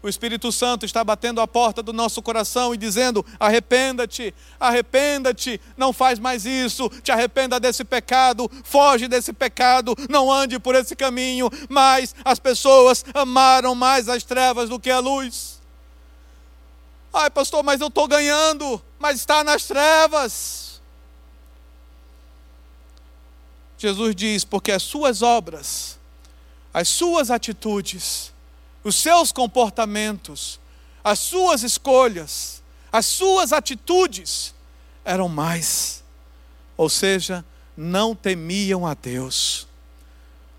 O 0.02 0.08
Espírito 0.08 0.52
Santo 0.52 0.86
está 0.86 1.04
batendo 1.04 1.42
a 1.42 1.48
porta 1.48 1.82
do 1.82 1.92
nosso 1.92 2.22
coração 2.22 2.74
e 2.74 2.78
dizendo: 2.78 3.26
arrependa-te, 3.40 4.34
arrependa-te, 4.60 5.60
não 5.76 5.92
faz 5.92 6.20
mais 6.20 6.46
isso, 6.46 6.90
te 7.02 7.12
arrependa 7.12 7.60
desse 7.60 7.84
pecado, 7.84 8.50
foge 8.64 9.08
desse 9.08 9.34
pecado, 9.34 9.96
não 10.10 10.32
ande 10.32 10.60
por 10.60 10.76
esse 10.76 10.96
caminho. 10.96 11.50
Mas 11.68 12.16
as 12.24 12.40
pessoas 12.40 13.04
amaram 13.14 13.74
mais 13.74 14.08
as 14.08 14.24
trevas 14.24 14.70
do 14.70 14.80
que 14.80 14.90
a 14.90 15.00
luz. 15.00 15.60
Ai, 17.12 17.32
pastor, 17.32 17.64
mas 17.64 17.82
eu 17.82 17.88
estou 17.88 18.08
ganhando, 18.08 18.82
mas 19.00 19.18
está 19.18 19.44
nas 19.44 19.66
trevas. 19.66 20.80
Jesus 23.80 24.16
diz: 24.16 24.44
porque 24.44 24.72
as 24.72 24.84
suas 24.84 25.24
obras, 25.24 25.97
as 26.78 26.90
suas 26.90 27.32
atitudes, 27.32 28.32
os 28.84 28.96
seus 28.96 29.32
comportamentos, 29.32 30.60
as 31.04 31.18
suas 31.18 31.64
escolhas, 31.64 32.62
as 32.92 33.04
suas 33.08 33.52
atitudes 33.52 34.54
eram 35.04 35.28
mais. 35.28 36.04
Ou 36.78 36.88
seja, 36.88 37.44
não 37.76 38.14
temiam 38.14 38.86
a 38.86 38.94
Deus. 38.94 39.68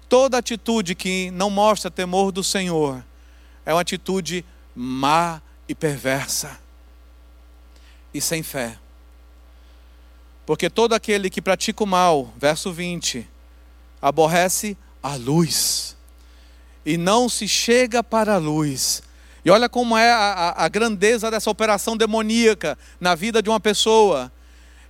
Toda 0.08 0.38
atitude 0.38 0.96
que 0.96 1.30
não 1.30 1.50
mostra 1.50 1.88
temor 1.88 2.32
do 2.32 2.42
Senhor 2.42 3.00
é 3.64 3.72
uma 3.72 3.82
atitude 3.82 4.44
má 4.74 5.40
e 5.68 5.74
perversa 5.74 6.58
e 8.12 8.20
sem 8.20 8.42
fé. 8.42 8.76
Porque 10.44 10.68
todo 10.68 10.94
aquele 10.94 11.30
que 11.30 11.40
pratica 11.40 11.84
o 11.84 11.86
mal, 11.86 12.34
verso 12.36 12.72
20, 12.72 13.24
aborrece 14.02 14.76
a 15.00 15.14
luz 15.14 15.96
e 16.88 16.96
não 16.96 17.28
se 17.28 17.46
chega 17.46 18.02
para 18.02 18.36
a 18.36 18.38
luz. 18.38 19.02
E 19.44 19.50
olha 19.50 19.68
como 19.68 19.94
é 19.94 20.10
a, 20.10 20.54
a, 20.56 20.68
grandeza 20.68 21.30
dessa 21.30 21.50
operação 21.50 21.98
demoníaca 21.98 22.78
na 22.98 23.14
vida 23.14 23.42
de 23.42 23.50
uma 23.50 23.60
pessoa. 23.60 24.32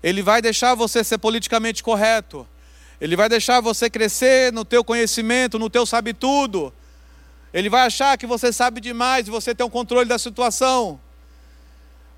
Ele 0.01 0.22
vai 0.22 0.40
deixar 0.40 0.76
você 0.76 1.03
ser 1.03 1.18
politicamente 1.18 1.82
correto. 1.82 2.46
Ele 3.01 3.16
vai 3.16 3.28
deixar 3.28 3.61
você 3.61 3.90
crescer 3.90 4.53
no 4.53 4.64
teu 4.64 4.84
conhecimento, 4.84 5.59
no 5.59 5.68
teu 5.68 5.84
sabe 5.84 6.14
tudo. 6.14 6.72
Ele 7.53 7.68
vai 7.68 7.84
achar 7.84 8.16
que 8.16 8.28
você 8.28 8.53
sabe 8.53 8.80
demais 8.80 9.26
e 9.26 9.30
você 9.32 9.53
tem 9.53 9.64
o 9.64 9.66
um 9.66 9.70
controle 9.70 10.09
da 10.09 10.20
situação. 10.20 11.01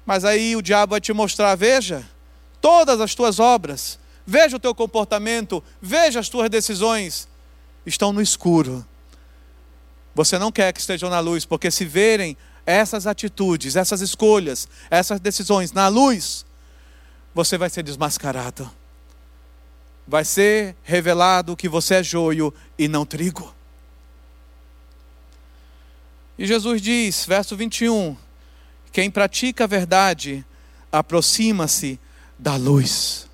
Mas 0.05 0.27
aí 0.27 0.57
o 0.57 0.61
diabo 0.61 0.91
vai 0.91 1.01
te 1.01 1.15
mostrar, 1.15 1.55
veja, 1.55 2.07
todas 2.61 3.01
as 3.01 3.15
tuas 3.15 3.41
obras, 3.41 3.99
veja 4.27 4.59
o 4.59 4.61
teu 4.61 4.75
comportamento, 4.75 5.65
veja 5.81 6.21
as 6.21 6.29
tuas 6.29 6.51
decisões, 6.51 7.27
estão 7.87 8.13
no 8.13 8.21
escuro. 8.21 8.85
Você 10.21 10.39
não 10.39 10.53
quer 10.53 10.71
que 10.75 10.81
estejam 10.81 11.09
na 11.09 11.19
luz, 11.19 11.47
porque 11.47 11.71
se 11.71 11.87
verem 11.87 12.37
essas 12.67 13.07
atitudes, 13.07 13.75
essas 13.75 14.03
escolhas, 14.03 14.69
essas 14.91 15.19
decisões 15.19 15.73
na 15.73 15.89
luz, 15.89 16.45
você 17.35 17.57
vai 17.57 17.71
ser 17.71 17.83
desmascarado. 17.83 18.71
Vai 20.07 20.27
ser 20.27 20.77
revelado 20.83 21.57
que 21.57 21.71
você 21.71 21.95
é 21.95 22.03
joio 22.03 22.53
e 22.79 22.87
não 22.87 23.07
trigo. 23.07 23.55
E 26.39 26.47
Jesus 26.47 26.83
diz, 26.83 27.25
verso 27.25 27.57
21, 27.57 28.15
quem 28.93 29.11
pratica 29.11 29.65
a 29.65 29.67
verdade 29.67 30.45
aproxima-se 30.93 31.99
da 32.39 32.57
luz. 32.57 33.27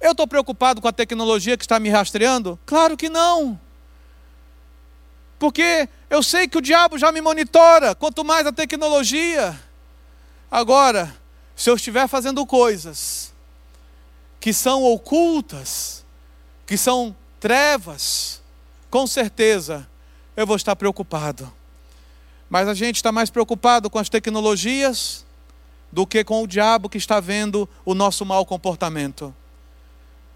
Eu 0.00 0.12
estou 0.12 0.26
preocupado 0.26 0.80
com 0.80 0.88
a 0.88 0.92
tecnologia 0.92 1.58
que 1.58 1.64
está 1.64 1.78
me 1.78 1.90
rastreando? 1.90 2.58
Claro 2.64 2.96
que 2.96 3.10
não. 3.10 3.65
Porque 5.38 5.88
eu 6.08 6.22
sei 6.22 6.48
que 6.48 6.58
o 6.58 6.62
diabo 6.62 6.98
já 6.98 7.12
me 7.12 7.20
monitora, 7.20 7.94
quanto 7.94 8.24
mais 8.24 8.46
a 8.46 8.52
tecnologia. 8.52 9.58
Agora, 10.50 11.14
se 11.54 11.68
eu 11.68 11.76
estiver 11.76 12.08
fazendo 12.08 12.44
coisas 12.46 13.32
que 14.40 14.52
são 14.52 14.84
ocultas, 14.84 16.04
que 16.66 16.76
são 16.76 17.14
trevas, 17.40 18.40
com 18.90 19.06
certeza 19.06 19.88
eu 20.36 20.46
vou 20.46 20.56
estar 20.56 20.76
preocupado. 20.76 21.52
Mas 22.48 22.68
a 22.68 22.74
gente 22.74 22.96
está 22.96 23.10
mais 23.10 23.28
preocupado 23.28 23.90
com 23.90 23.98
as 23.98 24.08
tecnologias 24.08 25.24
do 25.90 26.06
que 26.06 26.22
com 26.22 26.42
o 26.42 26.46
diabo 26.46 26.88
que 26.88 26.98
está 26.98 27.20
vendo 27.20 27.68
o 27.84 27.94
nosso 27.94 28.24
mau 28.24 28.44
comportamento. 28.46 29.34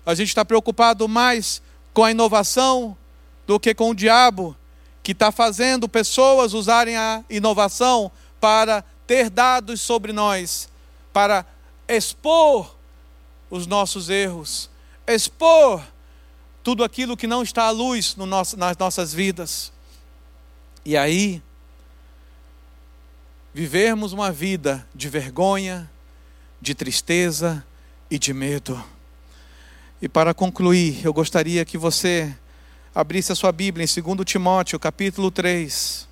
A 0.05 0.15
gente 0.15 0.29
está 0.29 0.45
preocupado 0.45 1.07
mais 1.07 1.63
com 1.93 2.03
a 2.03 2.11
inovação 2.11 2.97
do 3.47 3.61
que 3.61 3.75
com 3.75 3.91
o 3.91 3.95
diabo 3.95 4.57
que 5.11 5.13
está 5.13 5.33
fazendo 5.33 5.89
pessoas 5.89 6.55
usarem 6.55 6.97
a 6.97 7.25
inovação 7.29 8.13
para 8.41 8.85
ter 9.09 9.29
dados 9.29 9.81
sobre 9.81 10.13
nós, 10.13 10.69
para 11.13 11.45
expor 11.89 12.77
os 13.51 13.67
nossos 13.67 14.09
erros, 14.09 14.71
expor 15.09 15.83
tudo 16.63 16.85
aquilo 16.85 17.17
que 17.17 17.27
não 17.27 17.43
está 17.43 17.65
à 17.65 17.71
luz 17.71 18.15
no 18.15 18.25
nosso, 18.25 18.57
nas 18.57 18.77
nossas 18.77 19.13
vidas. 19.13 19.73
E 20.85 20.97
aí, 20.97 21.43
vivermos 23.53 24.13
uma 24.13 24.31
vida 24.31 24.87
de 24.95 25.09
vergonha, 25.09 25.91
de 26.61 26.73
tristeza 26.73 27.67
e 28.09 28.17
de 28.17 28.33
medo. 28.33 28.81
E 30.01 30.09
para 30.09 30.33
concluir, 30.33 31.05
eu 31.05 31.13
gostaria 31.13 31.65
que 31.65 31.77
você 31.77 32.33
abrisse 32.95 33.32
a 33.32 33.34
sua 33.34 33.53
Bíblia 33.53 33.84
em 33.84 34.03
2 34.03 34.24
Timóteo, 34.24 34.78
capítulo 34.78 35.30
3. 35.30 36.09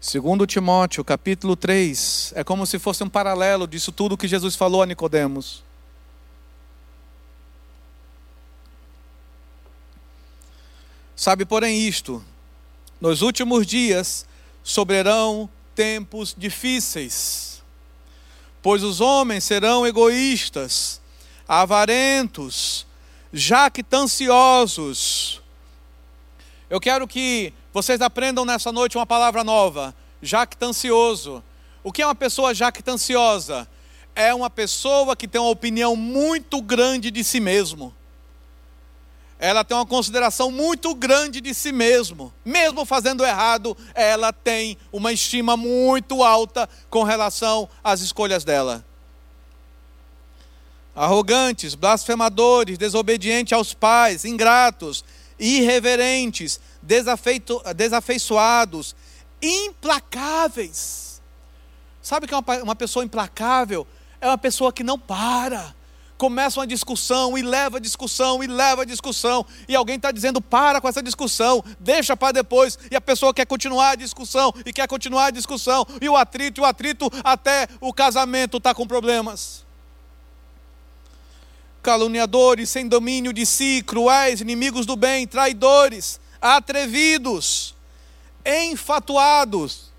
2 0.00 0.46
Timóteo, 0.46 1.04
capítulo 1.04 1.54
3, 1.54 2.32
é 2.34 2.42
como 2.42 2.64
se 2.64 2.78
fosse 2.78 3.04
um 3.04 3.08
paralelo 3.08 3.66
disso 3.66 3.92
tudo 3.92 4.16
que 4.16 4.26
Jesus 4.26 4.56
falou 4.56 4.82
a 4.82 4.86
Nicodemos. 4.86 5.62
Sabe, 11.14 11.44
porém, 11.44 11.86
isto: 11.86 12.24
nos 12.98 13.20
últimos 13.20 13.66
dias 13.66 14.26
sobrarão 14.62 15.50
tempos 15.74 16.34
difíceis, 16.36 17.62
pois 18.62 18.82
os 18.82 19.02
homens 19.02 19.44
serão 19.44 19.86
egoístas, 19.86 20.98
avarentos, 21.46 22.86
jactanciosos. 23.32 25.40
Eu 26.68 26.80
quero 26.80 27.06
que 27.06 27.52
vocês 27.72 28.00
aprendam 28.00 28.44
nessa 28.44 28.72
noite 28.72 28.96
uma 28.96 29.06
palavra 29.06 29.44
nova: 29.44 29.94
jactancioso. 30.22 31.42
O 31.82 31.92
que 31.92 32.02
é 32.02 32.06
uma 32.06 32.14
pessoa 32.14 32.54
jactanciosa? 32.54 33.68
É 34.14 34.34
uma 34.34 34.50
pessoa 34.50 35.16
que 35.16 35.26
tem 35.26 35.40
uma 35.40 35.50
opinião 35.50 35.96
muito 35.96 36.60
grande 36.60 37.10
de 37.10 37.24
si 37.24 37.40
mesmo 37.40 37.94
ela 39.40 39.64
tem 39.64 39.74
uma 39.74 39.86
consideração 39.86 40.50
muito 40.50 40.94
grande 40.94 41.40
de 41.40 41.54
si 41.54 41.72
mesmo. 41.72 42.30
Mesmo 42.44 42.84
fazendo 42.84 43.24
errado, 43.24 43.74
ela 43.94 44.34
tem 44.34 44.76
uma 44.92 45.12
estima 45.12 45.56
muito 45.56 46.22
alta 46.22 46.68
com 46.90 47.02
relação 47.02 47.66
às 47.82 48.02
escolhas 48.02 48.44
dela. 48.44 48.84
Arrogantes, 50.94 51.74
blasfemadores, 51.74 52.76
desobedientes 52.76 53.52
aos 53.52 53.72
pais, 53.72 54.24
ingratos, 54.24 55.04
irreverentes, 55.38 56.60
desafeito, 56.82 57.62
desafeiçoados, 57.74 58.94
implacáveis. 59.40 61.22
Sabe 62.02 62.26
o 62.26 62.28
que 62.28 62.34
é 62.34 62.38
uma, 62.38 62.62
uma 62.62 62.76
pessoa 62.76 63.04
implacável? 63.04 63.86
É 64.20 64.26
uma 64.26 64.38
pessoa 64.38 64.72
que 64.72 64.82
não 64.82 64.98
para 64.98 65.74
começa 66.20 66.60
uma 66.60 66.66
discussão 66.66 67.38
e 67.38 67.40
leva 67.40 67.80
discussão 67.80 68.44
e 68.44 68.46
leva 68.46 68.84
discussão, 68.84 69.46
e 69.66 69.74
alguém 69.74 69.96
está 69.96 70.12
dizendo 70.12 70.38
para 70.38 70.78
com 70.78 70.86
essa 70.86 71.02
discussão, 71.02 71.64
deixa 71.78 72.14
para 72.14 72.32
depois, 72.32 72.78
e 72.90 72.94
a 72.94 73.00
pessoa 73.00 73.32
quer 73.32 73.46
continuar 73.46 73.92
a 73.92 73.94
discussão 73.94 74.52
e 74.66 74.70
quer 74.70 74.86
continuar 74.86 75.28
a 75.28 75.30
discussão, 75.30 75.86
e 75.98 76.06
o 76.10 76.16
atrito, 76.18 76.60
e 76.60 76.62
o 76.62 76.66
atrito 76.66 77.10
até 77.24 77.66
o 77.80 77.90
casamento 77.90 78.58
está 78.58 78.74
com 78.74 78.86
problemas. 78.86 79.64
Caluniadores, 81.82 82.68
sem 82.68 82.86
domínio 82.86 83.32
de 83.32 83.46
si, 83.46 83.82
cruéis, 83.86 84.40
inimigos 84.40 84.84
do 84.86 84.96
bem, 84.96 85.26
traidores, 85.26 86.20
atrevidos, 86.40 87.74
enfatuados. 88.44 89.90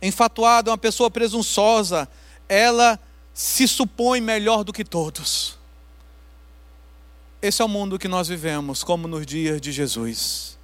Enfatuado 0.00 0.70
é 0.70 0.72
uma 0.72 0.78
pessoa 0.78 1.10
presunçosa, 1.10 2.08
ela 2.48 2.98
se 3.34 3.68
supõe 3.68 4.20
melhor 4.20 4.64
do 4.64 4.72
que 4.72 4.84
todos. 4.84 5.58
Esse 7.40 7.62
é 7.62 7.64
o 7.64 7.68
mundo 7.68 7.98
que 7.98 8.08
nós 8.08 8.26
vivemos, 8.26 8.82
como 8.82 9.06
nos 9.06 9.24
dias 9.24 9.60
de 9.60 9.70
Jesus. 9.70 10.58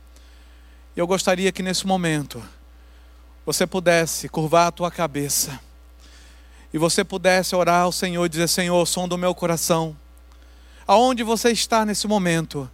Eu 0.96 1.06
gostaria 1.06 1.52
que 1.52 1.62
nesse 1.62 1.86
momento 1.86 2.42
você 3.46 3.66
pudesse 3.66 4.28
curvar 4.28 4.68
a 4.68 4.72
tua 4.72 4.90
cabeça 4.90 5.60
e 6.74 6.78
você 6.78 7.04
pudesse 7.04 7.54
orar 7.54 7.82
ao 7.82 7.92
Senhor 7.92 8.26
e 8.26 8.28
dizer: 8.28 8.48
Senhor, 8.48 8.84
som 8.84 9.06
do 9.06 9.16
meu 9.16 9.32
coração. 9.32 9.96
Aonde 10.84 11.22
você 11.22 11.52
está 11.52 11.86
nesse 11.86 12.08
momento? 12.08 12.68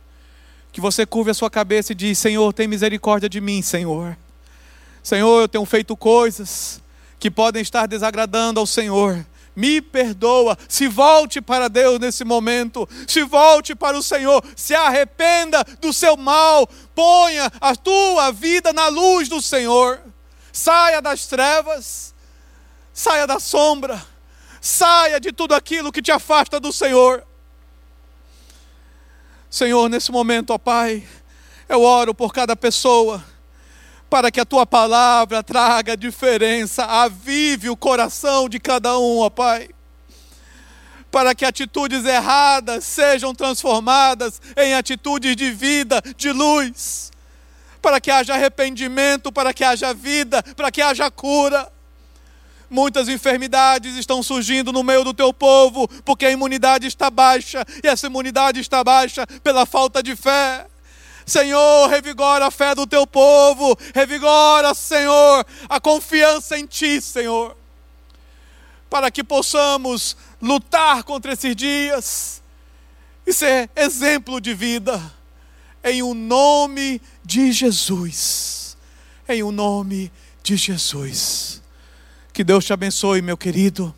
Que 0.72 0.80
você 0.80 1.04
curve 1.04 1.32
a 1.32 1.34
sua 1.34 1.50
cabeça 1.50 1.92
e 1.92 1.94
diz: 1.94 2.18
Senhor, 2.18 2.50
tem 2.54 2.66
misericórdia 2.66 3.28
de 3.28 3.42
mim, 3.42 3.60
Senhor. 3.60 4.16
Senhor, 5.02 5.42
eu 5.42 5.46
tenho 5.46 5.66
feito 5.66 5.94
coisas 5.98 6.80
que 7.18 7.30
podem 7.30 7.60
estar 7.60 7.86
desagradando 7.86 8.58
ao 8.58 8.66
Senhor 8.66 9.22
me 9.54 9.82
perdoa. 9.82 10.56
Se 10.66 10.88
volte 10.88 11.42
para 11.42 11.68
Deus 11.68 11.98
nesse 11.98 12.24
momento, 12.24 12.88
se 13.06 13.22
volte 13.24 13.74
para 13.74 13.98
o 13.98 14.02
Senhor, 14.02 14.42
se 14.56 14.74
arrependa 14.74 15.62
do 15.80 15.92
seu 15.92 16.16
mal, 16.16 16.66
ponha 16.94 17.52
a 17.60 17.76
tua 17.76 18.30
vida 18.30 18.72
na 18.72 18.88
luz 18.88 19.28
do 19.28 19.42
Senhor. 19.42 20.00
Saia 20.50 21.02
das 21.02 21.26
trevas, 21.26 22.14
saia 23.00 23.26
da 23.26 23.40
sombra, 23.40 24.04
saia 24.60 25.18
de 25.18 25.32
tudo 25.32 25.54
aquilo 25.54 25.90
que 25.90 26.02
te 26.02 26.12
afasta 26.12 26.60
do 26.60 26.70
Senhor. 26.70 27.26
Senhor, 29.48 29.88
nesse 29.88 30.12
momento, 30.12 30.50
ó 30.50 30.58
Pai, 30.58 31.08
eu 31.66 31.82
oro 31.82 32.14
por 32.14 32.30
cada 32.30 32.54
pessoa 32.54 33.24
para 34.10 34.30
que 34.30 34.38
a 34.38 34.44
tua 34.44 34.66
palavra 34.66 35.42
traga 35.42 35.96
diferença, 35.96 36.84
avive 36.84 37.70
o 37.70 37.76
coração 37.76 38.50
de 38.50 38.60
cada 38.60 38.98
um, 38.98 39.20
ó 39.20 39.30
Pai. 39.30 39.70
Para 41.10 41.34
que 41.34 41.46
atitudes 41.46 42.04
erradas 42.04 42.84
sejam 42.84 43.34
transformadas 43.34 44.42
em 44.58 44.74
atitudes 44.74 45.34
de 45.36 45.50
vida, 45.50 46.02
de 46.16 46.32
luz. 46.32 47.10
Para 47.80 47.98
que 47.98 48.10
haja 48.10 48.34
arrependimento, 48.34 49.32
para 49.32 49.54
que 49.54 49.64
haja 49.64 49.94
vida, 49.94 50.42
para 50.54 50.70
que 50.70 50.82
haja 50.82 51.10
cura. 51.10 51.79
Muitas 52.70 53.08
enfermidades 53.08 53.96
estão 53.96 54.22
surgindo 54.22 54.72
no 54.72 54.84
meio 54.84 55.02
do 55.02 55.12
teu 55.12 55.34
povo, 55.34 55.88
porque 56.04 56.24
a 56.24 56.30
imunidade 56.30 56.86
está 56.86 57.10
baixa, 57.10 57.66
e 57.82 57.88
essa 57.88 58.06
imunidade 58.06 58.60
está 58.60 58.84
baixa 58.84 59.26
pela 59.42 59.66
falta 59.66 60.00
de 60.00 60.14
fé. 60.14 60.68
Senhor, 61.26 61.88
revigora 61.88 62.46
a 62.46 62.50
fé 62.50 62.72
do 62.74 62.86
teu 62.86 63.04
povo, 63.06 63.76
revigora, 63.92 64.72
Senhor, 64.72 65.44
a 65.68 65.80
confiança 65.80 66.56
em 66.56 66.64
Ti, 66.64 67.00
Senhor, 67.00 67.56
para 68.88 69.10
que 69.10 69.24
possamos 69.24 70.16
lutar 70.40 71.02
contra 71.02 71.32
esses 71.32 71.56
dias 71.56 72.40
e 73.26 73.32
ser 73.32 73.68
exemplo 73.74 74.40
de 74.40 74.54
vida, 74.54 75.00
em 75.82 76.02
o 76.02 76.10
um 76.10 76.14
nome 76.14 77.02
de 77.24 77.50
Jesus. 77.50 78.76
Em 79.28 79.42
o 79.42 79.48
um 79.48 79.52
nome 79.52 80.12
de 80.42 80.56
Jesus. 80.56 81.49
Que 82.40 82.44
Deus 82.44 82.64
te 82.64 82.72
abençoe, 82.72 83.20
meu 83.20 83.36
querido, 83.36 83.94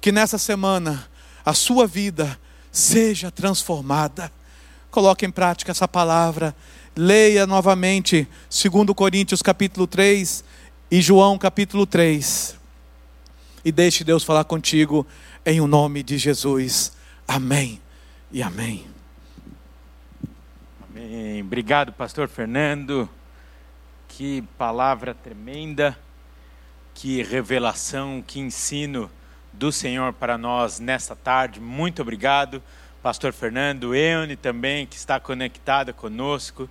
que 0.00 0.12
nessa 0.12 0.38
semana 0.38 1.10
a 1.44 1.52
sua 1.52 1.84
vida 1.84 2.38
seja 2.70 3.28
transformada 3.28 4.30
Coloque 4.88 5.26
em 5.26 5.32
prática 5.32 5.72
essa 5.72 5.88
palavra. 5.88 6.54
Leia 6.94 7.44
novamente 7.44 8.28
2 8.48 8.86
Coríntios 8.94 9.42
capítulo 9.42 9.88
3 9.88 10.44
e 10.92 11.02
João 11.02 11.36
capítulo 11.36 11.84
3. 11.84 12.56
E 13.64 13.72
deixe 13.72 14.04
Deus 14.04 14.22
falar 14.22 14.44
contigo 14.44 15.04
em 15.44 15.60
o 15.60 15.66
nome 15.66 16.04
de 16.04 16.18
Jesus. 16.18 16.92
Amém 17.26 17.80
e 18.30 18.44
amém. 18.44 18.86
Amém. 20.88 21.42
Obrigado, 21.42 21.92
pastor 21.92 22.28
Fernando. 22.28 23.10
Que 24.06 24.44
palavra 24.56 25.14
tremenda, 25.14 25.98
que 26.94 27.22
revelação, 27.22 28.22
que 28.26 28.40
ensino 28.40 29.10
do 29.52 29.70
Senhor 29.72 30.12
para 30.12 30.36
nós 30.38 30.80
nesta 30.80 31.14
tarde. 31.14 31.60
Muito 31.60 32.02
obrigado 32.02 32.62
pastor 33.02 33.32
Fernando, 33.32 33.96
Eone 33.96 34.36
também, 34.36 34.86
que 34.86 34.94
está 34.94 35.18
conectada 35.18 35.92
conosco. 35.92 36.70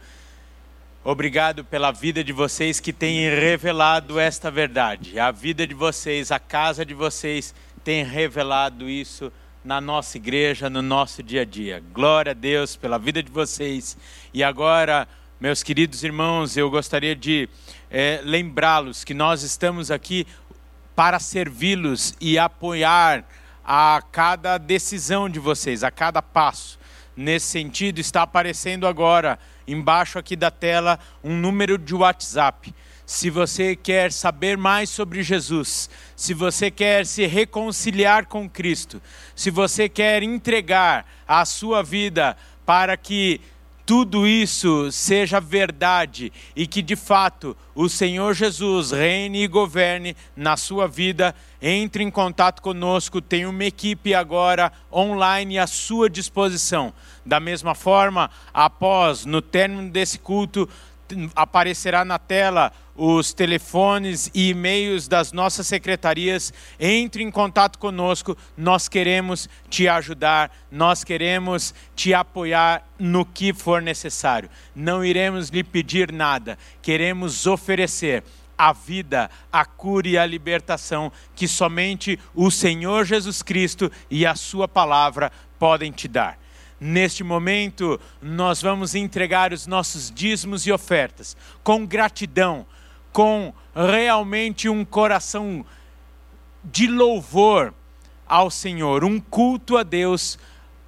Obrigado 1.04 1.66
pela 1.66 1.92
vida 1.92 2.24
de 2.24 2.32
vocês 2.32 2.80
que 2.80 2.94
têm 2.94 3.30
revelado 3.30 4.18
esta 4.18 4.50
verdade. 4.50 5.20
A 5.20 5.30
vida 5.30 5.68
de 5.68 5.74
vocês, 5.74 6.32
a 6.32 6.40
casa 6.40 6.86
de 6.86 6.94
vocês 6.94 7.54
tem 7.84 8.06
revelado 8.06 8.90
isso 8.90 9.32
na 9.64 9.82
nossa 9.82 10.16
igreja, 10.16 10.70
no 10.70 10.82
nosso 10.82 11.22
dia 11.22 11.42
a 11.42 11.46
dia. 11.46 11.84
Glória 11.92 12.32
a 12.32 12.36
Deus 12.36 12.78
pela 12.78 12.98
vida 12.98 13.22
de 13.22 13.30
vocês. 13.30 13.98
E 14.34 14.42
agora, 14.42 15.08
meus 15.42 15.64
queridos 15.64 16.04
irmãos, 16.04 16.56
eu 16.56 16.70
gostaria 16.70 17.16
de 17.16 17.50
é, 17.90 18.22
lembrá-los 18.24 19.04
que 19.04 19.12
nós 19.12 19.42
estamos 19.42 19.90
aqui 19.90 20.28
para 20.96 21.18
servi-los 21.18 22.14
e 22.22 22.38
apoiar 22.38 23.26
a 23.66 24.04
cada 24.12 24.60
decisão 24.60 25.28
de 25.28 25.40
vocês, 25.40 25.84
a 25.84 25.90
cada 25.90 26.22
passo. 26.22 26.78
Nesse 27.18 27.48
sentido, 27.48 27.98
está 27.98 28.22
aparecendo 28.22 28.86
agora 28.86 29.40
embaixo 29.68 30.20
aqui 30.20 30.36
da 30.36 30.52
tela 30.52 31.00
um 31.24 31.36
número 31.36 31.76
de 31.76 31.96
WhatsApp. 31.96 32.72
Se 33.04 33.32
você 33.32 33.76
quer 33.76 34.12
saber 34.12 34.56
mais 34.56 34.92
sobre 34.92 35.24
Jesus, 35.24 35.90
se 36.16 36.36
você 36.36 36.70
quer 36.70 37.04
se 37.04 37.26
reconciliar 37.26 38.28
com 38.28 38.48
Cristo, 38.48 39.02
se 39.36 39.50
você 39.50 39.90
quer 39.90 40.22
entregar 40.22 41.04
a 41.28 41.44
sua 41.46 41.82
vida 41.82 42.38
para 42.64 42.96
que 42.96 43.42
tudo 43.92 44.26
isso 44.26 44.90
seja 44.90 45.42
verdade 45.42 46.32
e 46.56 46.66
que 46.66 46.82
de 46.82 46.96
fato 46.96 47.58
o 47.76 47.90
Senhor 47.90 48.34
Jesus 48.34 48.92
reine 48.92 49.44
e 49.44 49.48
governe 49.50 50.16
na 50.34 50.56
sua 50.56 50.88
vida, 50.88 51.36
entre 51.62 52.02
em 52.02 52.10
contato 52.10 52.62
conosco. 52.62 53.20
Tem 53.20 53.46
uma 53.46 53.66
equipe 53.66 54.14
agora 54.14 54.72
online 54.90 55.60
à 55.60 55.68
sua 55.68 56.10
disposição. 56.10 56.94
Da 57.26 57.38
mesma 57.38 57.76
forma, 57.76 58.32
após, 58.54 59.26
no 59.26 59.42
término 59.42 59.90
desse 59.90 60.20
culto, 60.20 60.70
aparecerá 61.36 62.04
na 62.04 62.20
tela 62.20 62.72
os 62.96 63.34
telefones 63.34 64.30
e 64.34 64.50
e-mails 64.50 65.08
das 65.08 65.32
nossas 65.32 65.68
secretarias. 65.68 66.54
Entre 66.80 67.24
em 67.24 67.32
contato 67.32 67.80
conosco, 67.80 68.38
nós 68.58 68.88
queremos 68.88 69.50
te 69.70 69.88
ajudar, 69.88 70.52
nós 70.72 71.04
queremos 71.04 71.74
te 71.96 72.14
apoiar 72.14 72.88
no 73.00 73.26
que 73.26 73.54
for 73.54 73.82
necessário. 73.82 74.50
Não 74.76 75.04
iremos 75.04 75.50
lhe 75.50 75.64
pedir 75.64 76.12
nada, 76.12 76.58
queremos 76.82 77.48
oferecer 77.48 78.24
a 78.58 78.72
vida, 78.74 79.30
a 79.52 79.66
cura 79.66 80.08
e 80.08 80.18
a 80.18 80.26
libertação 80.26 81.12
que 81.36 81.48
somente 81.48 82.20
o 82.36 82.52
Senhor 82.52 83.06
Jesus 83.06 83.42
Cristo 83.42 83.92
e 84.10 84.24
a 84.24 84.36
Sua 84.36 84.68
palavra 84.68 85.32
podem 85.58 85.92
te 85.92 86.08
dar. 86.08 86.38
Neste 86.84 87.24
momento, 87.24 88.02
nós 88.20 88.60
vamos 88.60 88.96
entregar 88.96 89.54
os 89.54 89.68
nossos 89.68 90.10
dízimos 90.10 90.66
e 90.66 90.72
ofertas 90.72 91.38
com 91.64 91.86
gratidão, 91.86 92.66
com 93.14 93.54
realmente 93.76 94.68
um 94.68 94.84
coração 94.84 95.64
de 96.64 96.88
louvor 96.88 97.72
ao 98.28 98.50
Senhor, 98.50 99.04
um 99.04 99.20
culto 99.20 99.78
a 99.78 99.84
Deus, 99.84 100.40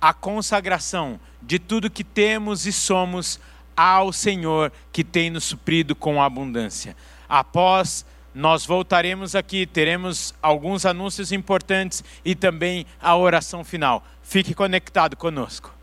a 0.02 0.16
consagração 0.16 1.20
de 1.40 1.60
tudo 1.60 1.92
que 1.92 2.04
temos 2.04 2.66
e 2.66 2.74
somos 2.74 3.40
ao 3.78 4.12
Senhor 4.12 4.72
que 4.92 5.04
tem 5.04 5.30
nos 5.30 5.44
suprido 5.44 5.96
com 5.96 6.20
abundância. 6.20 6.98
Após 7.30 8.04
nós 8.34 8.66
voltaremos 8.66 9.36
aqui, 9.36 9.68
teremos 9.68 10.34
alguns 10.42 10.88
anúncios 10.88 11.32
importantes 11.32 12.04
e 12.26 12.34
também 12.34 12.88
a 13.00 13.16
oração 13.16 13.64
final. 13.64 14.04
Fique 14.24 14.56
conectado 14.56 15.16
conosco. 15.16 15.83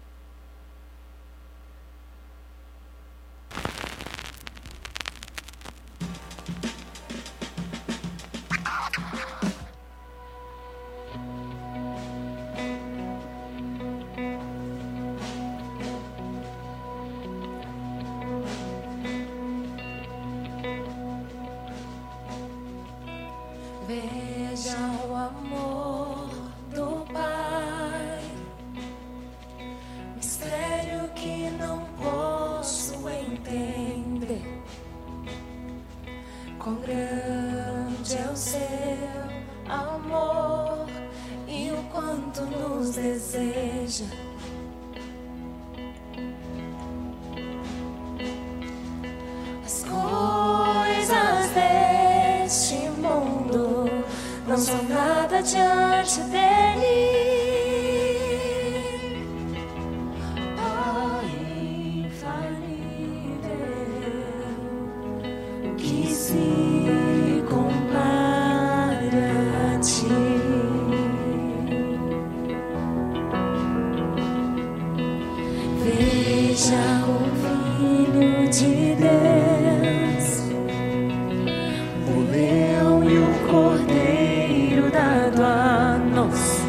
chegado 85.20 85.42
a 85.42 85.98
nós. 86.14 86.62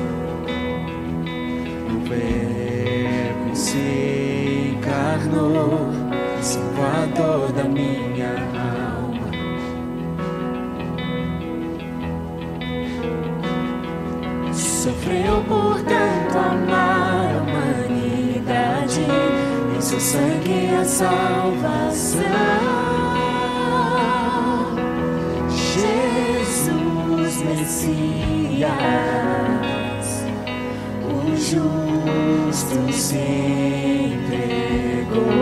O 1.89 1.99
Verbo 2.09 3.55
se 3.55 4.75
encarnou, 4.77 5.89
Salvador 6.41 7.51
da 7.53 7.63
minha 7.63 8.33
alma. 8.99 9.31
Sofreu 14.53 15.43
por 15.47 15.81
tanto 15.83 16.37
amar 16.37 17.35
a 17.35 17.41
humanidade, 17.43 19.01
em 19.77 19.81
seu 19.81 19.99
sangue 19.99 20.69
a 20.79 20.83
salvação. 20.83 22.21
Jesus 25.49 27.41
Messias 27.43 28.30
dias 28.61 30.25
o 31.03 31.35
justo 31.35 32.93
se 32.93 33.17
entregou. 34.13 35.40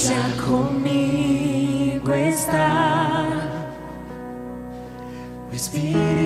già 0.00 0.30
conmigo 0.46 2.10
está. 2.14 3.26
O 5.50 5.54
Espírito 5.54 6.19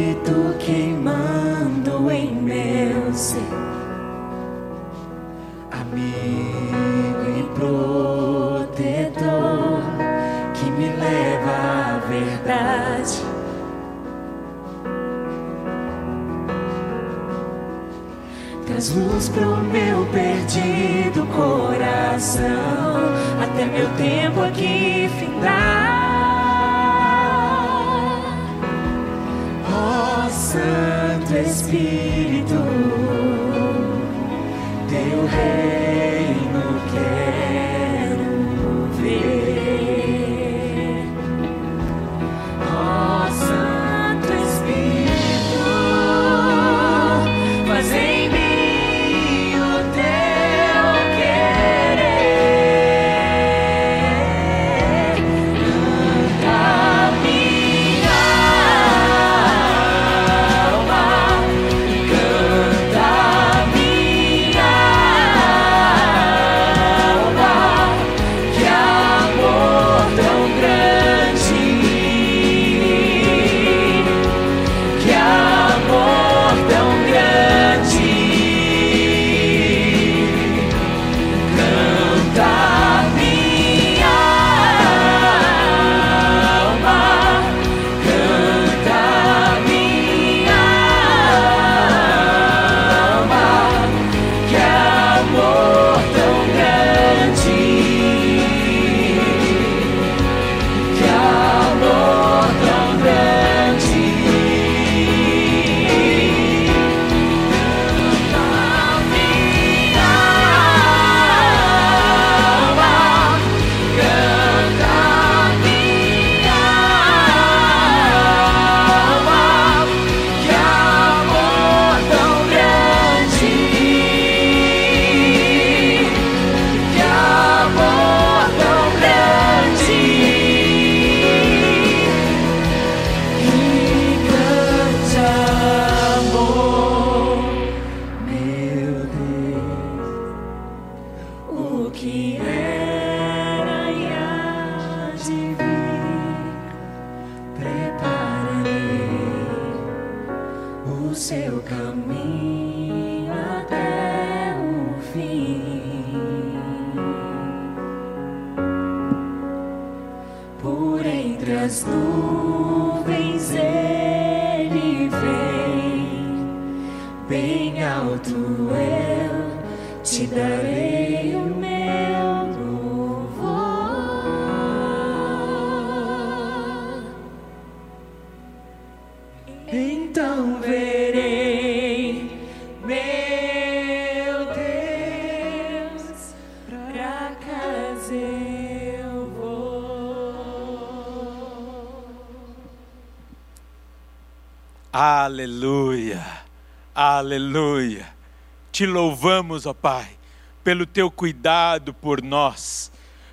pelo 200.64 200.86
teu 200.86 201.10
cuidado 201.10 201.92
por 201.92 202.22
nós, 202.22 202.90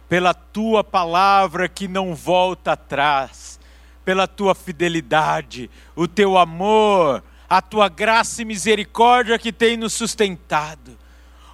pela 0.09 0.33
tua 0.33 0.83
palavra 0.83 1.69
que 1.69 1.87
não 1.87 2.13
volta 2.13 2.73
atrás, 2.73 3.57
pela 4.03 4.27
tua 4.27 4.53
fidelidade, 4.53 5.71
o 5.95 6.09
teu 6.09 6.37
amor, 6.37 7.23
a 7.49 7.61
tua 7.61 7.87
graça 7.87 8.41
e 8.41 8.45
misericórdia 8.45 9.39
que 9.39 9.53
tem 9.53 9.77
nos 9.77 9.93
sustentado. 9.93 10.97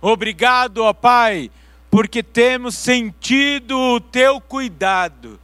Obrigado, 0.02 0.80
ó 0.80 0.94
Pai, 0.94 1.52
porque 1.92 2.24
temos 2.24 2.76
sentido 2.76 3.78
o 3.78 4.00
teu 4.00 4.42
cuidado. 4.42 5.40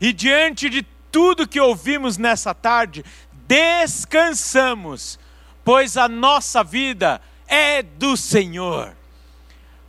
E 0.00 0.12
diante 0.12 0.68
de 0.68 0.82
tudo 1.12 1.46
que 1.46 1.60
ouvimos 1.60 2.18
nessa 2.18 2.52
tarde, 2.52 3.04
descansamos, 3.46 5.18
pois 5.64 5.96
a 5.96 6.08
nossa 6.08 6.64
vida 6.64 7.20
é 7.46 7.82
do 7.82 8.16
Senhor. 8.16 8.96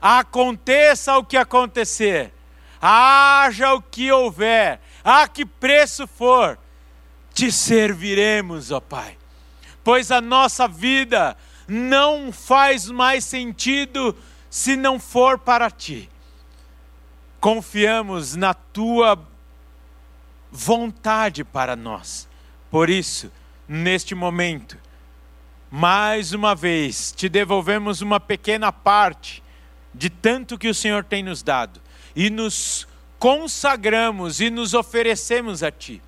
Aconteça 0.02 1.18
o 1.18 1.24
que 1.24 1.38
acontecer, 1.38 2.34
haja 2.82 3.74
o 3.74 3.82
que 3.82 4.12
houver, 4.12 4.80
a 5.04 5.28
que 5.28 5.46
preço 5.46 6.06
for, 6.06 6.60
te 7.34 7.52
serviremos, 7.52 8.72
ó 8.72 8.80
Pai, 8.80 9.18
pois 9.84 10.12
a 10.12 10.22
nossa 10.22 10.68
vida 10.68 11.36
não 11.68 12.32
faz 12.32 12.90
mais 12.90 13.24
sentido 13.26 14.16
se 14.50 14.76
não 14.76 15.00
for 15.00 15.40
para 15.40 15.70
ti. 15.70 16.10
Confiamos 17.40 18.36
na 18.36 18.54
tua 18.54 19.20
vontade 20.52 21.44
para 21.44 21.76
nós. 21.76 22.28
Por 22.72 22.90
isso, 22.90 23.32
neste 23.68 24.16
momento, 24.16 24.78
mais 25.70 26.34
uma 26.34 26.56
vez, 26.56 27.12
te 27.12 27.28
devolvemos 27.28 28.02
uma 28.02 28.20
pequena 28.20 28.72
parte 28.72 29.44
de 29.98 30.10
tanto 30.10 30.58
que 30.58 30.68
o 30.68 30.74
Senhor 30.74 31.04
tem 31.04 31.24
nos 31.24 31.42
dado 31.42 31.82
e 32.16 32.30
nos 32.30 32.88
consagramos 33.18 34.40
e 34.40 34.50
nos 34.50 34.74
oferecemos 34.74 35.64
a 35.64 35.72
Ti. 35.72 36.02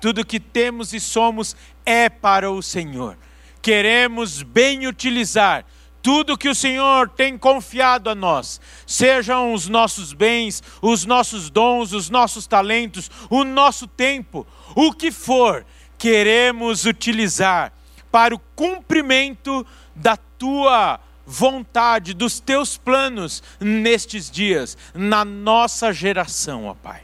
Tudo 0.00 0.24
que 0.24 0.40
temos 0.40 0.92
e 0.92 1.00
somos 1.00 1.56
é 1.84 2.08
para 2.08 2.50
o 2.50 2.62
Senhor. 2.62 3.16
Queremos 3.60 4.42
bem 4.42 4.86
utilizar 4.86 5.64
tudo 6.00 6.38
que 6.38 6.48
o 6.48 6.54
Senhor 6.54 7.08
tem 7.10 7.36
confiado 7.36 8.08
a 8.08 8.14
nós, 8.14 8.60
sejam 8.86 9.52
os 9.52 9.68
nossos 9.68 10.12
bens, 10.12 10.62
os 10.80 11.04
nossos 11.04 11.50
dons, 11.50 11.92
os 11.92 12.08
nossos 12.08 12.46
talentos, 12.46 13.10
o 13.28 13.44
nosso 13.44 13.86
tempo, 13.86 14.46
o 14.74 14.92
que 14.92 15.10
for, 15.10 15.66
queremos 15.98 16.84
utilizar 16.86 17.72
para 18.10 18.34
o 18.34 18.38
cumprimento 18.54 19.66
da 19.94 20.16
tua 20.16 21.00
vontade, 21.30 22.14
dos 22.14 22.40
teus 22.40 22.78
planos 22.78 23.42
nestes 23.60 24.30
dias, 24.30 24.78
na 24.94 25.26
nossa 25.26 25.92
geração, 25.92 26.64
ó 26.64 26.74
Pai. 26.74 27.02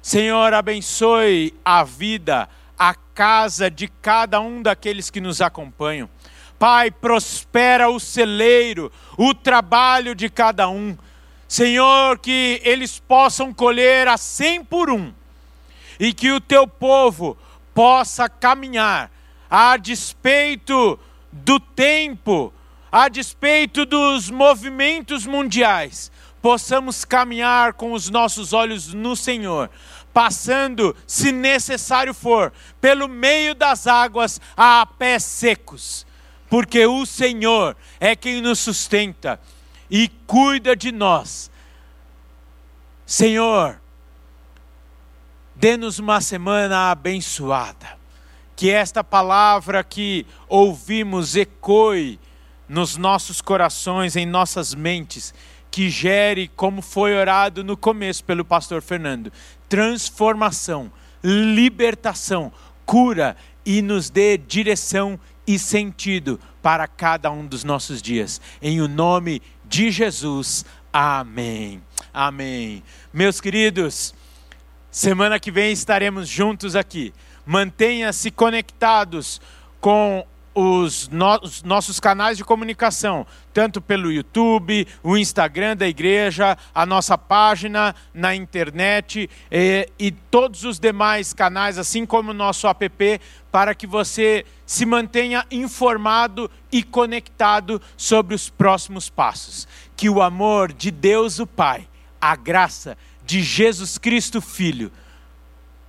Senhor, 0.00 0.54
abençoe 0.54 1.52
a 1.64 1.82
vida, 1.82 2.48
a 2.78 2.94
casa 2.94 3.68
de 3.68 3.88
cada 3.88 4.40
um 4.40 4.62
daqueles 4.62 5.10
que 5.10 5.20
nos 5.20 5.40
acompanham. 5.40 6.08
Pai, 6.56 6.88
prospera 6.88 7.90
o 7.90 7.98
celeiro, 7.98 8.92
o 9.16 9.34
trabalho 9.34 10.14
de 10.14 10.30
cada 10.30 10.68
um. 10.68 10.96
Senhor, 11.48 12.16
que 12.20 12.60
eles 12.64 13.00
possam 13.00 13.52
colher 13.52 14.06
a 14.06 14.16
cem 14.16 14.64
por 14.64 14.88
um, 14.88 15.12
e 15.98 16.12
que 16.12 16.30
o 16.30 16.40
teu 16.40 16.64
povo 16.68 17.36
possa 17.74 18.28
caminhar 18.28 19.10
a 19.50 19.76
despeito 19.76 20.98
do 21.32 21.58
tempo, 21.58 22.52
a 22.90 23.08
despeito 23.08 23.84
dos 23.84 24.30
movimentos 24.30 25.26
mundiais, 25.26 26.10
possamos 26.40 27.04
caminhar 27.04 27.74
com 27.74 27.92
os 27.92 28.08
nossos 28.08 28.52
olhos 28.52 28.94
no 28.94 29.14
Senhor, 29.14 29.70
passando, 30.12 30.96
se 31.06 31.30
necessário 31.30 32.14
for, 32.14 32.52
pelo 32.80 33.08
meio 33.08 33.54
das 33.54 33.86
águas 33.86 34.40
a 34.56 34.86
pés 34.86 35.22
secos, 35.24 36.06
porque 36.48 36.86
o 36.86 37.04
Senhor 37.04 37.76
é 38.00 38.16
quem 38.16 38.40
nos 38.40 38.58
sustenta 38.58 39.40
e 39.90 40.08
cuida 40.26 40.74
de 40.74 40.92
nós. 40.92 41.50
Senhor, 43.04 43.80
dê-nos 45.54 45.98
uma 45.98 46.20
semana 46.20 46.90
abençoada, 46.90 47.98
que 48.54 48.70
esta 48.70 49.04
palavra 49.04 49.84
que 49.84 50.26
ouvimos 50.48 51.36
ecoe 51.36 52.18
nos 52.68 52.96
nossos 52.96 53.40
corações, 53.40 54.16
em 54.16 54.26
nossas 54.26 54.74
mentes, 54.74 55.32
que 55.70 55.88
gere, 55.88 56.48
como 56.56 56.82
foi 56.82 57.14
orado 57.14 57.62
no 57.62 57.76
começo 57.76 58.24
pelo 58.24 58.44
pastor 58.44 58.82
Fernando, 58.82 59.32
transformação, 59.68 60.90
libertação, 61.22 62.52
cura 62.84 63.36
e 63.64 63.82
nos 63.82 64.10
dê 64.10 64.36
direção 64.36 65.18
e 65.46 65.58
sentido 65.58 66.40
para 66.62 66.86
cada 66.86 67.30
um 67.30 67.46
dos 67.46 67.64
nossos 67.64 68.02
dias. 68.02 68.40
Em 68.60 68.80
o 68.80 68.88
nome 68.88 69.42
de 69.64 69.90
Jesus. 69.90 70.64
Amém. 70.92 71.82
Amém. 72.12 72.82
Meus 73.12 73.40
queridos, 73.40 74.14
semana 74.90 75.38
que 75.38 75.50
vem 75.50 75.72
estaremos 75.72 76.28
juntos 76.28 76.74
aqui. 76.74 77.12
Mantenha-se 77.46 78.30
conectados 78.30 79.40
com 79.80 80.26
os, 80.54 81.08
no, 81.08 81.38
os, 81.42 81.62
nossos 81.62 82.00
canais 82.00 82.36
de 82.36 82.44
comunicação, 82.44 83.26
tanto 83.52 83.80
pelo 83.80 84.10
YouTube, 84.10 84.86
o 85.02 85.16
Instagram 85.16 85.76
da 85.76 85.88
igreja, 85.88 86.56
a 86.74 86.84
nossa 86.84 87.16
página 87.16 87.94
na 88.12 88.34
internet 88.34 89.28
e, 89.50 89.88
e 89.98 90.10
todos 90.10 90.64
os 90.64 90.78
demais 90.78 91.32
canais, 91.32 91.78
assim 91.78 92.04
como 92.04 92.30
o 92.30 92.34
nosso 92.34 92.66
app, 92.66 93.20
para 93.50 93.74
que 93.74 93.86
você 93.86 94.44
se 94.66 94.84
mantenha 94.84 95.46
informado 95.50 96.50
e 96.70 96.82
conectado 96.82 97.80
sobre 97.96 98.34
os 98.34 98.50
próximos 98.50 99.08
passos. 99.08 99.66
Que 99.96 100.08
o 100.08 100.20
amor 100.20 100.72
de 100.72 100.90
Deus 100.90 101.38
o 101.38 101.46
Pai, 101.46 101.88
a 102.20 102.36
graça 102.36 102.96
de 103.24 103.42
Jesus 103.42 103.98
Cristo 103.98 104.40
Filho, 104.40 104.90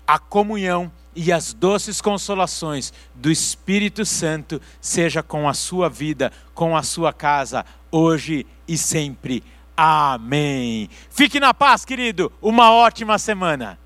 a 0.06 0.18
comunhão 0.18 0.92
e 1.16 1.32
as 1.32 1.54
doces 1.54 2.02
consolações 2.02 2.94
do 3.16 3.32
Espírito 3.32 4.06
Santo 4.06 4.62
seja 4.80 5.22
com 5.24 5.50
a 5.50 5.54
sua 5.54 5.90
vida, 5.90 6.32
com 6.54 6.76
a 6.76 6.84
sua 6.84 7.12
casa, 7.12 7.66
hoje 7.92 8.46
e 8.68 8.78
sempre. 8.78 9.44
Amém. 9.76 10.90
Fique 11.10 11.40
na 11.40 11.54
paz, 11.54 11.86
querido. 11.86 12.32
Uma 12.42 12.72
ótima 12.72 13.18
semana. 13.18 13.80